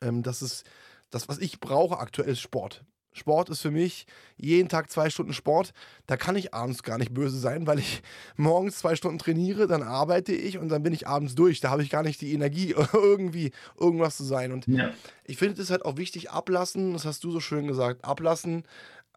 ähm, 0.00 0.22
dass 0.22 0.42
es 0.42 0.64
das, 1.10 1.28
was 1.28 1.38
ich 1.38 1.60
brauche 1.60 1.98
aktuell, 1.98 2.30
ist 2.30 2.40
Sport. 2.40 2.84
Sport 3.16 3.48
ist 3.48 3.62
für 3.62 3.70
mich 3.70 4.06
jeden 4.36 4.68
Tag 4.68 4.90
zwei 4.90 5.08
Stunden 5.08 5.32
Sport. 5.32 5.72
Da 6.06 6.16
kann 6.16 6.36
ich 6.36 6.52
abends 6.52 6.82
gar 6.82 6.98
nicht 6.98 7.14
böse 7.14 7.38
sein, 7.38 7.66
weil 7.66 7.78
ich 7.78 8.02
morgens 8.36 8.78
zwei 8.78 8.94
Stunden 8.94 9.18
trainiere, 9.18 9.66
dann 9.66 9.82
arbeite 9.82 10.32
ich 10.32 10.58
und 10.58 10.68
dann 10.68 10.82
bin 10.82 10.92
ich 10.92 11.08
abends 11.08 11.34
durch. 11.34 11.60
Da 11.60 11.70
habe 11.70 11.82
ich 11.82 11.90
gar 11.90 12.02
nicht 12.02 12.20
die 12.20 12.32
Energie, 12.32 12.74
irgendwie 12.92 13.52
irgendwas 13.80 14.16
zu 14.16 14.24
sein. 14.24 14.52
Und 14.52 14.66
ja. 14.66 14.92
ich 15.24 15.38
finde 15.38 15.60
es 15.60 15.70
halt 15.70 15.84
auch 15.84 15.96
wichtig, 15.96 16.30
ablassen, 16.30 16.92
das 16.92 17.04
hast 17.04 17.24
du 17.24 17.30
so 17.30 17.40
schön 17.40 17.66
gesagt, 17.66 18.04
ablassen. 18.04 18.64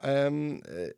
Ähm, 0.01 0.63
äh, 0.63 0.93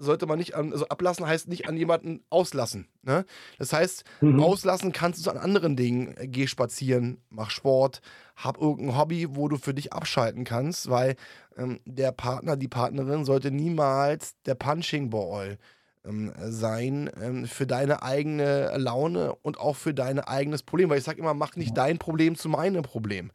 sollte 0.00 0.26
man 0.26 0.38
nicht 0.38 0.54
an, 0.54 0.72
also 0.72 0.88
ablassen 0.88 1.26
heißt 1.26 1.48
nicht 1.48 1.68
an 1.68 1.76
jemanden 1.76 2.24
auslassen. 2.30 2.88
Ne? 3.02 3.24
Das 3.58 3.72
heißt, 3.72 4.04
mhm. 4.20 4.40
auslassen 4.40 4.92
kannst 4.92 5.24
du 5.24 5.30
an 5.30 5.36
anderen 5.36 5.76
Dingen. 5.76 6.14
Geh 6.22 6.46
spazieren, 6.46 7.18
mach 7.28 7.50
Sport, 7.50 8.00
hab 8.34 8.60
irgendein 8.60 8.98
Hobby, 8.98 9.36
wo 9.36 9.48
du 9.48 9.58
für 9.58 9.74
dich 9.74 9.92
abschalten 9.92 10.44
kannst, 10.44 10.90
weil 10.90 11.16
ähm, 11.56 11.80
der 11.84 12.12
Partner, 12.12 12.56
die 12.56 12.68
Partnerin 12.68 13.24
sollte 13.24 13.50
niemals 13.50 14.34
der 14.46 14.54
Punching 14.54 15.10
Ball 15.10 15.58
ähm, 16.04 16.32
sein 16.38 17.10
ähm, 17.20 17.46
für 17.46 17.66
deine 17.66 18.02
eigene 18.02 18.76
Laune 18.78 19.34
und 19.42 19.58
auch 19.58 19.76
für 19.76 19.92
dein 19.92 20.18
eigenes 20.18 20.62
Problem. 20.62 20.88
Weil 20.88 20.98
ich 20.98 21.04
sage 21.04 21.20
immer, 21.20 21.34
mach 21.34 21.56
nicht 21.56 21.76
dein 21.76 21.98
Problem 21.98 22.36
zu 22.36 22.48
meinem 22.48 22.82
Problem. 22.82 23.30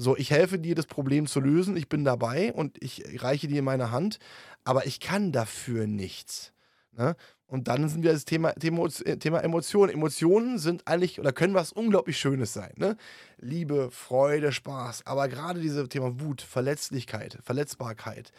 So, 0.00 0.16
ich 0.16 0.30
helfe 0.30 0.60
dir, 0.60 0.76
das 0.76 0.86
Problem 0.86 1.26
zu 1.26 1.40
lösen, 1.40 1.76
ich 1.76 1.88
bin 1.88 2.04
dabei 2.04 2.52
und 2.52 2.80
ich 2.80 3.20
reiche 3.20 3.48
dir 3.48 3.62
meine 3.62 3.90
Hand, 3.90 4.20
aber 4.62 4.86
ich 4.86 5.00
kann 5.00 5.32
dafür 5.32 5.88
nichts. 5.88 6.52
Ne? 6.96 7.16
Und 7.48 7.66
dann 7.66 7.88
sind 7.88 8.04
wir 8.04 8.12
das 8.12 8.24
Thema, 8.24 8.52
Thema, 8.52 8.88
Thema 8.88 9.40
Emotionen. 9.40 9.92
Emotionen 9.92 10.58
sind 10.58 10.86
eigentlich 10.86 11.18
oder 11.18 11.32
können 11.32 11.54
was 11.54 11.72
unglaublich 11.72 12.16
Schönes 12.16 12.52
sein. 12.52 12.74
Ne? 12.76 12.96
Liebe, 13.38 13.90
Freude, 13.90 14.52
Spaß. 14.52 15.04
Aber 15.04 15.26
gerade 15.26 15.60
dieses 15.60 15.88
Thema 15.88 16.20
Wut, 16.20 16.42
Verletzlichkeit, 16.42 17.36
Verletzbarkeit, 17.42 18.30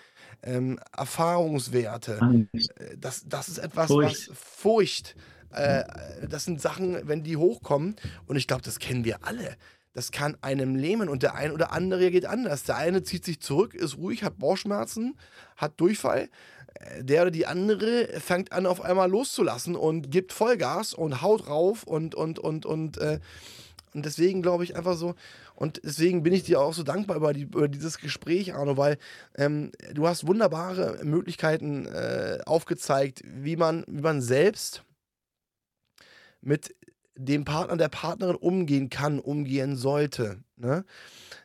ähm, 0.43 0.79
Erfahrungswerte, 0.95 2.47
äh, 2.53 2.97
das, 2.97 3.25
das 3.27 3.49
ist 3.49 3.57
etwas, 3.57 3.87
Furcht. 3.87 4.29
was 4.29 4.37
Furcht, 4.37 5.15
äh, 5.51 5.83
das 6.25 6.45
sind 6.45 6.61
Sachen, 6.61 7.05
wenn 7.05 7.23
die 7.23 7.35
hochkommen, 7.35 7.97
und 8.27 8.37
ich 8.37 8.47
glaube, 8.47 8.61
das 8.61 8.79
kennen 8.79 9.03
wir 9.03 9.25
alle 9.25 9.57
das 9.99 10.13
kann 10.13 10.37
einem 10.39 10.77
lähmen 10.77 11.09
und 11.09 11.23
der 11.23 11.35
ein 11.35 11.51
oder 11.51 11.73
andere 11.73 12.09
geht 12.09 12.25
anders. 12.25 12.63
Der 12.63 12.77
eine 12.77 13.03
zieht 13.03 13.25
sich 13.25 13.41
zurück, 13.41 13.73
ist 13.73 13.97
ruhig, 13.97 14.23
hat 14.23 14.39
Bauchschmerzen, 14.39 15.17
hat 15.57 15.77
Durchfall. 15.77 16.29
Äh, 16.75 17.03
der 17.03 17.23
oder 17.23 17.31
die 17.31 17.45
andere 17.45 18.07
fängt 18.21 18.53
an, 18.53 18.65
auf 18.65 18.79
einmal 18.79 19.09
loszulassen 19.09 19.75
und 19.75 20.09
gibt 20.09 20.31
Vollgas 20.31 20.93
und 20.93 21.21
haut 21.21 21.49
rauf 21.49 21.83
und, 21.83 22.15
und, 22.15 22.39
und, 22.39 22.65
und, 22.65 22.97
äh, 22.99 23.19
und 23.93 24.05
deswegen 24.05 24.41
glaube 24.41 24.63
ich 24.63 24.77
einfach 24.77 24.95
so, 24.95 25.15
und 25.53 25.81
deswegen 25.83 26.23
bin 26.23 26.31
ich 26.31 26.43
dir 26.43 26.61
auch 26.61 26.73
so 26.73 26.83
dankbar 26.83 27.17
über, 27.17 27.33
die, 27.33 27.41
über 27.41 27.67
dieses 27.67 27.97
Gespräch, 27.97 28.55
Arno, 28.55 28.77
weil 28.77 28.97
ähm, 29.35 29.73
du 29.93 30.07
hast 30.07 30.25
wunderbare 30.25 31.03
Möglichkeiten 31.03 31.87
äh, 31.87 32.39
aufgezeigt, 32.45 33.21
wie 33.25 33.57
man, 33.57 33.83
wie 33.89 33.99
man 33.99 34.21
selbst 34.21 34.85
mit 36.39 36.73
dem 37.25 37.43
Partner, 37.43 37.75
der 37.75 37.89
Partnerin 37.89 38.35
umgehen 38.35 38.89
kann, 38.89 39.19
umgehen 39.19 39.75
sollte. 39.75 40.43
Ne? 40.55 40.85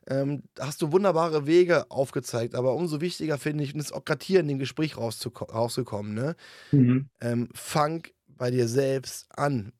Ähm, 0.06 0.44
hast 0.58 0.82
du 0.82 0.92
wunderbare 0.92 1.46
Wege 1.46 1.90
aufgezeigt, 1.90 2.54
aber 2.54 2.74
umso 2.74 3.00
wichtiger 3.00 3.38
finde 3.38 3.64
ich, 3.64 3.74
und 3.74 3.78
das 3.78 3.88
ist 3.88 3.92
auch 3.92 4.04
gerade 4.04 4.24
hier 4.24 4.40
in 4.40 4.48
dem 4.48 4.58
Gespräch 4.58 4.96
rausgekommen, 4.96 6.14
ne? 6.14 6.36
Mhm. 6.70 7.08
Ähm, 7.20 7.48
fang 7.54 8.06
bei 8.26 8.50
dir 8.50 8.68
selbst 8.68 9.26
an. 9.36 9.72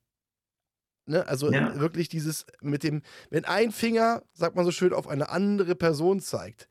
Ne? 1.05 1.25
Also 1.27 1.51
ja. 1.51 1.79
wirklich 1.79 2.09
dieses 2.09 2.45
mit 2.61 2.83
dem, 2.83 3.01
wenn 3.29 3.45
ein 3.45 3.71
Finger, 3.71 4.23
sagt 4.33 4.55
man 4.55 4.65
so 4.65 4.71
schön, 4.71 4.93
auf 4.93 5.07
eine 5.07 5.29
andere 5.29 5.75
Person 5.75 6.19
zeigt, 6.19 6.67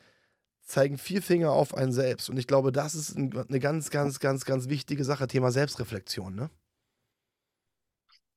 zeigen 0.61 0.99
vier 0.99 1.23
Finger 1.23 1.53
auf 1.53 1.75
einen 1.75 1.93
selbst. 1.93 2.29
Und 2.29 2.39
ich 2.39 2.47
glaube, 2.47 2.73
das 2.73 2.95
ist 2.95 3.17
eine 3.17 3.61
ganz, 3.61 3.91
ganz, 3.91 4.19
ganz, 4.19 4.45
ganz 4.45 4.69
wichtige 4.69 5.05
Sache, 5.05 5.27
Thema 5.29 5.51
Selbstreflexion. 5.51 6.35
Ne? 6.35 6.51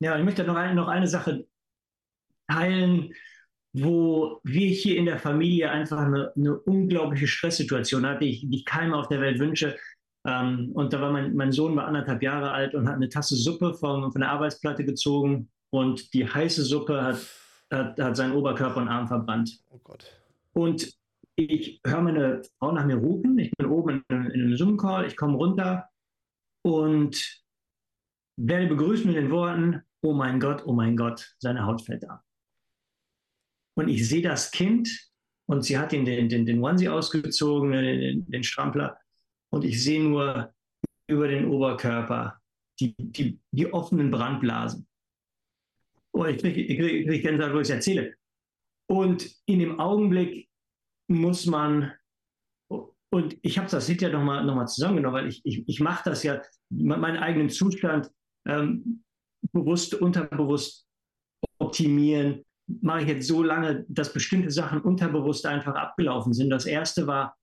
Ja, 0.00 0.16
ich 0.16 0.24
möchte 0.24 0.44
noch 0.44 0.56
eine, 0.56 0.74
noch 0.74 0.88
eine 0.88 1.08
Sache 1.08 1.46
teilen, 2.48 3.12
wo 3.72 4.40
wir 4.44 4.68
hier 4.68 4.96
in 4.96 5.06
der 5.06 5.18
Familie 5.18 5.70
einfach 5.70 5.98
eine, 5.98 6.32
eine 6.36 6.58
unglaubliche 6.58 7.26
Stresssituation 7.26 8.06
hatten, 8.06 8.24
die 8.24 8.30
ich, 8.30 8.40
die 8.48 8.56
ich 8.56 8.64
keinem 8.64 8.94
auf 8.94 9.08
der 9.08 9.20
Welt 9.20 9.38
wünsche. 9.38 9.76
Ähm, 10.26 10.70
und 10.74 10.92
da 10.92 11.00
war 11.00 11.12
mein, 11.12 11.34
mein 11.34 11.52
Sohn 11.52 11.76
war 11.76 11.86
anderthalb 11.86 12.22
Jahre 12.22 12.50
alt 12.52 12.74
und 12.74 12.88
hat 12.88 12.96
eine 12.96 13.08
Tasse 13.08 13.36
Suppe 13.36 13.74
von, 13.74 14.10
von 14.10 14.20
der 14.20 14.30
Arbeitsplatte 14.30 14.84
gezogen 14.84 15.50
und 15.70 16.12
die 16.14 16.26
heiße 16.26 16.64
Suppe 16.64 17.02
hat, 17.02 17.18
hat, 17.70 18.00
hat 18.00 18.16
seinen 18.16 18.34
Oberkörper 18.34 18.80
und 18.80 18.88
Arm 18.88 19.06
verbrannt. 19.06 19.62
Oh 19.70 19.80
Gott. 19.82 20.20
Und 20.54 20.92
ich 21.36 21.80
höre 21.86 22.00
meine 22.00 22.42
Frau 22.58 22.72
nach 22.72 22.84
mir 22.84 22.96
rufen. 22.96 23.38
Ich 23.38 23.50
bin 23.52 23.66
oben 23.66 24.02
in, 24.08 24.30
in 24.30 24.40
einem 24.40 24.56
Zoom-Call, 24.56 25.06
ich 25.06 25.16
komme 25.16 25.36
runter 25.36 25.88
und 26.62 27.42
werde 28.36 28.66
begrüßt 28.66 29.04
mit 29.04 29.16
den 29.16 29.30
Worten, 29.30 29.82
oh 30.02 30.12
mein 30.12 30.40
Gott, 30.40 30.64
oh 30.66 30.72
mein 30.72 30.96
Gott, 30.96 31.34
seine 31.38 31.66
Haut 31.66 31.84
fällt 31.84 32.08
ab. 32.08 32.22
Und 33.76 33.88
ich 33.88 34.08
sehe 34.08 34.22
das 34.22 34.50
Kind 34.50 34.88
und 35.46 35.62
sie 35.62 35.78
hat 35.78 35.92
ihn 35.92 36.04
den, 36.04 36.28
den, 36.28 36.46
den 36.46 36.62
Onesie 36.62 36.88
ausgezogen, 36.88 37.72
den, 37.72 38.26
den 38.30 38.42
Strampler, 38.42 38.98
und 39.50 39.64
ich 39.64 39.82
sehe 39.82 40.02
nur 40.02 40.52
über 41.06 41.28
den 41.28 41.48
Oberkörper 41.48 42.40
die, 42.80 42.94
die, 42.98 43.40
die 43.50 43.72
offenen 43.72 44.10
Brandblasen. 44.10 44.86
Oh, 46.12 46.24
ich 46.24 46.38
kriege 46.38 46.60
ich 46.60 46.78
krieg, 46.78 47.06
krieg 47.06 47.22
Gänsehaut, 47.22 47.54
wo 47.54 47.60
ich 47.60 47.68
es 47.68 47.70
erzähle. 47.70 48.14
Und 48.90 49.30
in 49.46 49.58
dem 49.58 49.80
Augenblick 49.80 50.48
muss 51.08 51.46
man, 51.46 51.92
und 52.68 53.38
ich 53.42 53.58
habe 53.58 53.70
das 53.70 53.86
hinterher 53.86 54.16
nochmal 54.16 54.44
noch 54.44 54.54
mal 54.54 54.66
zusammengenommen, 54.66 55.22
weil 55.22 55.28
ich, 55.28 55.40
ich, 55.44 55.66
ich 55.66 55.80
mache 55.80 56.10
das 56.10 56.22
ja, 56.22 56.42
meinen 56.70 57.16
eigenen 57.16 57.50
Zustand 57.50 58.10
ähm, 58.46 59.02
bewusst, 59.52 59.94
unterbewusst 59.94 60.86
optimieren, 61.58 62.44
mache 62.66 63.02
ich 63.02 63.08
jetzt 63.08 63.26
so 63.26 63.42
lange, 63.42 63.84
dass 63.88 64.12
bestimmte 64.12 64.50
Sachen 64.50 64.80
unterbewusst 64.80 65.46
einfach 65.46 65.74
abgelaufen 65.74 66.32
sind. 66.32 66.50
Das 66.50 66.66
erste 66.66 67.06
war, 67.06 67.36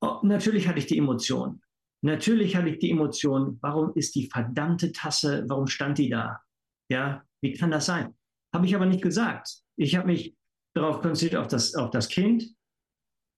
oh, 0.00 0.18
natürlich 0.22 0.68
hatte 0.68 0.78
ich 0.78 0.86
die 0.86 0.98
Emotion. 0.98 1.60
Natürlich 2.04 2.56
hatte 2.56 2.68
ich 2.68 2.78
die 2.78 2.90
Emotion, 2.90 3.58
warum 3.60 3.92
ist 3.94 4.14
die 4.14 4.28
verdammte 4.28 4.92
Tasse, 4.92 5.44
warum 5.48 5.66
stand 5.66 5.98
die 5.98 6.08
da? 6.08 6.40
Ja, 6.90 7.22
wie 7.40 7.52
kann 7.52 7.70
das 7.70 7.86
sein? 7.86 8.14
Habe 8.54 8.66
ich 8.66 8.74
aber 8.74 8.86
nicht 8.86 9.02
gesagt. 9.02 9.62
Ich 9.76 9.96
habe 9.96 10.08
mich 10.08 10.36
darauf 10.74 11.00
konzentriert, 11.00 11.40
auf 11.40 11.48
das, 11.48 11.74
auf 11.74 11.90
das 11.90 12.08
Kind, 12.08 12.54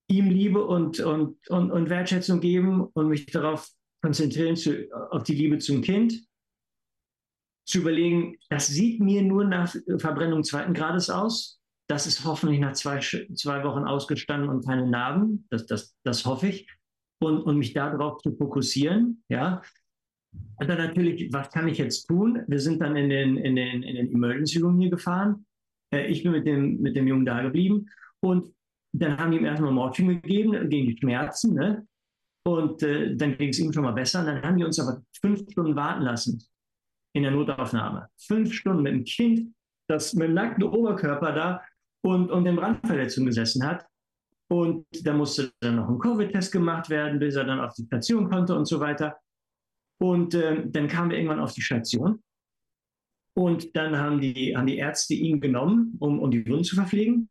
ihm 0.09 0.30
Liebe 0.30 0.64
und, 0.64 1.01
und, 1.01 1.49
und, 1.49 1.70
und 1.70 1.90
Wertschätzung 1.90 2.40
geben 2.40 2.82
und 2.82 3.09
mich 3.09 3.26
darauf 3.26 3.68
konzentrieren, 4.03 4.57
zu, 4.57 4.90
auf 5.11 5.22
die 5.22 5.34
Liebe 5.34 5.59
zum 5.59 5.82
Kind 5.82 6.26
zu 7.65 7.79
überlegen, 7.79 8.37
das 8.51 8.67
sieht 8.69 9.01
mir 9.01 9.23
nur 9.23 9.45
nach 9.45 9.75
Verbrennung 9.99 10.45
zweiten 10.45 10.75
Grades 10.75 11.11
aus. 11.11 11.61
Das 11.89 12.07
ist 12.07 12.25
hoffentlich 12.25 12.61
nach 12.61 12.73
zwei, 12.73 13.01
zwei 13.01 13.65
Wochen 13.65 13.85
ausgestanden 13.85 14.49
und 14.49 14.67
keine 14.67 14.89
Narben. 14.89 15.47
Das, 15.51 15.67
das, 15.67 15.95
das 16.03 16.25
hoffe 16.25 16.49
ich. 16.49 16.69
Und, 17.21 17.43
und 17.43 17.59
mich 17.59 17.73
darauf 17.73 18.21
zu 18.23 18.35
fokussieren. 18.37 19.23
Ja. 19.29 19.62
Und 20.57 20.69
dann 20.69 20.79
natürlich, 20.79 21.33
was 21.33 21.51
kann 21.51 21.69
ich 21.69 21.79
jetzt 21.79 22.07
tun? 22.07 22.43
Wir 22.49 22.59
sind 22.59 22.81
dann 22.81 22.97
in 22.97 23.09
den, 23.09 23.37
in 23.37 23.57
den, 23.57 23.83
in 23.83 23.97
den 23.97 24.12
Emergency 24.12 24.59
Room 24.59 24.79
hier 24.79 24.91
gefahren. 24.91 25.47
Äh, 25.93 26.07
ich 26.09 26.23
bin 26.23 26.33
mit 26.33 26.47
dem, 26.47 26.81
mit 26.81 26.97
dem 26.97 27.07
Jungen 27.07 27.25
da 27.25 27.43
geblieben. 27.43 27.89
Und 28.21 28.53
dann 28.93 29.19
haben 29.19 29.31
die 29.31 29.39
ihm 29.39 29.45
erstmal 29.45 29.73
Morphium 29.73 30.09
gegeben 30.09 30.69
gegen 30.69 30.89
die 30.89 30.99
Schmerzen. 30.99 31.55
Ne? 31.55 31.87
Und 32.45 32.83
äh, 32.83 33.15
dann 33.17 33.39
ging 33.39 33.51
es 33.51 33.59
ihm 33.59 33.73
schon 33.73 33.85
mal 33.85 33.93
besser. 33.93 34.21
Und 34.21 34.27
dann 34.27 34.43
haben 34.43 34.59
die 34.59 34.65
uns 34.65 34.79
aber 34.79 35.03
fünf 35.21 35.51
Stunden 35.51 35.77
warten 35.77 36.03
lassen 36.03 36.43
in 37.15 37.23
der 37.23 37.33
Notaufnahme. 37.33 38.09
Fünf 38.19 38.53
Stunden 38.53 38.83
mit 38.83 38.93
einem 38.93 39.05
Kind, 39.05 39.55
das 39.89 40.15
mit 40.15 40.29
dem 40.29 40.35
nackten 40.35 40.65
Oberkörper 40.65 41.33
da 41.33 41.62
und, 42.03 42.31
und 42.31 42.47
in 42.47 42.57
Brandverletzung 42.57 43.27
gesessen 43.27 43.67
hat. 43.67 43.87
Und 44.49 44.87
da 45.05 45.15
musste 45.15 45.53
dann 45.61 45.77
noch 45.77 45.89
ein 45.89 45.99
Covid-Test 45.99 46.53
gemacht 46.53 46.91
werden, 46.91 47.19
bis 47.19 47.35
er 47.37 47.45
dann 47.45 47.61
auf 47.61 47.75
die 47.75 47.85
Station 47.85 48.29
konnte 48.29 48.55
und 48.55 48.67
so 48.67 48.81
weiter. 48.81 49.17
Und 49.99 50.35
äh, 50.35 50.65
dann 50.67 50.89
kamen 50.89 51.11
wir 51.11 51.17
irgendwann 51.17 51.41
auf 51.41 51.55
die 51.55 51.62
Station. 51.62 52.23
Und 53.37 53.75
dann 53.75 53.97
haben 53.97 54.21
die, 54.21 54.57
haben 54.57 54.67
die 54.67 54.77
Ärzte 54.77 55.15
ihn 55.15 55.41
genommen, 55.41 55.97
um, 55.99 56.21
um 56.21 56.31
die 56.31 56.47
Wunden 56.47 56.65
zu 56.65 56.77
verpflegen 56.77 57.29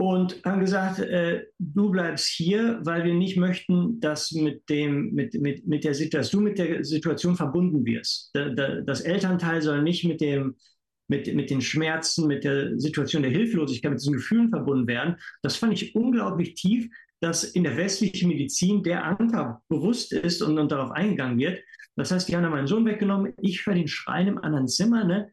und 0.00 0.42
haben 0.46 0.60
gesagt, 0.60 0.98
äh, 0.98 1.44
du 1.58 1.90
bleibst 1.90 2.26
hier, 2.26 2.80
weil 2.84 3.04
wir 3.04 3.12
nicht 3.12 3.36
möchten, 3.36 4.00
dass 4.00 4.32
mit, 4.32 4.66
dem, 4.70 5.12
mit, 5.12 5.34
mit, 5.34 5.66
mit 5.66 5.84
der 5.84 5.92
Situation, 5.92 6.42
du 6.42 6.48
mit 6.48 6.58
der 6.58 6.82
Situation 6.86 7.36
verbunden 7.36 7.84
wirst. 7.84 8.30
Da, 8.32 8.48
da, 8.48 8.80
das 8.80 9.02
Elternteil 9.02 9.60
soll 9.60 9.82
nicht 9.82 10.04
mit, 10.04 10.22
dem, 10.22 10.56
mit, 11.08 11.34
mit 11.34 11.50
den 11.50 11.60
Schmerzen, 11.60 12.26
mit 12.28 12.44
der 12.44 12.80
Situation 12.80 13.22
der 13.22 13.30
Hilflosigkeit, 13.30 13.90
mit 13.90 14.00
diesen 14.00 14.14
Gefühlen 14.14 14.48
verbunden 14.48 14.86
werden. 14.86 15.16
Das 15.42 15.56
fand 15.56 15.74
ich 15.74 15.94
unglaublich 15.94 16.54
tief, 16.54 16.88
dass 17.20 17.44
in 17.44 17.64
der 17.64 17.76
westlichen 17.76 18.30
Medizin 18.30 18.82
der 18.82 19.04
Anker 19.04 19.62
bewusst 19.68 20.14
ist 20.14 20.40
und, 20.40 20.58
und 20.58 20.72
darauf 20.72 20.92
eingegangen 20.92 21.38
wird. 21.38 21.60
Das 21.96 22.10
heißt, 22.10 22.26
die 22.26 22.34
haben 22.34 22.48
meinen 22.48 22.66
Sohn 22.66 22.86
weggenommen, 22.86 23.34
ich 23.42 23.66
höre 23.66 23.74
den 23.74 23.86
Schreien 23.86 24.28
im 24.28 24.38
anderen 24.38 24.66
Zimmer, 24.66 25.04
ne? 25.04 25.30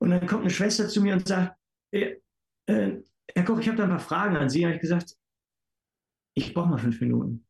Und 0.00 0.08
dann 0.08 0.26
kommt 0.26 0.40
eine 0.40 0.50
Schwester 0.50 0.88
zu 0.88 1.02
mir 1.02 1.12
und 1.12 1.28
sagt, 1.28 1.54
äh, 1.92 2.14
äh, 2.66 3.02
Herr 3.34 3.44
Koch, 3.44 3.58
ich 3.58 3.68
habe 3.68 3.76
da 3.76 3.84
ein 3.84 3.90
paar 3.90 3.98
Fragen 4.00 4.36
an 4.36 4.48
Sie. 4.48 4.64
Habe 4.64 4.74
ich 4.74 4.80
gesagt, 4.80 5.16
ich 6.34 6.54
brauche 6.54 6.68
mal 6.68 6.78
fünf 6.78 7.00
Minuten. 7.00 7.46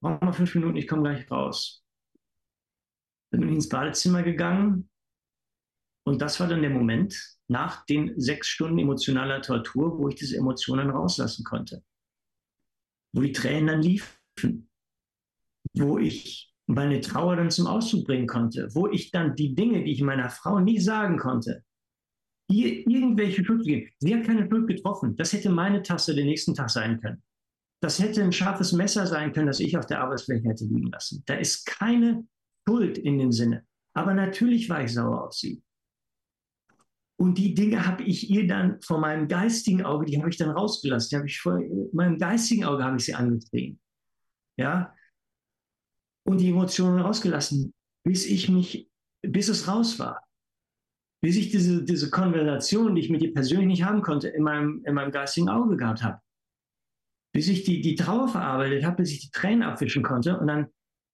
Brauche 0.00 0.24
mal 0.24 0.32
fünf 0.32 0.54
Minuten, 0.54 0.76
ich 0.76 0.86
komme 0.86 1.02
gleich 1.02 1.30
raus. 1.30 1.84
Dann 3.30 3.40
bin 3.40 3.50
ich 3.50 3.56
ins 3.56 3.68
Badezimmer 3.68 4.22
gegangen 4.22 4.88
und 6.04 6.22
das 6.22 6.40
war 6.40 6.48
dann 6.48 6.62
der 6.62 6.70
Moment 6.70 7.38
nach 7.48 7.84
den 7.84 8.18
sechs 8.18 8.48
Stunden 8.48 8.78
emotionaler 8.78 9.42
Tortur, 9.42 9.98
wo 9.98 10.08
ich 10.08 10.14
diese 10.14 10.36
Emotionen 10.36 10.90
rauslassen 10.90 11.44
konnte. 11.44 11.82
Wo 13.12 13.20
die 13.20 13.32
Tränen 13.32 13.66
dann 13.66 13.82
liefen. 13.82 14.70
Wo 15.74 15.98
ich 15.98 16.54
meine 16.66 17.00
Trauer 17.00 17.36
dann 17.36 17.50
zum 17.50 17.66
Ausdruck 17.66 18.06
bringen 18.06 18.26
konnte. 18.26 18.68
Wo 18.74 18.86
ich 18.86 19.10
dann 19.10 19.34
die 19.36 19.54
Dinge, 19.54 19.84
die 19.84 19.92
ich 19.92 20.02
meiner 20.02 20.30
Frau 20.30 20.60
nie 20.60 20.78
sagen 20.78 21.18
konnte, 21.18 21.64
ihr 22.48 22.86
irgendwelche 22.88 23.44
Schuld 23.44 23.64
geben. 23.64 23.90
Sie 23.98 24.14
hat 24.14 24.24
keine 24.24 24.48
Schuld 24.48 24.66
getroffen. 24.66 25.14
Das 25.16 25.32
hätte 25.32 25.50
meine 25.50 25.82
Tasse 25.82 26.14
den 26.14 26.26
nächsten 26.26 26.54
Tag 26.54 26.70
sein 26.70 27.00
können. 27.00 27.22
Das 27.80 28.00
hätte 28.00 28.22
ein 28.22 28.32
scharfes 28.32 28.72
Messer 28.72 29.06
sein 29.06 29.32
können, 29.32 29.46
das 29.46 29.60
ich 29.60 29.76
auf 29.76 29.86
der 29.86 30.00
Arbeitsfläche 30.00 30.48
hätte 30.48 30.64
liegen 30.64 30.90
lassen. 30.90 31.22
Da 31.26 31.34
ist 31.34 31.64
keine 31.66 32.26
Schuld 32.66 32.98
in 32.98 33.18
dem 33.18 33.30
Sinne. 33.30 33.64
Aber 33.92 34.14
natürlich 34.14 34.68
war 34.68 34.82
ich 34.82 34.94
sauer 34.94 35.26
auf 35.26 35.34
sie. 35.34 35.62
Und 37.20 37.36
die 37.36 37.54
Dinge 37.54 37.86
habe 37.86 38.02
ich 38.04 38.30
ihr 38.30 38.46
dann 38.46 38.80
vor 38.80 38.98
meinem 38.98 39.28
geistigen 39.28 39.84
Auge, 39.84 40.06
die 40.06 40.18
habe 40.18 40.30
ich 40.30 40.36
dann 40.36 40.50
rausgelassen. 40.50 41.10
Die 41.10 41.16
habe 41.16 41.26
ich 41.26 41.40
vor 41.40 41.60
meinem 41.92 42.18
geistigen 42.18 42.64
Auge 42.64 42.84
habe 42.84 42.96
ich 42.96 43.04
sie 43.04 43.14
angetrieben. 43.14 43.80
Ja. 44.56 44.94
Und 46.24 46.40
die 46.40 46.50
Emotionen 46.50 47.00
rausgelassen, 47.00 47.74
bis 48.04 48.26
ich 48.26 48.48
mich, 48.48 48.88
bis 49.22 49.48
es 49.48 49.68
raus 49.68 49.98
war 49.98 50.27
bis 51.20 51.36
ich 51.36 51.50
diese, 51.50 51.84
diese 51.84 52.10
Konversation, 52.10 52.94
die 52.94 53.02
ich 53.02 53.10
mit 53.10 53.22
ihr 53.22 53.34
persönlich 53.34 53.66
nicht 53.66 53.84
haben 53.84 54.02
konnte, 54.02 54.28
in 54.28 54.42
meinem, 54.42 54.82
in 54.84 54.94
meinem 54.94 55.10
geistigen 55.10 55.48
Auge 55.48 55.76
gehabt 55.76 56.02
habe. 56.02 56.20
Bis 57.34 57.48
ich 57.48 57.64
die, 57.64 57.80
die 57.80 57.94
Trauer 57.94 58.28
verarbeitet 58.28 58.84
habe, 58.84 58.96
bis 58.96 59.12
ich 59.12 59.20
die 59.20 59.30
Tränen 59.30 59.62
abwischen 59.62 60.02
konnte. 60.02 60.38
Und 60.38 60.46
dann, 60.46 60.68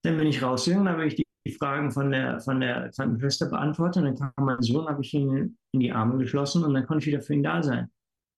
dann 0.05 0.17
bin 0.17 0.27
ich 0.27 0.43
rausgegangen, 0.43 0.87
dann 0.87 0.95
habe 0.95 1.07
ich 1.07 1.15
die, 1.15 1.25
die 1.47 1.53
Fragen 1.53 1.91
von 1.91 2.11
der, 2.11 2.41
von 2.41 2.61
der 2.61 2.91
Krankenschwester 2.95 3.47
beantwortet. 3.47 4.05
Und 4.05 4.21
dann 4.21 4.33
kam 4.35 4.45
mein 4.45 4.63
Sohn, 4.63 4.87
habe 4.87 5.03
ich 5.03 5.13
ihn 5.15 5.57
in 5.73 5.81
die 5.81 5.93
Arme 5.93 6.19
geschlossen 6.19 6.65
und 6.65 6.75
dann 6.75 6.87
konnte 6.87 7.03
ich 7.03 7.07
wieder 7.07 7.23
für 7.23 7.35
ihn 7.35 7.43
da 7.43 7.63
sein. 7.63 7.89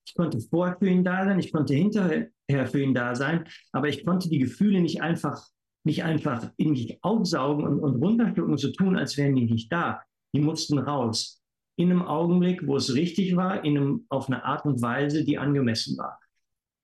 Ich 0.08 0.14
konnte 0.14 0.40
vorher 0.40 0.76
für 0.78 0.88
ihn 0.88 1.02
da 1.02 1.24
sein, 1.24 1.38
ich 1.40 1.52
konnte 1.52 1.74
hinterher 1.74 2.30
für 2.66 2.80
ihn 2.80 2.94
da 2.94 3.16
sein, 3.16 3.44
aber 3.72 3.88
ich 3.88 4.06
konnte 4.06 4.28
die 4.28 4.38
Gefühle 4.38 4.80
nicht 4.80 5.02
einfach, 5.02 5.44
nicht 5.84 6.04
einfach 6.04 6.48
in 6.56 6.70
mich 6.70 7.02
aufsaugen 7.02 7.66
und, 7.66 7.80
und 7.80 8.00
runterschlucken 8.00 8.56
so 8.56 8.70
tun, 8.70 8.96
als 8.96 9.16
wären 9.16 9.34
die 9.34 9.46
nicht 9.46 9.72
da. 9.72 10.00
Die 10.32 10.40
mussten 10.40 10.78
raus 10.78 11.42
in 11.76 11.90
einem 11.90 12.02
Augenblick, 12.02 12.66
wo 12.66 12.76
es 12.76 12.94
richtig 12.94 13.36
war, 13.36 13.64
in 13.64 13.76
einem, 13.76 14.06
auf 14.08 14.28
eine 14.28 14.44
Art 14.44 14.64
und 14.64 14.80
Weise, 14.82 15.24
die 15.24 15.38
angemessen 15.38 15.96
war. 15.98 16.18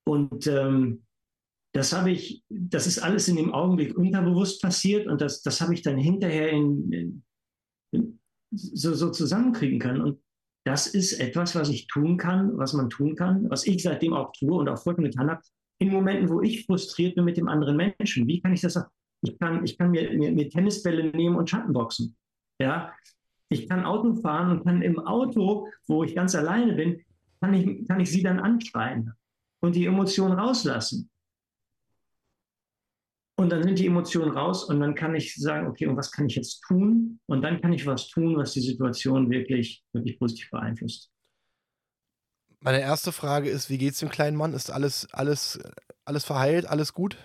Und 0.04 0.46
ähm, 0.46 1.02
das 1.74 1.92
habe 1.92 2.10
ich, 2.10 2.44
das 2.50 2.86
ist 2.86 2.98
alles 2.98 3.28
in 3.28 3.36
dem 3.36 3.52
Augenblick 3.52 3.96
unterbewusst 3.96 4.60
passiert 4.60 5.06
und 5.06 5.20
das, 5.20 5.42
das 5.42 5.60
habe 5.60 5.72
ich 5.72 5.82
dann 5.82 5.96
hinterher 5.96 6.50
in, 6.50 6.92
in, 7.92 8.18
so, 8.50 8.92
so 8.92 9.10
zusammenkriegen 9.10 9.78
können. 9.78 10.02
Und 10.02 10.20
das 10.64 10.86
ist 10.86 11.14
etwas, 11.14 11.54
was 11.54 11.70
ich 11.70 11.86
tun 11.86 12.18
kann, 12.18 12.56
was 12.58 12.74
man 12.74 12.90
tun 12.90 13.16
kann, 13.16 13.48
was 13.50 13.66
ich 13.66 13.82
seitdem 13.82 14.12
auch 14.12 14.32
tue 14.32 14.52
und 14.52 14.68
auch 14.68 14.78
vorher 14.78 15.02
getan 15.02 15.30
habe, 15.30 15.42
in 15.78 15.90
Momenten, 15.90 16.28
wo 16.28 16.42
ich 16.42 16.66
frustriert 16.66 17.16
bin 17.16 17.24
mit 17.24 17.36
dem 17.36 17.48
anderen 17.48 17.76
Menschen. 17.76 18.26
Wie 18.28 18.40
kann 18.40 18.52
ich 18.52 18.60
das? 18.60 18.78
Ich 19.22 19.38
kann, 19.38 19.64
ich 19.64 19.78
kann 19.78 19.90
mir, 19.90 20.12
mir, 20.12 20.30
mir 20.32 20.48
Tennisbälle 20.48 21.10
nehmen 21.10 21.36
und 21.36 21.48
Schattenboxen. 21.48 22.14
Ja, 22.60 22.92
ich 23.52 23.68
kann 23.68 23.84
Auto 23.84 24.14
fahren 24.14 24.50
und 24.50 24.64
kann 24.64 24.82
im 24.82 24.98
Auto, 24.98 25.68
wo 25.86 26.04
ich 26.04 26.14
ganz 26.14 26.34
alleine 26.34 26.74
bin, 26.74 27.04
kann 27.40 27.54
ich, 27.54 27.86
kann 27.86 28.00
ich 28.00 28.10
sie 28.10 28.22
dann 28.22 28.40
anschreien 28.40 29.12
und 29.60 29.76
die 29.76 29.86
Emotionen 29.86 30.38
rauslassen. 30.38 31.10
Und 33.36 33.50
dann 33.50 33.62
sind 33.62 33.78
die 33.78 33.86
Emotionen 33.86 34.36
raus 34.36 34.64
und 34.64 34.80
dann 34.80 34.94
kann 34.94 35.14
ich 35.14 35.34
sagen, 35.34 35.66
okay, 35.66 35.86
und 35.86 35.96
was 35.96 36.12
kann 36.12 36.26
ich 36.26 36.36
jetzt 36.36 36.60
tun? 36.62 37.18
Und 37.26 37.42
dann 37.42 37.60
kann 37.60 37.72
ich 37.72 37.86
was 37.86 38.08
tun, 38.08 38.36
was 38.36 38.52
die 38.52 38.60
Situation 38.60 39.30
wirklich, 39.30 39.82
wirklich 39.92 40.18
positiv 40.18 40.50
beeinflusst. 40.50 41.10
Meine 42.60 42.80
erste 42.80 43.10
Frage 43.10 43.50
ist, 43.50 43.70
wie 43.70 43.78
geht 43.78 43.94
es 43.94 43.98
dem 43.98 44.10
kleinen 44.10 44.36
Mann? 44.36 44.52
Ist 44.52 44.70
alles, 44.70 45.08
alles, 45.12 45.58
alles 46.04 46.24
verheilt, 46.24 46.66
alles 46.66 46.92
gut? 46.92 47.16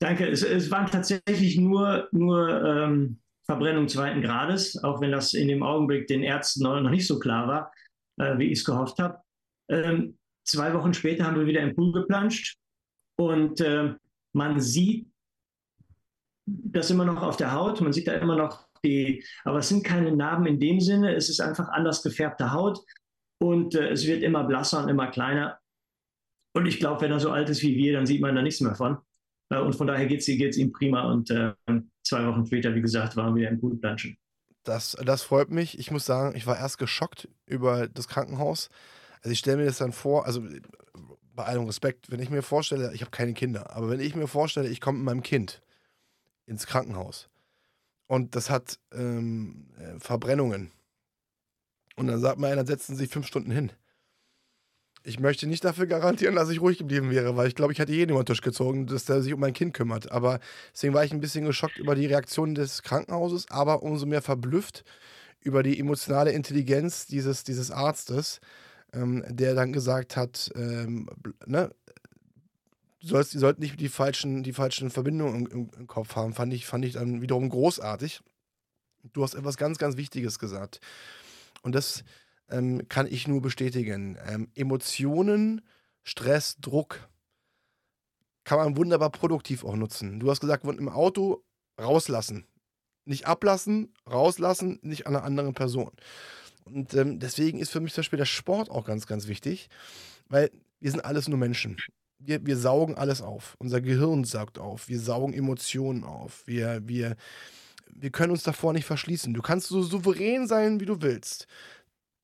Danke. 0.00 0.28
Es, 0.28 0.42
es 0.42 0.70
waren 0.72 0.86
tatsächlich 0.86 1.58
nur, 1.58 2.08
nur 2.10 2.64
ähm, 2.64 3.20
Verbrennung 3.44 3.88
zweiten 3.88 4.22
Grades, 4.22 4.82
auch 4.82 5.00
wenn 5.00 5.10
das 5.10 5.34
in 5.34 5.48
dem 5.48 5.62
Augenblick 5.62 6.06
den 6.06 6.22
Ärzten 6.22 6.62
noch 6.62 6.90
nicht 6.90 7.06
so 7.06 7.18
klar 7.18 7.48
war, 7.48 7.72
äh, 8.18 8.38
wie 8.38 8.46
ich 8.46 8.60
es 8.60 8.64
gehofft 8.64 8.98
habe. 8.98 9.18
Ähm, 9.68 10.18
zwei 10.44 10.74
Wochen 10.74 10.94
später 10.94 11.24
haben 11.24 11.38
wir 11.38 11.46
wieder 11.46 11.60
im 11.60 11.74
Pool 11.74 11.92
geplanscht 11.92 12.56
und 13.18 13.60
äh, 13.60 13.94
man 14.34 14.60
sieht 14.60 15.08
das 16.46 16.90
immer 16.90 17.04
noch 17.04 17.22
auf 17.22 17.36
der 17.36 17.52
Haut, 17.52 17.80
man 17.80 17.92
sieht 17.92 18.08
da 18.08 18.14
immer 18.14 18.36
noch 18.36 18.66
die, 18.84 19.24
aber 19.44 19.58
es 19.58 19.68
sind 19.68 19.84
keine 19.84 20.14
Narben 20.14 20.46
in 20.46 20.58
dem 20.58 20.80
Sinne, 20.80 21.14
es 21.14 21.28
ist 21.28 21.40
einfach 21.40 21.68
anders 21.68 22.02
gefärbte 22.02 22.52
Haut 22.52 22.80
und 23.40 23.74
äh, 23.74 23.90
es 23.90 24.06
wird 24.06 24.22
immer 24.22 24.44
blasser 24.44 24.82
und 24.82 24.88
immer 24.88 25.08
kleiner. 25.08 25.58
Und 26.54 26.66
ich 26.66 26.78
glaube, 26.78 27.00
wenn 27.00 27.12
er 27.12 27.20
so 27.20 27.30
alt 27.30 27.48
ist 27.48 27.62
wie 27.62 27.76
wir, 27.76 27.94
dann 27.94 28.06
sieht 28.06 28.20
man 28.20 28.34
da 28.34 28.42
nichts 28.42 28.60
mehr 28.60 28.74
von. 28.74 28.98
Äh, 29.52 29.58
und 29.58 29.74
von 29.74 29.86
daher 29.86 30.06
geht 30.06 30.20
es 30.20 30.56
ihm 30.56 30.72
prima. 30.72 31.10
Und 31.10 31.30
äh, 31.30 31.52
zwei 32.02 32.26
Wochen 32.26 32.46
später, 32.46 32.74
wie 32.74 32.80
gesagt, 32.80 33.16
waren 33.16 33.36
wir 33.36 33.48
im 33.48 33.60
Blutplanschen. 33.60 34.16
Das, 34.64 34.96
das 35.04 35.22
freut 35.22 35.50
mich. 35.50 35.78
Ich 35.78 35.90
muss 35.90 36.06
sagen, 36.06 36.36
ich 36.36 36.46
war 36.46 36.56
erst 36.56 36.78
geschockt 36.78 37.28
über 37.46 37.88
das 37.88 38.08
Krankenhaus. 38.08 38.70
Also 39.22 39.32
ich 39.32 39.40
stelle 39.40 39.58
mir 39.58 39.66
das 39.66 39.78
dann 39.78 39.92
vor, 39.92 40.26
also 40.26 40.42
bei 41.34 41.44
allem 41.44 41.64
Respekt, 41.64 42.10
wenn 42.10 42.20
ich 42.20 42.30
mir 42.30 42.42
vorstelle, 42.42 42.92
ich 42.94 43.00
habe 43.00 43.10
keine 43.10 43.34
Kinder, 43.34 43.74
aber 43.74 43.88
wenn 43.88 44.00
ich 44.00 44.14
mir 44.14 44.26
vorstelle, 44.26 44.68
ich 44.68 44.80
komme 44.80 44.98
mit 44.98 45.06
meinem 45.06 45.22
Kind 45.22 45.62
ins 46.46 46.66
Krankenhaus 46.66 47.28
und 48.06 48.36
das 48.36 48.50
hat 48.50 48.78
ähm, 48.92 49.70
äh, 49.78 49.98
Verbrennungen 49.98 50.72
und 51.96 52.08
dann 52.08 52.20
sagt 52.20 52.38
man, 52.38 52.56
dann 52.56 52.66
setzen 52.66 52.96
Sie 52.96 53.04
sich 53.04 53.12
fünf 53.12 53.26
Stunden 53.26 53.50
hin. 53.50 53.72
Ich 55.04 55.18
möchte 55.18 55.48
nicht 55.48 55.64
dafür 55.64 55.86
garantieren, 55.86 56.36
dass 56.36 56.48
ich 56.48 56.60
ruhig 56.60 56.78
geblieben 56.78 57.10
wäre, 57.10 57.36
weil 57.36 57.48
ich 57.48 57.56
glaube, 57.56 57.72
ich 57.72 57.78
hätte 57.80 57.92
jeden 57.92 58.12
über 58.12 58.22
den 58.22 58.26
Tisch 58.26 58.40
gezogen, 58.40 58.86
dass 58.86 59.04
der 59.04 59.20
sich 59.20 59.32
um 59.32 59.40
mein 59.40 59.52
Kind 59.52 59.74
kümmert. 59.74 60.12
Aber 60.12 60.38
deswegen 60.72 60.94
war 60.94 61.04
ich 61.04 61.12
ein 61.12 61.20
bisschen 61.20 61.44
geschockt 61.44 61.78
über 61.78 61.94
die 61.96 62.06
Reaktion 62.06 62.54
des 62.54 62.82
Krankenhauses, 62.82 63.50
aber 63.50 63.82
umso 63.82 64.06
mehr 64.06 64.22
verblüfft 64.22 64.84
über 65.40 65.64
die 65.64 65.78
emotionale 65.78 66.30
Intelligenz 66.30 67.06
dieses, 67.06 67.42
dieses 67.42 67.72
Arztes, 67.72 68.40
ähm, 68.92 69.24
der 69.28 69.54
dann 69.54 69.72
gesagt 69.72 70.16
hat, 70.16 70.50
ähm, 70.54 71.08
ne, 71.46 71.70
sollst, 73.00 73.34
die 73.34 73.38
sollten 73.38 73.62
nicht 73.62 73.80
die 73.80 73.88
falschen, 73.88 74.42
die 74.42 74.52
falschen 74.52 74.90
Verbindungen 74.90 75.46
im, 75.46 75.70
im, 75.76 75.86
Kopf 75.86 76.14
haben, 76.14 76.32
fand 76.32 76.54
ich, 76.54 76.66
fand 76.66 76.84
ich 76.84 76.94
dann 76.94 77.20
wiederum 77.20 77.48
großartig. 77.48 78.20
Du 79.12 79.24
hast 79.24 79.34
etwas 79.34 79.56
ganz, 79.56 79.78
ganz 79.78 79.96
Wichtiges 79.96 80.38
gesagt. 80.38 80.80
Und 81.62 81.74
das 81.74 82.04
ähm, 82.52 82.88
kann 82.88 83.06
ich 83.06 83.26
nur 83.26 83.40
bestätigen. 83.40 84.16
Ähm, 84.28 84.48
Emotionen, 84.54 85.62
Stress, 86.02 86.56
Druck 86.60 87.08
kann 88.44 88.58
man 88.58 88.76
wunderbar 88.76 89.10
produktiv 89.10 89.64
auch 89.64 89.76
nutzen. 89.76 90.20
Du 90.20 90.30
hast 90.30 90.40
gesagt, 90.40 90.64
im 90.64 90.88
Auto 90.88 91.44
rauslassen. 91.80 92.46
Nicht 93.04 93.26
ablassen, 93.26 93.92
rauslassen, 94.08 94.78
nicht 94.82 95.06
an 95.06 95.16
einer 95.16 95.24
anderen 95.24 95.54
Person. 95.54 95.90
Und 96.64 96.94
ähm, 96.94 97.18
deswegen 97.18 97.58
ist 97.58 97.70
für 97.70 97.80
mich 97.80 97.92
zum 97.92 98.02
Beispiel 98.02 98.18
der 98.18 98.24
Sport 98.26 98.70
auch 98.70 98.84
ganz, 98.84 99.06
ganz 99.06 99.26
wichtig, 99.26 99.68
weil 100.28 100.50
wir 100.80 100.90
sind 100.90 101.04
alles 101.04 101.28
nur 101.28 101.38
Menschen. 101.38 101.76
Wir, 102.18 102.44
wir 102.46 102.56
saugen 102.56 102.94
alles 102.94 103.20
auf. 103.20 103.56
Unser 103.58 103.80
Gehirn 103.80 104.24
saugt 104.24 104.58
auf. 104.58 104.88
Wir 104.88 105.00
saugen 105.00 105.32
Emotionen 105.32 106.04
auf. 106.04 106.46
Wir, 106.46 106.86
wir, 106.86 107.16
wir 107.88 108.10
können 108.10 108.30
uns 108.30 108.44
davor 108.44 108.72
nicht 108.72 108.84
verschließen. 108.84 109.34
Du 109.34 109.42
kannst 109.42 109.68
so 109.68 109.82
souverän 109.82 110.46
sein, 110.46 110.78
wie 110.78 110.86
du 110.86 111.02
willst. 111.02 111.48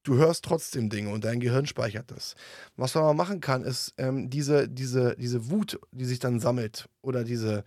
Du 0.02 0.16
hörst 0.16 0.44
trotzdem 0.44 0.88
Dinge 0.90 1.10
und 1.10 1.24
dein 1.24 1.40
Gehirn 1.40 1.66
speichert 1.66 2.10
das. 2.10 2.34
Was 2.76 2.94
man 2.94 3.04
aber 3.04 3.14
machen 3.14 3.40
kann, 3.40 3.64
ist 3.64 3.94
ähm, 3.98 4.30
diese, 4.30 4.68
diese, 4.68 5.16
diese 5.16 5.50
Wut, 5.50 5.78
die 5.92 6.04
sich 6.04 6.18
dann 6.18 6.40
sammelt 6.40 6.88
oder 7.02 7.24
diese 7.24 7.64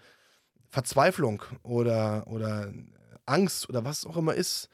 Verzweiflung 0.70 1.44
oder, 1.64 2.26
oder 2.28 2.74
Angst 3.26 3.70
oder 3.70 3.84
was 3.84 4.06
auch 4.06 4.18
immer 4.18 4.34
ist, 4.34 4.70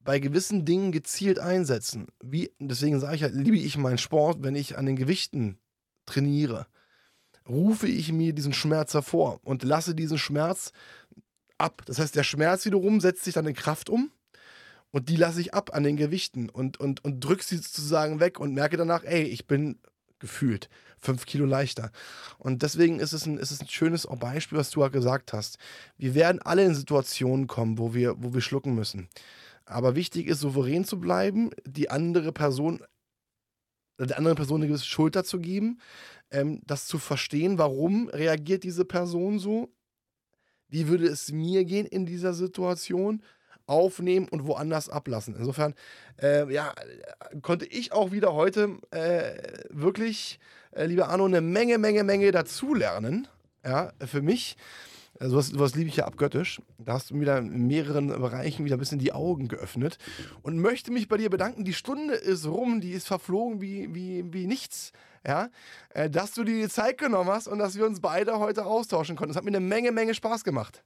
bei 0.00 0.18
gewissen 0.20 0.64
Dingen 0.64 0.92
gezielt 0.92 1.38
einsetzen. 1.38 2.06
Wie, 2.22 2.52
deswegen 2.58 3.00
sage 3.00 3.16
ich 3.16 3.22
halt, 3.22 3.34
liebe 3.34 3.56
ich 3.56 3.76
meinen 3.76 3.98
Sport, 3.98 4.42
wenn 4.42 4.54
ich 4.54 4.78
an 4.78 4.86
den 4.86 4.96
Gewichten 4.96 5.58
trainiere. 6.04 6.66
Rufe 7.48 7.88
ich 7.88 8.12
mir 8.12 8.32
diesen 8.32 8.52
Schmerz 8.52 8.94
hervor 8.94 9.40
und 9.42 9.64
lasse 9.64 9.94
diesen 9.94 10.18
Schmerz 10.18 10.72
ab. 11.58 11.82
Das 11.86 11.98
heißt, 11.98 12.14
der 12.14 12.22
Schmerz 12.22 12.64
wiederum 12.64 13.00
setzt 13.00 13.24
sich 13.24 13.34
dann 13.34 13.46
in 13.46 13.54
Kraft 13.54 13.90
um 13.90 14.10
und 14.90 15.08
die 15.08 15.16
lasse 15.16 15.40
ich 15.40 15.54
ab 15.54 15.74
an 15.74 15.82
den 15.82 15.96
Gewichten 15.96 16.48
und, 16.48 16.78
und, 16.78 17.04
und 17.04 17.20
drücke 17.20 17.44
sie 17.44 17.56
sozusagen 17.56 18.20
weg 18.20 18.40
und 18.40 18.54
merke 18.54 18.76
danach, 18.76 19.04
ey, 19.04 19.22
ich 19.22 19.46
bin 19.46 19.78
gefühlt 20.18 20.68
fünf 20.98 21.26
Kilo 21.26 21.44
leichter. 21.44 21.90
Und 22.38 22.62
deswegen 22.62 23.00
ist 23.00 23.12
es 23.12 23.26
ein, 23.26 23.38
ist 23.38 23.50
es 23.50 23.60
ein 23.60 23.68
schönes 23.68 24.06
Beispiel, 24.18 24.58
was 24.58 24.70
du 24.70 24.80
ja 24.80 24.88
gesagt 24.88 25.32
hast. 25.32 25.58
Wir 25.96 26.14
werden 26.14 26.40
alle 26.42 26.64
in 26.64 26.74
Situationen 26.74 27.46
kommen, 27.46 27.78
wo 27.78 27.94
wir, 27.94 28.14
wo 28.22 28.34
wir 28.34 28.40
schlucken 28.40 28.74
müssen. 28.74 29.08
Aber 29.66 29.96
wichtig 29.96 30.26
ist, 30.28 30.40
souverän 30.40 30.84
zu 30.84 31.00
bleiben, 31.00 31.50
die 31.64 31.90
andere 31.90 32.32
Person, 32.32 32.82
der 33.98 34.16
anderen 34.16 34.36
Person 34.36 34.60
eine 34.60 34.68
gewisse 34.68 34.86
Schulter 34.86 35.24
zu 35.24 35.40
geben, 35.40 35.80
ähm, 36.30 36.60
das 36.64 36.86
zu 36.86 36.98
verstehen, 36.98 37.58
warum 37.58 38.08
reagiert 38.08 38.64
diese 38.64 38.84
Person 38.84 39.38
so, 39.38 39.72
wie 40.68 40.88
würde 40.88 41.06
es 41.06 41.32
mir 41.32 41.64
gehen 41.64 41.86
in 41.86 42.06
dieser 42.06 42.34
Situation, 42.34 43.22
aufnehmen 43.66 44.28
und 44.28 44.46
woanders 44.46 44.88
ablassen. 44.88 45.34
Insofern, 45.36 45.74
äh, 46.20 46.52
ja, 46.52 46.72
konnte 47.42 47.66
ich 47.66 47.92
auch 47.92 48.12
wieder 48.12 48.34
heute 48.34 48.78
äh, 48.90 49.32
wirklich, 49.70 50.38
äh, 50.72 50.86
lieber 50.86 51.08
Arno, 51.08 51.24
eine 51.24 51.40
Menge, 51.40 51.78
Menge, 51.78 52.04
Menge 52.04 52.30
dazulernen. 52.30 53.28
Ja, 53.64 53.92
für 54.06 54.22
mich. 54.22 54.56
Äh, 55.18 55.28
sowas, 55.28 55.48
sowas 55.48 55.74
liebe 55.74 55.88
ich 55.88 55.96
ja 55.96 56.04
abgöttisch. 56.04 56.60
Da 56.78 56.94
hast 56.94 57.10
du 57.10 57.14
mir 57.14 57.22
wieder 57.22 57.38
in 57.38 57.66
mehreren 57.66 58.08
Bereichen 58.08 58.64
wieder 58.64 58.76
ein 58.76 58.80
bisschen 58.80 58.98
die 58.98 59.12
Augen 59.12 59.48
geöffnet. 59.48 59.98
Und 60.42 60.58
möchte 60.60 60.92
mich 60.92 61.08
bei 61.08 61.16
dir 61.16 61.30
bedanken. 61.30 61.64
Die 61.64 61.74
Stunde 61.74 62.14
ist 62.14 62.46
rum, 62.46 62.80
die 62.80 62.92
ist 62.92 63.06
verflogen 63.06 63.60
wie, 63.60 63.94
wie, 63.94 64.32
wie 64.32 64.46
nichts. 64.46 64.92
Ja, 65.26 65.48
äh, 65.90 66.08
dass 66.08 66.32
du 66.32 66.44
dir 66.44 66.54
die 66.54 66.68
Zeit 66.68 66.98
genommen 66.98 67.30
hast 67.30 67.48
und 67.48 67.58
dass 67.58 67.76
wir 67.76 67.84
uns 67.84 68.00
beide 68.00 68.38
heute 68.38 68.64
austauschen 68.64 69.16
konnten. 69.16 69.30
Das 69.30 69.36
hat 69.36 69.44
mir 69.44 69.50
eine 69.50 69.60
Menge, 69.60 69.90
Menge 69.90 70.14
Spaß 70.14 70.44
gemacht. 70.44 70.84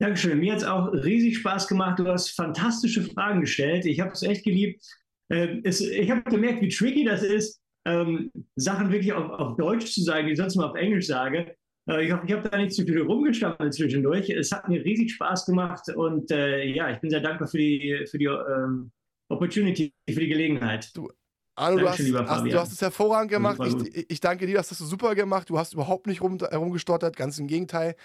Dankeschön. 0.00 0.38
Mir 0.38 0.52
hat 0.52 0.60
es 0.60 0.66
auch 0.66 0.92
riesig 0.94 1.36
Spaß 1.36 1.68
gemacht. 1.68 1.98
Du 1.98 2.06
hast 2.06 2.30
fantastische 2.30 3.02
Fragen 3.02 3.42
gestellt. 3.42 3.84
Ich 3.84 4.00
habe 4.00 4.12
es 4.12 4.22
echt 4.22 4.44
geliebt. 4.44 4.82
Äh, 5.28 5.58
es, 5.62 5.82
ich 5.82 6.10
habe 6.10 6.22
gemerkt, 6.22 6.62
wie 6.62 6.70
tricky 6.70 7.04
das 7.04 7.22
ist, 7.22 7.60
ähm, 7.84 8.30
Sachen 8.56 8.90
wirklich 8.90 9.12
auf, 9.12 9.30
auf, 9.30 9.56
Deutsch 9.58 9.92
zu 9.92 10.02
sagen, 10.02 10.26
die 10.26 10.32
ich 10.32 10.38
sonst 10.38 10.56
mal 10.56 10.70
auf 10.70 10.74
Englisch 10.74 11.06
sage. 11.06 11.54
Äh, 11.86 12.06
ich 12.06 12.12
hoffe, 12.12 12.24
ich 12.26 12.32
habe 12.32 12.48
da 12.48 12.56
nicht 12.56 12.72
zu 12.72 12.86
viel 12.86 13.02
rumgestammelt 13.02 13.74
zwischendurch. 13.74 14.30
Es 14.30 14.50
hat 14.52 14.70
mir 14.70 14.82
riesig 14.82 15.12
Spaß 15.12 15.44
gemacht 15.44 15.94
und 15.94 16.30
äh, 16.30 16.64
ja, 16.64 16.90
ich 16.90 16.98
bin 17.00 17.10
sehr 17.10 17.20
dankbar 17.20 17.48
für 17.48 17.58
die, 17.58 18.06
für 18.10 18.16
die 18.16 18.24
ähm, 18.24 18.90
Opportunity, 19.28 19.92
für 20.08 20.20
die 20.20 20.28
Gelegenheit. 20.28 20.96
Du, 20.96 21.10
Arno, 21.60 21.78
du, 21.78 21.88
hast, 21.88 21.98
hast, 21.98 22.44
du 22.46 22.58
hast 22.58 22.72
es 22.72 22.80
hervorragend 22.80 23.30
gemacht. 23.30 23.60
Ich, 23.62 24.10
ich, 24.10 24.20
danke 24.20 24.46
dir, 24.46 24.54
das 24.56 24.70
hast 24.70 24.80
du 24.80 24.86
super 24.86 25.14
gemacht. 25.14 25.50
Du 25.50 25.58
hast 25.58 25.74
überhaupt 25.74 26.06
nicht 26.06 26.22
rum, 26.22 26.38
herumgestottert, 26.38 27.16
ganz 27.16 27.38
im 27.38 27.46
Gegenteil. 27.46 27.96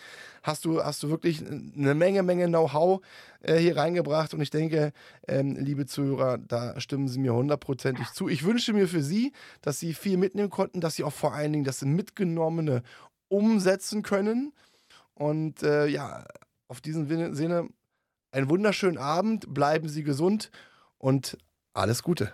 Hast 0.43 0.65
du, 0.65 0.83
hast 0.83 1.01
du 1.03 1.09
wirklich 1.09 1.41
eine 1.41 1.95
Menge, 1.95 2.21
Menge 2.21 2.47
Know-how 2.47 3.01
äh, 3.41 3.55
hier 3.57 3.77
reingebracht. 3.77 4.33
Und 4.33 4.41
ich 4.41 4.49
denke, 4.49 4.91
ähm, 5.27 5.55
liebe 5.57 5.85
Zuhörer, 5.85 6.37
da 6.37 6.77
stimmen 6.81 7.07
Sie 7.07 7.17
mir 7.17 7.33
hundertprozentig 7.33 8.11
zu. 8.11 8.27
Ich 8.27 8.43
wünsche 8.43 8.73
mir 8.73 8.89
für 8.89 9.01
Sie, 9.01 9.31
dass 9.61 9.79
Sie 9.79 9.93
viel 9.93 10.17
mitnehmen 10.17 10.49
konnten, 10.49 10.81
dass 10.81 10.95
Sie 10.95 11.05
auch 11.05 11.13
vor 11.13 11.33
allen 11.33 11.53
Dingen 11.53 11.65
das 11.65 11.81
Mitgenommene 11.81 12.83
umsetzen 13.29 14.01
können. 14.01 14.51
Und 15.13 15.63
äh, 15.63 15.87
ja, 15.87 16.25
auf 16.67 16.81
diesen 16.81 17.33
Sinne, 17.33 17.69
einen 18.31 18.49
wunderschönen 18.49 18.97
Abend, 18.97 19.53
bleiben 19.53 19.87
Sie 19.87 20.03
gesund 20.03 20.51
und 20.97 21.37
alles 21.73 22.03
Gute. 22.03 22.33